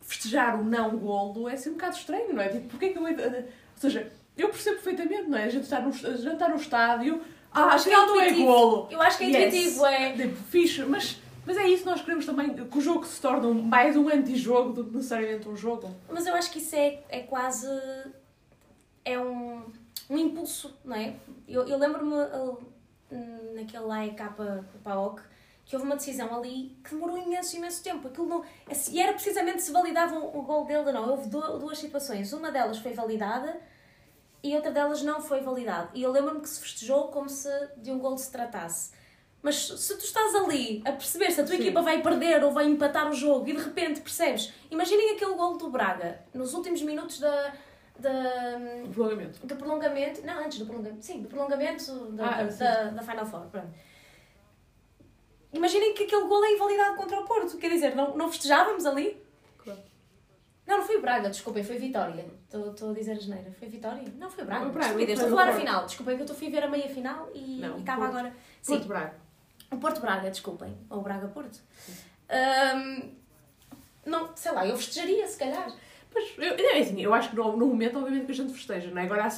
festejar 0.00 0.60
o 0.60 0.64
não 0.64 0.96
golo 0.98 1.48
é 1.48 1.54
assim 1.54 1.70
um 1.70 1.74
bocado 1.74 1.96
estranho, 1.96 2.32
não 2.34 2.42
é? 2.42 2.48
Tipo, 2.48 2.68
porque 2.68 2.86
é 2.86 2.88
que 2.92 2.98
eu. 2.98 3.06
hei 3.08 3.14
de- 3.14 3.22
Ou 3.24 3.42
seja, 3.76 4.12
eu 4.36 4.48
percebo 4.48 4.76
perfeitamente, 4.82 5.28
não 5.28 5.38
é? 5.38 5.44
A 5.44 5.48
gente 5.48 5.64
está 5.64 5.80
no, 5.80 5.88
a 5.88 5.92
gente 5.92 6.26
está 6.32 6.48
no 6.48 6.56
estádio, 6.56 7.22
ah, 7.52 7.66
acho 7.66 7.84
que 7.84 7.90
é 7.90 7.94
afinal 7.94 8.14
não 8.14 8.20
é 8.20 8.32
golo. 8.32 8.88
Eu 8.90 9.00
acho 9.00 9.18
que 9.18 9.24
é 9.24 9.28
Yes. 9.28 9.54
intuitivo, 9.54 9.86
é. 9.86 10.12
Tipo, 10.12 10.36
fixe, 10.44 10.84
mas, 10.84 11.20
mas 11.46 11.56
é 11.56 11.68
isso, 11.68 11.84
nós 11.86 12.00
queremos 12.00 12.26
também 12.26 12.52
que 12.54 12.78
o 12.78 12.80
jogo 12.80 13.04
se 13.06 13.20
torne 13.20 13.62
mais 13.62 13.96
um 13.96 14.08
antijogo 14.08 14.72
do 14.72 14.84
que 14.84 14.96
necessariamente 14.96 15.48
um 15.48 15.56
jogo. 15.56 15.94
Mas 16.10 16.26
eu 16.26 16.34
acho 16.34 16.50
que 16.50 16.58
isso 16.58 16.74
é, 16.74 16.98
é 17.08 17.20
quase. 17.20 17.68
É 19.04 19.18
um, 19.18 19.62
um 20.10 20.18
impulso, 20.18 20.76
não 20.84 20.96
é? 20.96 21.14
Eu, 21.46 21.66
eu 21.68 21.76
lembro-me 21.78 22.14
uh, 22.14 22.58
naquele 23.54 23.90
AEK 23.92 24.22
PAOC 24.82 25.20
que 25.64 25.74
houve 25.74 25.86
uma 25.86 25.96
decisão 25.96 26.34
ali 26.36 26.78
que 26.84 26.90
demorou 26.94 27.16
imenso, 27.16 27.56
imenso 27.56 27.82
tempo. 27.82 28.08
Aquilo 28.08 28.26
não, 28.26 28.44
e 28.90 29.00
era 29.00 29.12
precisamente 29.12 29.62
se 29.62 29.72
validava 29.72 30.18
o, 30.18 30.42
gol 30.42 30.64
dele 30.66 30.86
ou 30.86 30.92
não. 30.92 31.10
Houve 31.10 31.28
du- 31.28 31.58
duas 31.58 31.78
situações. 31.78 32.32
Uma 32.32 32.50
delas 32.50 32.78
foi 32.78 32.92
validada 32.92 33.56
e 34.42 34.54
outra 34.54 34.70
delas 34.70 35.02
não 35.02 35.20
foi 35.22 35.40
validada. 35.40 35.88
E 35.94 36.02
eu 36.02 36.12
lembro-me 36.12 36.40
que 36.40 36.48
se 36.48 36.60
festejou 36.60 37.08
como 37.08 37.28
se 37.28 37.48
de 37.78 37.90
um 37.90 37.98
gol 37.98 38.16
se 38.18 38.30
tratasse. 38.30 38.92
Mas 39.42 39.56
se 39.56 39.98
tu 39.98 40.04
estás 40.04 40.34
ali 40.34 40.82
a 40.86 40.92
perceber 40.92 41.30
se 41.30 41.40
a 41.40 41.44
tua 41.44 41.54
Sim. 41.56 41.62
equipa 41.62 41.82
vai 41.82 42.00
perder 42.02 42.42
ou 42.44 42.50
vai 42.52 42.66
empatar 42.66 43.10
o 43.10 43.12
jogo 43.14 43.46
e 43.48 43.52
de 43.54 43.62
repente 43.62 44.00
percebes, 44.00 44.52
imaginem 44.70 45.14
aquele 45.16 45.34
gol 45.34 45.56
do 45.58 45.68
Braga 45.68 46.20
nos 46.32 46.54
últimos 46.54 46.80
minutos 46.80 47.20
da, 47.20 47.52
da, 47.98 48.10
O 48.84 48.88
prolongamento. 48.88 49.46
do 49.46 49.56
prolongamento. 49.56 50.22
Não, 50.26 50.44
antes 50.44 50.58
do 50.58 50.64
prolongamento. 50.66 51.04
Sim, 51.04 51.22
do 51.22 51.28
prolongamento 51.28 52.06
da, 52.12 52.26
Ah, 52.26 52.42
da, 52.42 52.50
sim. 52.50 52.58
da, 52.58 52.84
da 52.84 53.02
Final 53.02 53.26
Four. 53.26 53.40
Pronto. 53.50 53.68
Imaginem 55.54 55.94
que 55.94 56.02
aquele 56.02 56.26
gol 56.26 56.44
é 56.44 56.52
invalidado 56.52 56.96
contra 56.96 57.18
o 57.18 57.24
Porto. 57.24 57.56
Quer 57.58 57.70
dizer, 57.70 57.94
não, 57.94 58.16
não 58.16 58.30
festejávamos 58.30 58.84
ali? 58.84 59.16
Claro. 59.56 59.80
Não, 60.66 60.78
não 60.78 60.84
foi 60.84 60.96
o 60.96 61.00
Braga, 61.00 61.30
desculpem, 61.30 61.62
foi 61.62 61.78
Vitória. 61.78 62.26
Estou 62.52 62.90
a 62.90 62.92
dizer 62.92 63.12
a 63.12 63.14
geneira. 63.14 63.52
Foi 63.52 63.68
Vitória? 63.68 64.02
Não, 64.18 64.28
foi 64.28 64.42
o 64.42 64.46
Braga. 64.46 64.62
Foi 64.64 64.72
Braga, 64.72 64.86
Estupidez, 64.86 65.18
Estou 65.20 65.32
a 65.32 65.38
falar 65.38 65.52
a 65.52 65.58
final. 65.58 65.86
Desculpem 65.86 66.16
que 66.16 66.22
eu 66.22 66.24
estou 66.24 66.36
a 66.36 66.38
fui 66.38 66.50
ver 66.50 66.64
a 66.64 66.68
meia 66.68 66.88
final 66.88 67.30
e 67.32 67.62
estava 67.78 68.06
agora. 68.06 68.34
Sim, 68.60 68.74
Porto 68.74 68.88
Braga. 68.88 69.14
o 69.70 69.76
Porto 69.76 70.00
Braga, 70.00 70.30
desculpem. 70.30 70.76
Ou 70.90 70.98
o 70.98 71.02
Braga 71.02 71.28
Porto. 71.28 71.60
Ahm, 72.28 73.12
não, 74.04 74.36
sei 74.36 74.52
lá, 74.52 74.66
eu 74.66 74.76
festejaria, 74.76 75.26
se 75.26 75.38
calhar. 75.38 75.72
Mas, 76.12 76.32
eu, 76.36 76.54
é 76.54 76.78
assim, 76.80 77.00
eu 77.00 77.14
acho 77.14 77.30
que 77.30 77.36
no, 77.36 77.56
no 77.56 77.66
momento, 77.66 77.98
obviamente, 77.98 78.26
que 78.26 78.32
a 78.32 78.34
gente 78.34 78.52
festeja, 78.52 78.90
não 78.90 79.00
é? 79.00 79.04
Agora, 79.04 79.28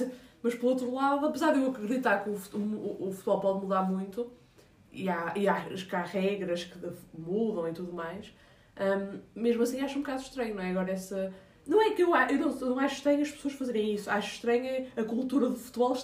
mas 0.43 0.55
por 0.55 0.69
outro 0.69 0.93
lado, 0.95 1.27
apesar 1.27 1.53
de 1.53 1.61
eu 1.61 1.71
acreditar 1.71 2.23
que 2.23 2.31
o, 2.31 2.35
o, 2.35 3.09
o 3.09 3.13
futebol 3.13 3.41
pode 3.41 3.61
mudar 3.61 3.83
muito, 3.83 4.31
e 4.97 5.09
há, 5.09 5.33
e 5.37 5.47
há, 5.49 5.61
que 5.65 5.97
há 5.97 6.03
regras 6.03 6.65
que 6.65 6.79
mudam 7.19 7.69
e 7.69 7.73
tudo 7.73 7.93
mais, 7.93 8.27
hum, 8.81 9.21
mesmo 9.35 9.63
assim 9.63 9.81
acho 9.81 9.99
um 9.99 10.03
bocado 10.03 10.23
estranho, 10.23 10.55
não 10.55 10.63
é? 10.63 10.71
Agora, 10.71 10.91
essa. 10.91 11.33
Não 11.67 11.83
é 11.83 11.91
que 11.91 12.03
eu, 12.03 12.15
eu 12.15 12.39
não, 12.39 12.61
eu 12.61 12.71
não 12.71 12.79
acho 12.79 12.95
estranho 12.97 13.23
as 13.23 13.31
pessoas 13.33 13.55
fazerem 13.55 13.93
isso, 13.93 14.09
acho 14.09 14.35
estranho 14.37 14.87
a 14.97 15.03
cultura 15.03 15.51
de 15.51 15.57
futebol 15.57 15.97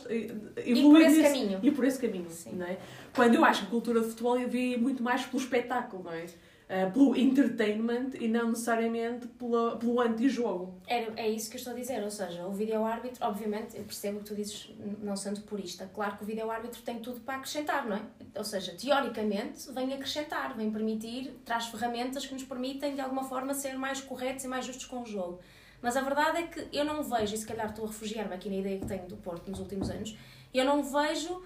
evoluir 0.57 1.07
esse 1.07 1.19
nesse- 1.23 1.33
caminho. 1.39 1.61
E 1.63 1.71
por 1.71 1.85
esse 1.85 2.01
caminho, 2.01 2.29
Sim. 2.31 2.57
não 2.57 2.67
é? 2.67 2.79
Quando 3.15 3.35
eu 3.37 3.45
acho 3.45 3.61
que 3.63 3.67
a 3.69 3.71
cultura 3.71 4.01
de 4.01 4.07
futebol 4.09 4.37
devia 4.39 4.75
ir 4.75 4.81
muito 4.81 5.03
mais 5.05 5.25
pelo 5.25 5.41
espetáculo, 5.41 6.03
não 6.03 6.13
é? 6.13 6.27
Ah, 6.69 6.91
pelo 6.91 7.15
entertainment 7.15 8.13
e 8.19 8.27
não 8.29 8.49
necessariamente 8.49 9.27
pela, 9.29 9.77
pelo 9.77 10.01
antijogo. 10.01 10.81
Era, 10.87 11.13
é 11.17 11.29
isso 11.29 11.51
que 11.51 11.57
eu 11.57 11.59
estou 11.59 11.75
a 11.75 11.77
dizer, 11.77 12.03
ou 12.03 12.11
seja, 12.11 12.47
o 12.47 12.53
vídeo-árbitro, 12.53 13.27
obviamente, 13.27 13.77
eu 13.77 13.85
percebo 13.85 14.21
que 14.21 14.25
tu 14.25 14.35
dizes, 14.35 14.71
não 15.03 15.15
sendo 15.15 15.43
purista, 15.43 15.91
claro 15.93 16.17
que 16.17 16.23
o 16.23 16.27
vídeo-árbitro 16.27 16.81
tem 16.81 16.99
tudo 16.99 17.21
para 17.21 17.37
acrescentar, 17.37 17.87
não 17.87 17.97
é? 17.97 18.03
Ou 18.37 18.45
seja, 18.45 18.75
teoricamente, 18.75 19.71
vem 19.71 19.93
acrescentar, 19.93 20.57
vem 20.57 20.71
permitir, 20.71 21.39
traz 21.45 21.67
ferramentas 21.67 22.25
que 22.25 22.33
nos 22.33 22.45
permitem, 22.45 22.95
de 22.95 23.03
alguma 23.03 23.25
forma, 23.25 23.53
ser 23.53 23.77
mais 23.77 24.01
corretos 24.01 24.45
e 24.45 24.49
mais 24.49 24.65
justos 24.65 24.87
com 24.87 25.03
o 25.03 25.07
jogo. 25.07 25.41
Mas 25.83 25.95
a 25.95 26.01
verdade 26.01 26.39
é 26.39 26.47
que 26.47 26.69
eu 26.73 26.87
não 26.87 27.03
vejo, 27.03 27.35
e 27.35 27.37
se 27.37 27.45
calhar 27.45 27.69
estou 27.69 27.85
a 27.85 27.89
refugiar-me 27.89 28.35
aqui 28.35 28.49
na 28.49 28.57
ideia 28.57 28.79
que 28.79 28.87
tenho 28.87 29.07
do 29.07 29.17
Porto 29.19 29.51
nos 29.51 29.61
últimos 29.61 29.91
anos, 29.91 30.17
eu 30.55 30.65
não 30.65 30.83
vejo 30.83 31.45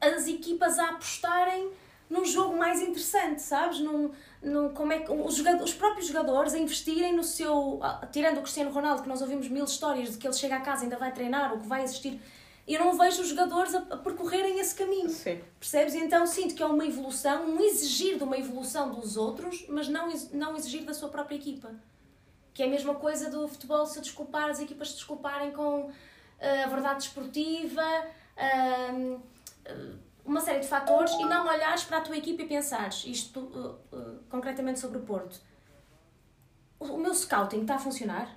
as 0.00 0.28
equipas 0.28 0.78
a 0.78 0.90
apostarem 0.90 1.72
num 2.12 2.26
jogo 2.26 2.54
mais 2.56 2.82
interessante, 2.82 3.40
sabes? 3.40 3.80
Num, 3.80 4.10
num, 4.42 4.68
como 4.74 4.92
é 4.92 5.00
que, 5.00 5.10
os, 5.10 5.34
jogadores, 5.34 5.70
os 5.70 5.74
próprios 5.74 6.06
jogadores 6.06 6.52
a 6.52 6.58
investirem 6.58 7.16
no 7.16 7.24
seu. 7.24 7.80
Tirando 8.12 8.38
o 8.38 8.42
Cristiano 8.42 8.70
Ronaldo, 8.70 9.02
que 9.02 9.08
nós 9.08 9.22
ouvimos 9.22 9.48
mil 9.48 9.64
histórias 9.64 10.10
de 10.10 10.18
que 10.18 10.26
ele 10.26 10.34
chega 10.34 10.56
a 10.56 10.60
casa 10.60 10.82
e 10.82 10.84
ainda 10.84 10.98
vai 10.98 11.10
treinar 11.10 11.52
ou 11.52 11.58
que 11.58 11.66
vai 11.66 11.82
assistir. 11.82 12.20
Eu 12.68 12.84
não 12.84 12.96
vejo 12.96 13.22
os 13.22 13.28
jogadores 13.28 13.74
a, 13.74 13.78
a 13.78 13.96
percorrerem 13.96 14.60
esse 14.60 14.74
caminho. 14.74 15.08
Sim. 15.08 15.40
Percebes? 15.58 15.94
Então 15.94 16.26
sinto 16.26 16.54
que 16.54 16.62
é 16.62 16.66
uma 16.66 16.84
evolução, 16.86 17.46
um 17.46 17.58
exigir 17.60 18.18
de 18.18 18.24
uma 18.24 18.36
evolução 18.36 18.92
dos 18.92 19.16
outros, 19.16 19.64
mas 19.68 19.88
não, 19.88 20.08
não 20.34 20.54
exigir 20.54 20.84
da 20.84 20.92
sua 20.92 21.08
própria 21.08 21.36
equipa. 21.36 21.74
Que 22.52 22.62
é 22.62 22.66
a 22.66 22.68
mesma 22.68 22.94
coisa 22.94 23.30
do 23.30 23.48
futebol 23.48 23.86
se 23.86 24.00
desculpar, 24.02 24.50
as 24.50 24.60
equipas 24.60 24.90
se 24.90 24.96
desculparem 24.96 25.50
com 25.52 25.90
ah, 26.40 26.64
a 26.64 26.66
verdade 26.66 26.98
desportiva, 26.98 27.82
ah, 28.36 29.18
ah, 29.66 30.11
uma 30.24 30.40
série 30.40 30.60
de 30.60 30.68
fatores, 30.68 31.12
e 31.14 31.24
não 31.24 31.46
olhares 31.46 31.84
para 31.84 31.98
a 31.98 32.00
tua 32.00 32.16
equipa 32.16 32.42
e 32.42 32.46
pensares, 32.46 33.04
isto 33.06 33.80
ah, 33.92 33.96
ah, 33.96 34.14
concretamente 34.30 34.78
sobre 34.78 34.98
o 34.98 35.02
Porto. 35.02 35.40
O, 36.78 36.84
o 36.84 36.98
meu 36.98 37.14
scouting 37.14 37.62
está 37.62 37.74
a 37.74 37.78
funcionar? 37.78 38.36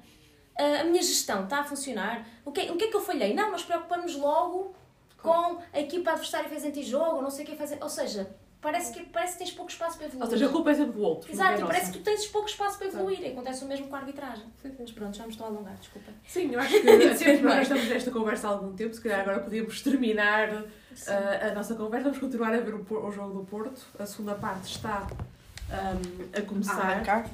Ah, 0.58 0.82
a 0.82 0.84
minha 0.84 1.02
gestão 1.02 1.44
está 1.44 1.60
a 1.60 1.64
funcionar? 1.64 2.28
O 2.44 2.52
que, 2.52 2.62
o 2.72 2.78
que 2.78 2.86
é 2.86 2.88
que 2.88 2.96
eu 2.96 3.02
falhei? 3.02 3.34
Não, 3.34 3.52
nós 3.52 3.64
preocupamos 3.64 4.16
logo 4.16 4.76
com 5.22 5.60
a 5.74 5.80
equipa 5.80 6.12
adversária 6.12 6.48
fez 6.48 6.64
antijogo, 6.64 7.22
não 7.22 7.32
sei 7.32 7.46
o 7.46 7.48
que 7.48 7.56
fez. 7.56 7.80
Ou 7.82 7.90
seja, 7.90 8.36
parece 8.62 8.94
que, 8.94 9.04
parece 9.06 9.34
que 9.34 9.40
tens 9.40 9.52
pouco 9.52 9.72
espaço 9.72 9.98
para 9.98 10.08
evoluir. 10.08 10.26
Ou 10.26 10.32
seja, 10.32 10.46
a 10.48 10.50
culpa 10.50 10.72
é 10.72 10.74
sempre 10.74 10.94
do 10.94 11.02
outro. 11.02 11.32
Exato, 11.32 11.62
é 11.62 11.66
parece 11.66 11.92
que 11.92 11.98
tu 12.00 12.04
tens 12.04 12.28
pouco 12.28 12.50
espaço 12.50 12.78
para 12.78 12.88
evoluir. 12.88 13.22
E 13.22 13.28
acontece 13.28 13.64
o 13.64 13.68
mesmo 13.68 13.88
com 13.88 13.96
a 13.96 14.00
arbitragem. 14.00 14.46
Mas 14.80 14.92
pronto, 14.92 15.16
já 15.16 15.24
me 15.24 15.32
estou 15.32 15.46
a 15.46 15.50
alongar, 15.50 15.76
desculpa. 15.76 16.12
Sim, 16.28 16.52
eu 16.52 16.60
acho 16.60 16.74
que 16.82 17.42
nós 17.42 17.62
estamos 17.62 17.88
nesta 17.88 18.12
conversa 18.12 18.48
há 18.48 18.52
algum 18.52 18.74
tempo, 18.74 18.94
se 18.94 19.02
calhar 19.02 19.22
agora 19.22 19.40
podíamos 19.40 19.82
terminar 19.82 20.66
ah, 21.08 21.48
a 21.48 21.54
nossa 21.54 21.76
conversa. 21.76 22.06
Vamos 22.06 22.20
continuar 22.20 22.54
a 22.54 22.60
ver 22.60 22.74
o, 22.74 23.08
o 23.08 23.12
jogo 23.12 23.40
do 23.40 23.46
Porto. 23.46 23.82
A 24.00 24.06
segunda 24.06 24.36
parte 24.36 24.72
está 24.72 25.08
ahm, 25.70 26.30
a 26.38 26.42
começar. 26.42 26.82
Arrancar. 26.82 27.30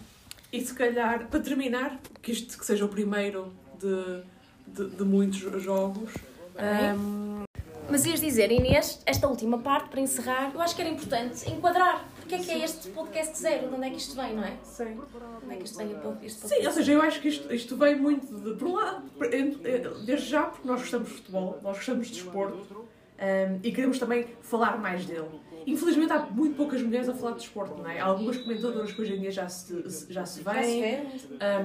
E 0.52 0.60
se 0.60 0.74
calhar, 0.74 1.28
para 1.28 1.40
terminar, 1.40 1.98
que 2.22 2.32
isto 2.34 2.58
que 2.58 2.66
seja 2.66 2.84
o 2.84 2.90
primeiro 2.90 3.54
de, 3.80 4.24
de, 4.68 4.96
de 4.98 5.04
muitos 5.04 5.40
jogos. 5.64 6.14
ahm, 6.58 7.46
Mas 7.92 8.06
ias 8.06 8.22
dizer, 8.22 8.50
Inês, 8.54 9.02
esta 9.06 9.28
última 9.28 9.58
parte, 9.58 9.90
para 9.90 10.00
encerrar, 10.00 10.52
eu 10.54 10.62
acho 10.62 10.74
que 10.74 10.82
era 10.82 10.90
importante 10.90 11.52
enquadrar. 11.52 12.08
Porque 12.16 12.36
é 12.36 12.40
que 12.40 12.50
é 12.50 12.64
este 12.64 12.90
podcast 12.92 13.38
zero? 13.38 13.68
De 13.68 13.76
onde 13.76 13.86
é 13.86 13.90
que 13.90 13.98
isto 13.98 14.16
vem, 14.16 14.34
não 14.34 14.46
é? 14.46 14.54
sim. 14.64 14.86
De 14.86 15.46
onde 15.46 15.54
é 15.54 15.58
que 15.58 15.66
isto 15.66 15.78
vem? 15.78 15.90
Podcast? 15.90 16.48
Sim, 16.48 16.66
ou 16.66 16.72
seja, 16.72 16.94
eu 16.94 17.02
acho 17.02 17.20
que 17.20 17.28
isto, 17.28 17.54
isto 17.54 17.76
vem 17.76 17.98
muito 17.98 18.34
de. 18.34 18.56
Por 18.56 18.70
um 18.70 18.76
lado, 18.76 19.04
eh, 19.24 19.82
desde 20.06 20.30
já, 20.30 20.44
porque 20.44 20.66
nós 20.66 20.80
gostamos 20.80 21.10
de 21.10 21.16
futebol, 21.16 21.60
nós 21.62 21.76
gostamos 21.76 22.08
de 22.08 22.14
desporto 22.14 22.88
ahm, 23.20 23.60
e 23.62 23.72
queremos 23.74 24.00
também 24.00 24.26
falar 24.42 24.78
mais 24.78 25.06
dele. 25.06 25.28
Infelizmente, 25.66 26.12
há 26.14 26.20
muito 26.20 26.56
poucas 26.56 26.82
mulheres 26.82 27.08
a 27.10 27.14
falar 27.14 27.32
de 27.34 27.40
desporto, 27.40 27.82
não 27.82 27.90
é? 27.90 28.00
Há 28.00 28.06
algumas 28.06 28.38
comentadoras 28.38 28.92
que 28.92 29.02
hoje 29.02 29.16
em 29.16 29.20
dia 29.20 29.32
já 29.32 29.48
se, 29.48 30.06
já 30.10 30.26
se 30.26 30.42
veem. 30.44 30.82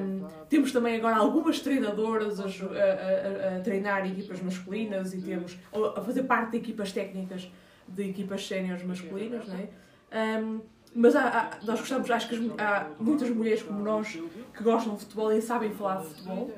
Um, 0.01 0.27
temos 0.49 0.73
também 0.73 0.97
agora 0.97 1.17
algumas 1.17 1.61
treinadoras 1.61 2.39
a, 2.41 2.45
a- 2.45 3.57
a- 3.57 3.61
treinar 3.61 4.07
equipas 4.07 4.41
masculinas 4.43 5.13
e 5.15 5.21
temos 5.21 5.57
a 5.97 6.01
fazer 6.01 6.23
parte 6.25 6.53
de 6.53 6.57
equipas 6.59 6.93
técnicas 6.93 7.51
de 7.89 8.03
equipas 8.11 8.47
séniores 8.47 8.83
masculinas, 8.85 9.47
não 9.49 9.57
é? 9.57 10.41
Um, 10.41 10.61
mas 10.95 11.15
há, 11.15 11.23
há- 11.29 11.51
nós 11.65 11.79
gostamos, 11.81 12.11
acho 12.11 12.29
que 12.29 12.53
há 12.59 12.91
muitas 12.99 13.29
mulheres 13.31 13.63
como 13.63 13.81
nós 13.81 14.19
que 14.57 14.63
gostam 14.63 14.95
de 14.95 15.01
futebol 15.01 15.33
e 15.33 15.43
sabem 15.43 15.71
falar 15.73 15.97
de 16.01 16.09
futebol. 16.09 16.51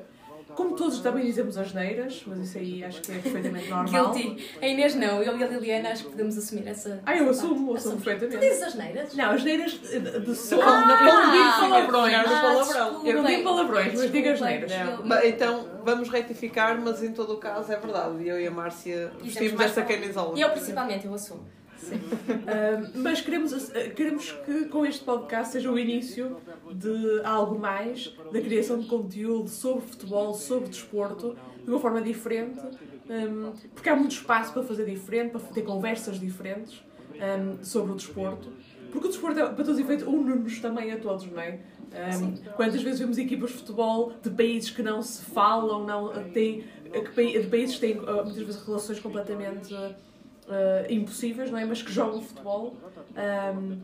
Como 0.55 0.75
todos 0.75 0.99
também 0.99 1.25
dizemos 1.25 1.57
as 1.57 1.73
neiras, 1.73 2.23
mas 2.25 2.39
isso 2.39 2.57
aí 2.57 2.83
acho 2.83 3.01
que 3.01 3.11
é 3.11 3.15
perfeitamente 3.19 3.69
normal. 3.69 4.11
Guilty. 4.11 4.49
A 4.61 4.67
Inês 4.67 4.95
não, 4.95 5.21
eu 5.21 5.37
e 5.37 5.43
a 5.43 5.47
Liliana 5.47 5.89
acho 5.89 6.03
que 6.05 6.09
podemos 6.09 6.37
assumir 6.37 6.67
essa. 6.67 7.01
Ah, 7.05 7.15
eu 7.15 7.29
assumo, 7.29 7.73
parte. 7.73 7.77
assumo 7.77 7.97
Tu 7.97 8.03
perfeitamente. 8.03 8.49
dizes 8.49 8.63
as 8.63 8.75
neiras? 8.75 9.13
Não, 9.15 9.31
as 9.31 9.43
neiras 9.43 9.71
de, 9.73 10.19
de 10.19 10.35
som. 10.35 10.59
Ah, 10.61 10.99
eu 11.01 11.13
não 11.13 11.31
digo 11.31 11.69
palavrões. 11.69 12.13
ah, 12.15 12.41
palavrão. 12.41 13.05
Eu 13.07 13.13
não 13.21 13.25
digo 13.29 13.43
palavrões, 13.43 13.93
mas 13.93 14.11
digo 14.11 14.29
as 14.29 14.41
neiras. 14.41 14.71
Então, 15.25 15.65
vamos 15.83 16.09
retificar, 16.09 16.79
mas 16.79 17.01
em 17.03 17.13
todo 17.13 17.33
o 17.33 17.37
caso 17.37 17.71
é 17.71 17.77
verdade. 17.77 18.27
Eu 18.27 18.39
e 18.39 18.47
a 18.47 18.51
Márcia 18.51 19.11
vestimos 19.21 19.59
esta 19.61 19.81
camisola. 19.83 20.37
E 20.37 20.41
eu 20.41 20.49
principalmente, 20.49 21.05
eu 21.05 21.13
assumo. 21.13 21.45
Mas 22.95 23.21
queremos, 23.21 23.51
uh, 23.53 23.71
queremos 23.95 24.31
que 24.45 24.65
com 24.65 24.85
este 24.85 25.03
podcast 25.03 25.53
seja 25.53 25.71
o 25.71 25.77
início 25.77 26.37
de 26.73 27.21
algo 27.23 27.57
mais, 27.57 28.13
da 28.31 28.41
criação 28.41 28.79
de 28.79 28.87
conteúdo 28.87 29.49
sobre 29.49 29.85
futebol, 29.85 30.33
sobre 30.33 30.69
desporto, 30.69 31.35
de 31.63 31.69
uma 31.69 31.79
forma 31.79 32.01
diferente, 32.01 32.59
um, 33.09 33.51
porque 33.73 33.89
há 33.89 33.95
muito 33.95 34.11
espaço 34.11 34.53
para 34.53 34.63
fazer 34.63 34.85
diferente, 34.85 35.31
para 35.31 35.41
ter 35.41 35.61
conversas 35.63 36.19
diferentes 36.19 36.81
um, 37.15 37.63
sobre 37.63 37.91
o 37.91 37.95
desporto. 37.95 38.49
Porque 38.91 39.07
o 39.07 39.09
desporto, 39.09 39.39
é, 39.39 39.43
para 39.45 39.53
todos 39.55 39.75
os 39.75 39.79
efeitos, 39.79 40.07
une-nos 40.07 40.59
também 40.59 40.91
a 40.91 40.97
todos, 40.97 41.25
não 41.31 41.39
é? 41.41 41.59
Um, 41.89 42.35
quantas 42.55 42.81
vezes 42.83 42.99
vemos 42.99 43.17
equipas 43.17 43.49
de 43.51 43.57
futebol 43.57 44.13
de 44.21 44.29
países 44.29 44.69
que 44.69 44.81
não 44.83 45.01
se 45.01 45.23
falam, 45.25 45.85
não 45.85 46.09
têm, 46.31 46.63
que, 46.91 47.09
pa- 47.11 47.39
de 47.39 47.47
países 47.47 47.75
que 47.75 47.81
têm 47.81 47.95
muitas 47.95 48.35
vezes 48.37 48.63
relações 48.65 48.99
completamente 48.99 49.73
uh, 50.49 50.91
impossíveis, 50.91 51.51
não 51.51 51.59
é? 51.59 51.65
Mas 51.65 51.81
que 51.81 51.91
jogam 51.91 52.21
futebol. 52.21 52.75
Um, 53.15 53.79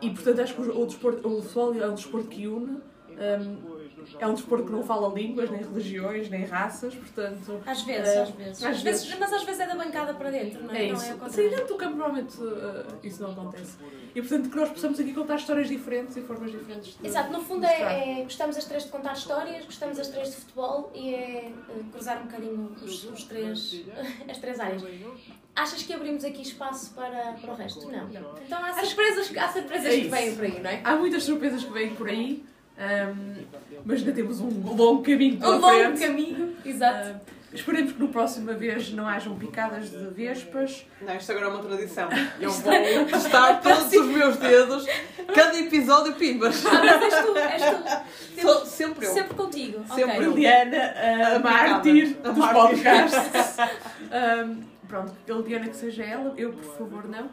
e 0.00 0.10
portanto 0.10 0.40
acho 0.40 0.54
que 0.54 0.60
o, 0.62 0.80
o 0.80 0.86
desporto, 0.86 1.28
o 1.28 1.42
futebol 1.42 1.74
é 1.74 1.88
um 1.88 1.94
desporto 1.94 2.28
que 2.28 2.46
une. 2.46 2.80
Um, 3.10 3.73
é 4.18 4.26
um 4.26 4.34
desporto 4.34 4.64
que 4.66 4.72
não 4.72 4.82
fala 4.82 5.12
línguas, 5.14 5.50
nem 5.50 5.62
religiões, 5.62 6.28
nem 6.28 6.44
raças, 6.44 6.94
portanto. 6.94 7.60
Às 7.66 7.82
vezes, 7.82 8.08
eh, 8.14 8.22
às 8.22 8.30
vezes. 8.30 8.64
às 8.64 8.76
Às 8.76 8.82
vezes, 8.82 9.18
mas 9.18 9.32
às 9.32 9.42
vezes 9.44 9.60
é 9.60 9.66
da 9.66 9.74
bancada 9.74 10.14
para 10.14 10.30
dentro, 10.30 10.62
não 10.64 10.74
é? 10.74 10.84
É 10.84 10.88
Não 10.88 10.96
isso. 10.96 11.04
é 11.04 11.10
ao 11.12 11.30
Sim, 11.30 11.48
dentro 11.48 11.66
do 11.66 11.76
campo 11.76 11.96
normalmente 11.96 12.36
uh, 12.40 12.84
isso 13.02 13.22
não 13.22 13.32
acontece. 13.32 13.76
E 14.14 14.20
portanto 14.20 14.48
que 14.50 14.56
nós 14.56 14.68
possamos 14.70 15.00
aqui 15.00 15.12
contar 15.12 15.36
histórias 15.36 15.68
diferentes 15.68 16.16
e 16.16 16.20
formas 16.20 16.52
diferentes 16.52 16.96
de 16.96 17.06
Exato, 17.06 17.32
no 17.32 17.40
fundo 17.40 17.66
é, 17.66 18.20
é- 18.20 18.22
gostamos 18.22 18.56
as 18.56 18.64
três 18.64 18.84
de 18.84 18.90
contar 18.90 19.12
histórias, 19.14 19.64
gostamos 19.64 19.98
as 19.98 20.08
três 20.08 20.28
de 20.28 20.36
futebol 20.36 20.90
e 20.94 21.14
é 21.14 21.18
eh, 21.48 21.52
cruzar 21.90 22.20
um 22.20 22.26
bocadinho 22.26 22.76
os, 22.82 23.04
os 23.04 23.24
três, 23.24 23.82
as 24.28 24.38
três 24.38 24.60
áreas. 24.60 24.82
Achas 25.56 25.82
que 25.82 25.92
abrimos 25.92 26.24
aqui 26.24 26.42
espaço 26.42 26.92
para, 26.94 27.32
para 27.40 27.52
o 27.52 27.56
resto? 27.56 27.88
Não. 27.90 28.08
Então 28.44 28.64
há 28.64 28.72
surpresas, 28.72 29.36
há 29.36 29.48
surpresas 29.48 29.92
É 29.92 30.00
que 30.00 30.08
vêm 30.08 30.34
por 30.34 30.44
aí, 30.44 30.60
não 30.60 30.70
é? 30.70 30.80
Há 30.82 30.96
muitas 30.96 31.22
surpresas 31.22 31.64
que 31.64 31.72
vêm 31.72 31.94
por 31.94 32.08
aí. 32.08 32.44
Um, 32.76 33.34
mas 33.84 34.00
ainda 34.00 34.12
temos 34.12 34.40
um 34.40 34.48
longo 34.74 35.02
caminho 35.02 35.38
pela 35.38 35.56
Um 35.56 35.60
longo 35.60 35.74
frente. 35.74 36.00
caminho, 36.00 36.56
exato. 36.64 37.08
Uh, 37.10 37.20
esperemos 37.54 37.92
que 37.92 38.00
no 38.00 38.08
próxima 38.08 38.52
vez 38.54 38.90
não 38.92 39.06
hajam 39.06 39.36
picadas 39.38 39.90
de 39.90 39.98
vespas. 40.08 40.84
Não, 41.00 41.14
isto 41.14 41.30
agora 41.30 41.46
é 41.46 41.48
uma 41.50 41.62
tradição. 41.62 42.08
Eu 42.40 42.50
vou 42.50 43.04
testar 43.06 43.60
todos 43.62 43.92
os 43.92 44.06
meus 44.06 44.36
dedos, 44.38 44.86
cada 45.32 45.56
episódio 45.58 46.14
pimbas. 46.14 46.64
Ah, 46.66 46.70
mas 46.82 47.02
és 47.02 47.24
tu, 47.24 47.36
és 47.36 47.62
tu. 47.62 48.40
Sou 48.42 48.54
Temos- 48.54 48.68
sempre 48.68 49.06
eu. 49.06 49.12
Sempre 49.12 49.34
contigo. 49.34 49.84
Sempre 49.94 50.02
ok. 50.16 50.26
eu. 50.26 50.30
Liliana, 50.32 50.76
a 51.32 51.36
A 51.36 51.38
mártir 51.38 52.16
dos 52.16 52.46
podcasts. 52.48 53.56
Um, 54.14 54.73
pronto, 54.88 55.12
a 55.28 55.32
Liliana 55.32 55.68
que 55.68 55.76
seja 55.76 56.04
ela, 56.04 56.34
eu 56.36 56.52
por 56.52 56.64
favor 56.64 57.08
não. 57.08 57.24
Um, 57.26 57.30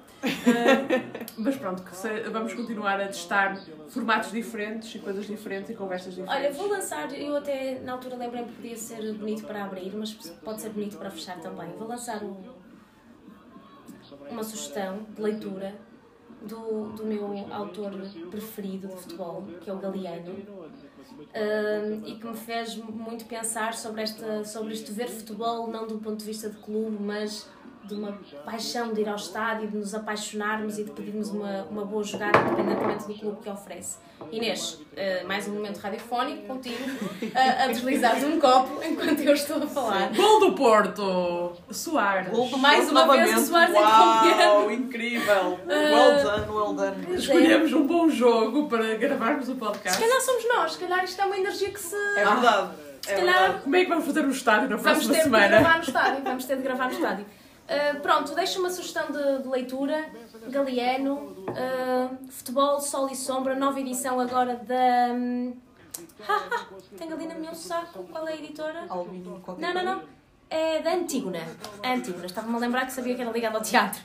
mas 1.44 1.56
pronto, 1.58 1.84
que 1.84 1.96
se- 1.96 2.22
vamos 2.30 2.54
continuar 2.54 3.00
a 3.02 3.08
testar 3.08 3.58
formatos 3.90 4.32
diferentes 4.32 4.94
e 4.96 5.00
coisas 5.00 5.26
diferentes 5.26 5.70
e 5.70 5.74
conversas 5.74 6.16
diferentes. 6.16 6.36
Olha, 6.46 6.52
vou 6.54 6.68
lançar, 6.70 7.12
eu 7.18 7.36
até 7.36 7.80
na 7.80 7.94
altura 7.94 8.16
lembrei 8.16 8.44
que 8.46 8.52
podia 8.54 8.78
ser 8.78 9.14
bonito 9.14 9.46
para 9.46 9.66
abrir, 9.66 9.96
mas 9.96 10.14
pode 10.14 10.62
ser 10.62 10.70
bonito 10.70 10.98
para 10.98 11.10
fechar 11.10 11.40
também. 11.40 11.70
Vou 11.78 11.88
lançar 11.88 12.24
um- 12.24 12.62
uma 14.30 14.44
sugestão 14.44 15.06
de 15.16 15.22
leitura 15.22 15.74
do, 16.42 16.90
do 16.94 17.06
meu 17.06 17.28
autor 17.54 17.92
preferido 18.30 18.88
de 18.88 18.96
futebol, 18.96 19.46
que 19.62 19.70
é 19.70 19.74
o 19.74 19.78
Galeano, 19.78 20.36
Ahm, 21.34 22.06
e 22.06 22.16
que 22.16 22.26
me 22.26 22.36
fez 22.36 22.76
muito 22.76 23.26
pensar 23.26 23.74
sobre, 23.74 24.02
esta, 24.02 24.44
sobre 24.44 24.74
isto 24.74 24.88
de 24.88 24.94
ver 24.94 25.08
futebol 25.10 25.68
não 25.68 25.88
do 25.88 25.98
ponto 26.00 26.18
de 26.18 26.26
vista 26.26 26.50
de 26.50 26.58
clube, 26.58 26.98
mas 27.00 27.48
de 27.84 27.94
uma 27.96 28.18
paixão 28.46 28.94
de 28.94 29.02
ir 29.02 29.10
ao 29.10 29.16
estádio, 29.16 29.68
de 29.70 29.78
nos 29.78 29.94
apaixonarmos 29.94 30.78
e 30.80 30.84
de 30.84 30.92
pedirmos 30.92 31.30
uma, 31.30 31.64
uma 31.70 31.84
boa 31.86 32.04
jogada, 32.04 32.38
independentemente 32.40 33.06
do 33.08 33.14
clube 33.16 33.38
que 33.42 33.50
oferece. 33.50 33.98
Inês, 34.32 34.80
ah, 34.96 35.26
mais 35.26 35.48
um 35.48 35.54
momento 35.54 35.78
radiofónico 35.80 36.44
contigo, 36.48 36.78
a, 37.34 37.64
a 37.64 37.68
deslizares 37.68 38.24
um 38.24 38.40
copo 38.40 38.82
enquanto 38.84 39.20
eu 39.22 39.34
estou 39.34 39.58
a 39.64 39.68
falar. 39.68 40.14
Gol 40.14 40.40
do 40.40 40.54
Porto! 40.54 41.54
Soares! 41.72 42.30
Gol 42.30 42.48
do 42.50 42.58
Mais 42.58 42.86
Porto 42.90 42.92
uma 43.04 43.18
vez 43.18 43.36
o 43.38 43.46
Soares 43.48 43.76
é 43.76 43.80
Uau, 43.80 44.24
campeão. 44.24 44.72
incrível! 44.72 45.60
Well 45.68 46.24
done, 46.24 46.52
well 46.52 46.74
done. 46.74 47.14
É. 47.14 47.16
Escolhemos 47.16 47.74
um 47.74 47.88
bom 47.88 48.08
jogo 48.10 48.68
para 48.70 48.96
gravarmos 48.96 49.50
o 49.50 49.54
Se 49.54 49.58
podcast. 49.60 50.00
calhar 50.00 50.22
somos 50.22 50.48
nós, 50.48 50.74
se 50.74 50.78
calhar 50.80 51.04
isto 51.04 51.20
é 51.22 51.26
uma 51.26 51.38
energia 51.38 51.72
que 51.72 51.80
se. 51.80 51.96
É 51.96 52.24
verdade. 52.26 52.70
É 53.08 53.16
calhar- 53.16 53.40
verdade. 53.42 53.64
Como 53.64 53.76
é 53.76 53.84
que 53.84 53.90
vamos 53.90 54.06
fazer 54.06 54.24
o 54.26 54.30
estádio 54.30 54.70
na 54.70 54.76
Vamos 54.78 54.84
próxima 54.84 55.14
ter 55.14 55.18
de 55.18 55.24
semana? 55.24 55.48
gravar 55.48 55.78
no 55.78 55.84
estádio. 55.84 56.24
Vamos 56.24 56.46
ter 56.46 56.58
de 56.58 56.62
gravar 56.64 56.86
no 56.86 56.92
estádio. 56.94 57.26
Uh, 57.72 58.00
pronto, 58.02 58.36
deixo 58.36 58.60
uma 58.60 58.70
sugestão 58.70 59.08
de, 59.12 59.44
de 59.44 59.48
leitura. 59.48 60.10
Galeano, 60.50 61.16
uh, 61.16 62.18
Futebol, 62.30 62.82
Sol 62.82 63.10
e 63.10 63.16
Sombra, 63.16 63.56
nova 63.56 63.80
edição 63.80 64.20
agora 64.20 64.56
da. 64.56 65.08
haha, 66.28 66.68
tenho 66.98 67.14
ali 67.14 67.28
no 67.28 67.40
meu 67.40 67.56
saco. 67.56 68.04
Qual 68.12 68.28
é 68.28 68.34
a 68.34 68.36
editora? 68.36 68.86
Albino, 68.90 69.42
Não, 69.58 69.74
não, 69.74 69.84
não. 69.84 70.22
É 70.50 70.82
da 70.82 70.96
Antígona. 70.96 71.40
Antígona. 71.82 72.26
Estava-me 72.26 72.58
a 72.58 72.60
lembrar 72.60 72.86
que 72.86 72.92
sabia 72.92 73.16
que 73.16 73.22
era 73.22 73.32
ligado 73.32 73.56
ao 73.56 73.62
teatro. 73.62 74.02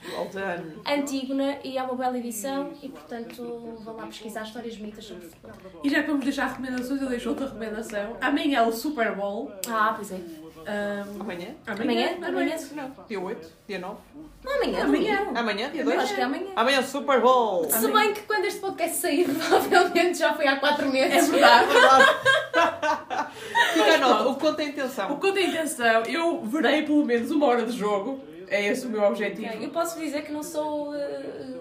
Antígona 0.86 1.58
e 1.64 1.76
é 1.76 1.82
uma 1.82 1.96
bela 1.96 2.16
edição 2.16 2.72
e, 2.80 2.88
portanto, 2.88 3.76
vão 3.80 3.96
lá 3.96 4.06
pesquisar 4.06 4.44
histórias 4.44 4.76
bonitas 4.76 5.04
sobre 5.04 5.24
futebol. 5.26 5.80
E 5.82 5.90
já 5.90 6.02
que 6.02 6.06
vamos 6.08 6.22
deixar 6.22 6.46
recomendações, 6.46 7.02
eu 7.02 7.08
deixo 7.08 7.30
outra 7.30 7.46
recomendação. 7.46 8.16
Amanhã 8.20 8.60
é 8.60 8.62
o 8.62 8.70
Super 8.70 9.16
Bowl. 9.16 9.50
Ah, 9.68 9.92
pois 9.96 10.12
é. 10.12 10.20
Um, 10.66 11.20
Amanhã? 11.20 11.54
Amanhã? 11.64 12.16
Amanhã? 12.20 12.56
Não. 12.74 13.04
Dia 13.06 13.20
8? 13.20 13.48
Dia 13.68 13.78
9? 13.78 13.96
Não, 14.44 14.52
amanhã. 14.56 14.82
Amanhã. 14.84 15.18
Amanhã? 15.34 15.70
Dia 15.70 15.82
Eu 15.82 15.84
2? 15.84 16.00
acho 16.00 16.14
que 16.14 16.20
é 16.20 16.24
amanhã. 16.24 16.50
Amanhã 16.56 16.82
Super 16.82 17.20
Bowl! 17.20 17.70
Se 17.70 17.86
bem 17.92 18.12
que 18.12 18.22
quando 18.22 18.44
este 18.46 18.60
podcast 18.60 18.96
sair, 18.96 19.28
provavelmente 19.32 20.18
já 20.18 20.34
foi 20.34 20.46
há 20.48 20.56
4 20.58 20.86
É 20.86 20.88
meses. 20.90 21.28
verdade. 21.30 21.68
Fica 23.74 23.94
a 23.94 23.98
nota, 23.98 24.28
o 24.28 24.34
que 24.34 24.40
conta 24.40 24.62
é 24.62 24.66
a 24.66 24.68
intenção. 24.68 25.12
O 25.12 25.20
que 25.20 25.26
eu 25.28 25.32
tenho 25.32 25.50
intenção, 25.50 26.02
eu 26.02 26.40
verei 26.42 26.82
pelo 26.82 27.04
menos 27.04 27.30
uma 27.30 27.46
hora 27.46 27.64
de 27.64 27.72
jogo. 27.72 28.20
É 28.48 28.64
esse 28.66 28.86
o 28.86 28.90
meu 28.90 29.02
objetivo. 29.02 29.46
Ok, 29.46 29.64
Eu 29.66 29.70
posso 29.70 29.98
dizer 29.98 30.22
que 30.24 30.32
não 30.32 30.42
sou 30.42 30.94
eh, 30.94 31.54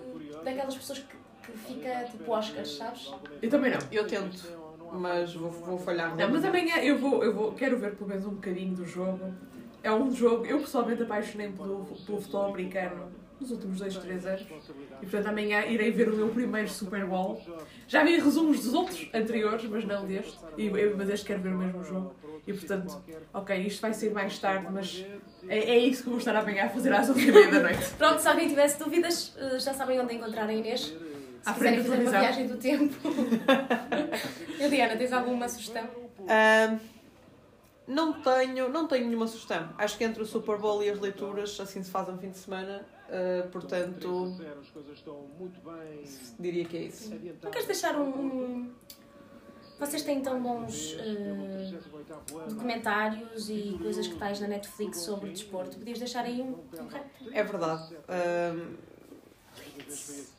daquelas 0.43 0.75
pessoas 0.75 0.99
que, 0.99 1.51
que 1.51 1.57
fica 1.57 2.03
tipo 2.11 2.31
Oscars, 2.31 2.77
sabes? 2.77 3.11
Eu 3.41 3.49
também 3.49 3.71
não. 3.71 3.79
Eu 3.91 4.05
tento, 4.05 4.37
mas 4.99 5.33
vou, 5.33 5.49
vou 5.49 5.77
falhar. 5.77 6.15
Não, 6.15 6.29
mas 6.29 6.43
amanhã 6.43 6.77
eu 6.77 6.97
vou, 6.97 7.23
eu 7.23 7.33
vou, 7.33 7.51
quero 7.53 7.77
ver 7.77 7.95
pelo 7.95 8.09
menos 8.09 8.25
um 8.25 8.31
bocadinho 8.31 8.75
do 8.75 8.85
jogo. 8.85 9.33
É 9.83 9.91
um 9.91 10.11
jogo, 10.11 10.45
eu 10.45 10.59
pessoalmente 10.59 11.03
apaixonei 11.03 11.49
pelo, 11.51 11.85
pelo 11.85 12.19
futebol 12.19 12.45
americano 12.45 13.11
nos 13.39 13.51
últimos 13.51 13.79
2, 13.79 13.97
3 13.97 14.25
anos. 14.25 14.47
E 15.01 15.05
portanto 15.05 15.27
amanhã 15.27 15.65
irei 15.65 15.91
ver 15.91 16.09
o 16.09 16.15
meu 16.15 16.29
primeiro 16.29 16.69
Super 16.69 17.05
Bowl. 17.05 17.41
Já 17.87 18.03
vi 18.03 18.17
resumos 18.17 18.63
dos 18.63 18.73
outros 18.73 19.09
anteriores, 19.13 19.63
mas 19.65 19.85
não 19.85 20.05
deste. 20.05 20.37
E 20.57 20.67
eu, 20.67 20.97
mas 20.97 21.09
este 21.09 21.25
quero 21.25 21.41
ver 21.41 21.53
o 21.53 21.57
mesmo 21.57 21.83
jogo. 21.83 22.15
E 22.47 22.53
portanto, 22.53 23.01
ok, 23.33 23.57
isto 23.57 23.81
vai 23.81 23.93
ser 23.93 24.11
mais 24.11 24.37
tarde, 24.37 24.67
mas 24.71 25.03
é, 25.47 25.57
é 25.57 25.77
isso 25.79 26.03
que 26.03 26.09
vou 26.09 26.19
estar 26.19 26.35
amanhã 26.35 26.65
a 26.65 26.69
fazer 26.69 26.93
às 26.93 27.09
11 27.09 27.31
da 27.31 27.59
noite. 27.59 27.89
Pronto, 27.97 28.19
se 28.19 28.27
alguém 28.27 28.47
tivesse 28.47 28.77
dúvidas, 28.77 29.35
eh, 29.37 29.59
já 29.59 29.73
sabem 29.73 29.99
onde 29.99 30.13
encontrar 30.13 30.47
a 30.47 30.53
Inês. 30.53 30.95
Se 31.45 31.49
À 31.51 31.53
quiserem 31.53 31.83
frente 31.83 31.89
da 31.89 31.95
fazer 31.95 32.09
uma 32.09 32.19
viagem 32.19 32.47
do 32.47 32.57
tempo. 32.57 32.95
Eliana, 34.59 34.97
tens 34.97 35.13
alguma 35.13 35.47
sugestão? 35.47 35.87
Não 37.87 38.13
tenho, 38.13 38.67
não 38.69 38.87
tenho 38.87 39.05
nenhuma 39.05 39.27
sugestão. 39.27 39.69
Acho 39.77 39.95
que 39.95 40.03
entre 40.03 40.23
o 40.23 40.25
Super 40.25 40.57
Bowl 40.57 40.83
e 40.83 40.89
as 40.89 40.99
leituras, 40.99 41.59
assim 41.59 41.83
se 41.83 41.91
faz 41.91 42.09
um 42.09 42.17
fim 42.17 42.31
de 42.31 42.37
semana. 42.39 42.83
ah, 43.07 43.47
portanto, 43.51 44.35
diria 46.39 46.65
que 46.65 46.77
é 46.77 46.81
isso. 46.81 47.13
Não 47.43 47.51
queres 47.51 47.67
deixar 47.67 47.95
um. 47.95 48.09
um- 48.09 48.73
Vocês 49.79 50.01
têm 50.01 50.21
tão 50.21 50.41
bons 50.41 50.95
eh, 50.99 51.71
documentários 52.49 53.49
e 53.51 53.77
coisas 53.79 54.07
que 54.07 54.15
tais 54.15 54.39
na 54.39 54.47
Netflix 54.47 55.01
sobre 55.01 55.29
desporto. 55.29 55.77
Podias 55.77 55.99
deixar 55.99 56.23
aí 56.25 56.41
um. 56.41 56.53
Ok. 56.53 56.99
É 57.33 57.43
verdade. 57.43 57.95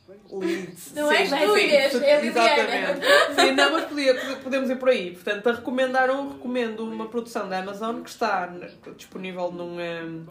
Ahm, 0.09 0.39
Leeds. 0.39 0.93
Não 0.95 1.09
sim, 1.09 1.15
és 1.17 1.31
tu, 1.31 1.59
Inês, 1.59 1.95
é. 2.03 2.27
Exatamente. 2.27 3.07
Sim, 3.41 3.53
não, 3.53 3.73
mas 3.73 3.85
podia- 3.87 4.15
podemos 4.43 4.71
ir 4.71 4.77
por 4.77 4.89
aí. 4.89 5.11
Portanto, 5.13 5.49
a 5.49 5.53
recomendar 5.53 6.11
um, 6.11 6.33
recomendo 6.35 6.81
uma 6.85 7.09
produção 7.09 7.49
da 7.49 7.59
Amazon 7.59 8.03
que 8.03 8.11
está 8.11 8.51
disponível 8.97 9.51
num, 9.51 9.79
ahm, 9.79 10.27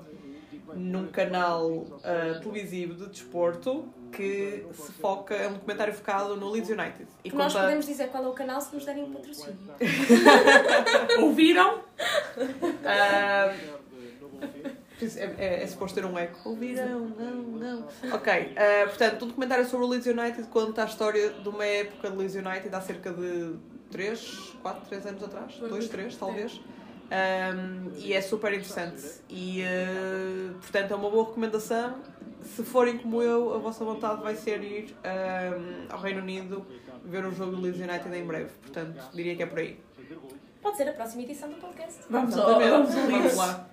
num 0.74 1.08
canal 1.08 1.86
ah, 2.04 2.40
televisivo 2.42 2.94
de 2.96 3.08
desporto 3.10 3.88
que 4.12 4.66
se 4.74 4.92
foca, 4.94 5.36
é 5.36 5.48
um 5.50 5.54
documentário 5.54 5.94
focado 5.94 6.38
no 6.38 6.50
Leeds 6.50 6.70
United. 6.70 7.06
E 7.24 7.32
Nós 7.34 7.52
conta- 7.52 7.66
podemos 7.66 7.86
dizer 7.86 8.08
qual 8.08 8.24
é 8.24 8.28
o 8.28 8.34
canal 8.34 8.62
se 8.62 8.74
nos 8.74 8.86
derem 8.86 9.04
um 9.04 9.12
patrocínio. 9.12 9.58
Ouviram? 11.22 11.82
Ah, 12.86 13.54
é, 15.02 15.36
é, 15.38 15.64
é 15.64 15.68
suposto 15.68 16.00
ter 16.00 16.06
um 16.06 16.18
eco. 16.18 16.50
Ouvirão, 16.50 17.08
não, 17.18 17.36
não. 17.42 17.88
Ok, 18.14 18.56
ah, 18.56 18.88
portanto, 18.88 19.26
um 19.26 19.28
documentário 19.28 19.66
sobre 19.66 19.86
o 19.86 19.90
Leeds 19.90 20.08
United 20.08 20.48
conta 20.48 20.84
a 20.84 20.86
história 20.86 21.32
de 21.32 21.50
uma 21.50 21.66
época 21.66 22.10
de 22.10 22.18
Leeds 22.18 22.36
United 22.36 22.74
há 22.74 22.82
cerca 22.82 23.12
de 23.12 23.56
3, 23.92 24.54
4, 24.62 24.86
3 24.90 25.06
anos 25.08 25.24
atrás. 25.24 25.56
2, 25.58 25.90
3, 25.90 26.16
talvez. 26.18 26.62
Um, 27.06 27.92
e 27.98 28.14
é 28.14 28.22
super 28.22 28.52
interessante. 28.54 29.04
E, 29.30 29.64
ah, 29.64 30.54
portanto, 30.60 30.92
é 30.92 30.96
uma 30.96 31.10
boa 31.10 31.26
recomendação. 31.26 31.96
Se 32.42 32.64
forem 32.64 32.98
como 32.98 33.22
eu, 33.22 33.54
a 33.56 33.58
vossa 33.58 33.84
vontade 33.84 34.22
vai 34.22 34.36
ser 34.36 34.64
ir 34.64 34.96
ah, 35.04 35.94
ao 35.94 36.00
Reino 36.00 36.22
Unido 36.22 36.66
ver 37.04 37.26
o 37.26 37.32
jogo 37.32 37.56
do 37.56 37.62
Leeds 37.62 37.82
United 37.82 38.16
em 38.16 38.26
breve. 38.26 38.50
Portanto, 38.62 39.12
diria 39.14 39.36
que 39.36 39.44
é 39.44 39.46
por 39.46 39.60
aí. 39.60 39.80
Pode 40.62 40.78
ser 40.78 40.90
a 40.90 40.94
próxima 40.94 41.22
edição 41.22 41.48
do 41.48 41.58
podcast. 41.58 42.02
Vamos, 42.10 42.36
ao, 42.36 42.60
vamos 42.60 42.96
ao 42.96 43.02
Vamos 43.04 43.22
Leeds. 43.22 43.38
lá. 43.38 43.70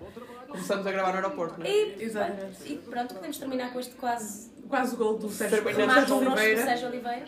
Começamos 0.49 0.87
a 0.87 0.93
gravar 0.93 1.11
no 1.11 1.17
aeroporto, 1.17 1.59
não 1.59 1.67
é? 1.67 1.71
E, 1.71 2.05
Exatamente. 2.05 2.73
e 2.73 2.79
pronto, 2.79 3.15
podemos 3.15 3.39
terminar 3.39 3.73
com 3.73 3.81
este 3.81 3.95
quase 3.95 4.53
Quase 4.69 4.95
o 4.95 4.97
gol 4.97 5.19
do 5.19 5.29
Sérgio 5.29 5.63
Sérgio 5.63 6.17
Oliveira. 6.17 6.65
Sérgio 6.65 6.89
Oliveira. 6.89 7.27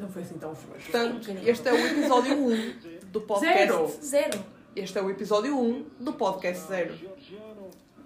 Não 0.00 0.08
foi 0.08 0.22
assim 0.22 0.38
tão 0.38 0.54
frouxo. 0.54 0.90
Portanto, 0.90 1.30
este 1.44 1.68
é 1.68 1.72
o 1.72 1.86
episódio 1.86 2.34
1 2.34 2.72
do 3.12 3.20
podcast. 3.20 3.66
Zero. 3.66 3.96
Zero. 4.00 4.44
Este 4.74 4.98
é 4.98 5.02
o 5.02 5.10
episódio 5.10 5.58
1 5.58 5.86
do 6.00 6.12
podcast 6.14 6.66
0. 6.66 6.94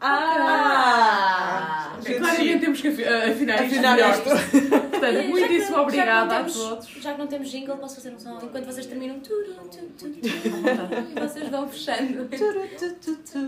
Ah! 0.00 1.92
Gente, 2.02 2.18
Claramente 2.18 2.58
temos 2.60 2.80
que 2.80 2.88
afinar 2.88 3.62
isto 3.62 3.76
Afinar 3.76 3.98
isto. 3.98 4.30
Portanto, 4.90 5.28
muitíssimo 5.28 5.78
obrigada 5.78 6.38
a 6.38 6.44
todos. 6.44 6.88
Já 7.00 7.12
que 7.12 7.18
não 7.18 7.26
temos 7.26 7.50
jingle, 7.50 7.76
posso 7.76 7.96
fazer 7.96 8.14
um 8.14 8.18
som 8.18 8.38
enquanto 8.42 8.64
vocês 8.64 8.86
terminam. 8.86 9.20
Turu, 9.20 9.54
tu, 9.70 9.78
tu, 9.98 10.08
tu, 10.08 10.20
tu, 10.20 10.28
e 11.16 11.20
vocês 11.20 11.48
vão 11.48 11.68
fechando. 11.68 12.28
Tu, 12.28 12.36
tu, 12.78 12.94
tu, 12.94 13.16
tu. 13.16 13.40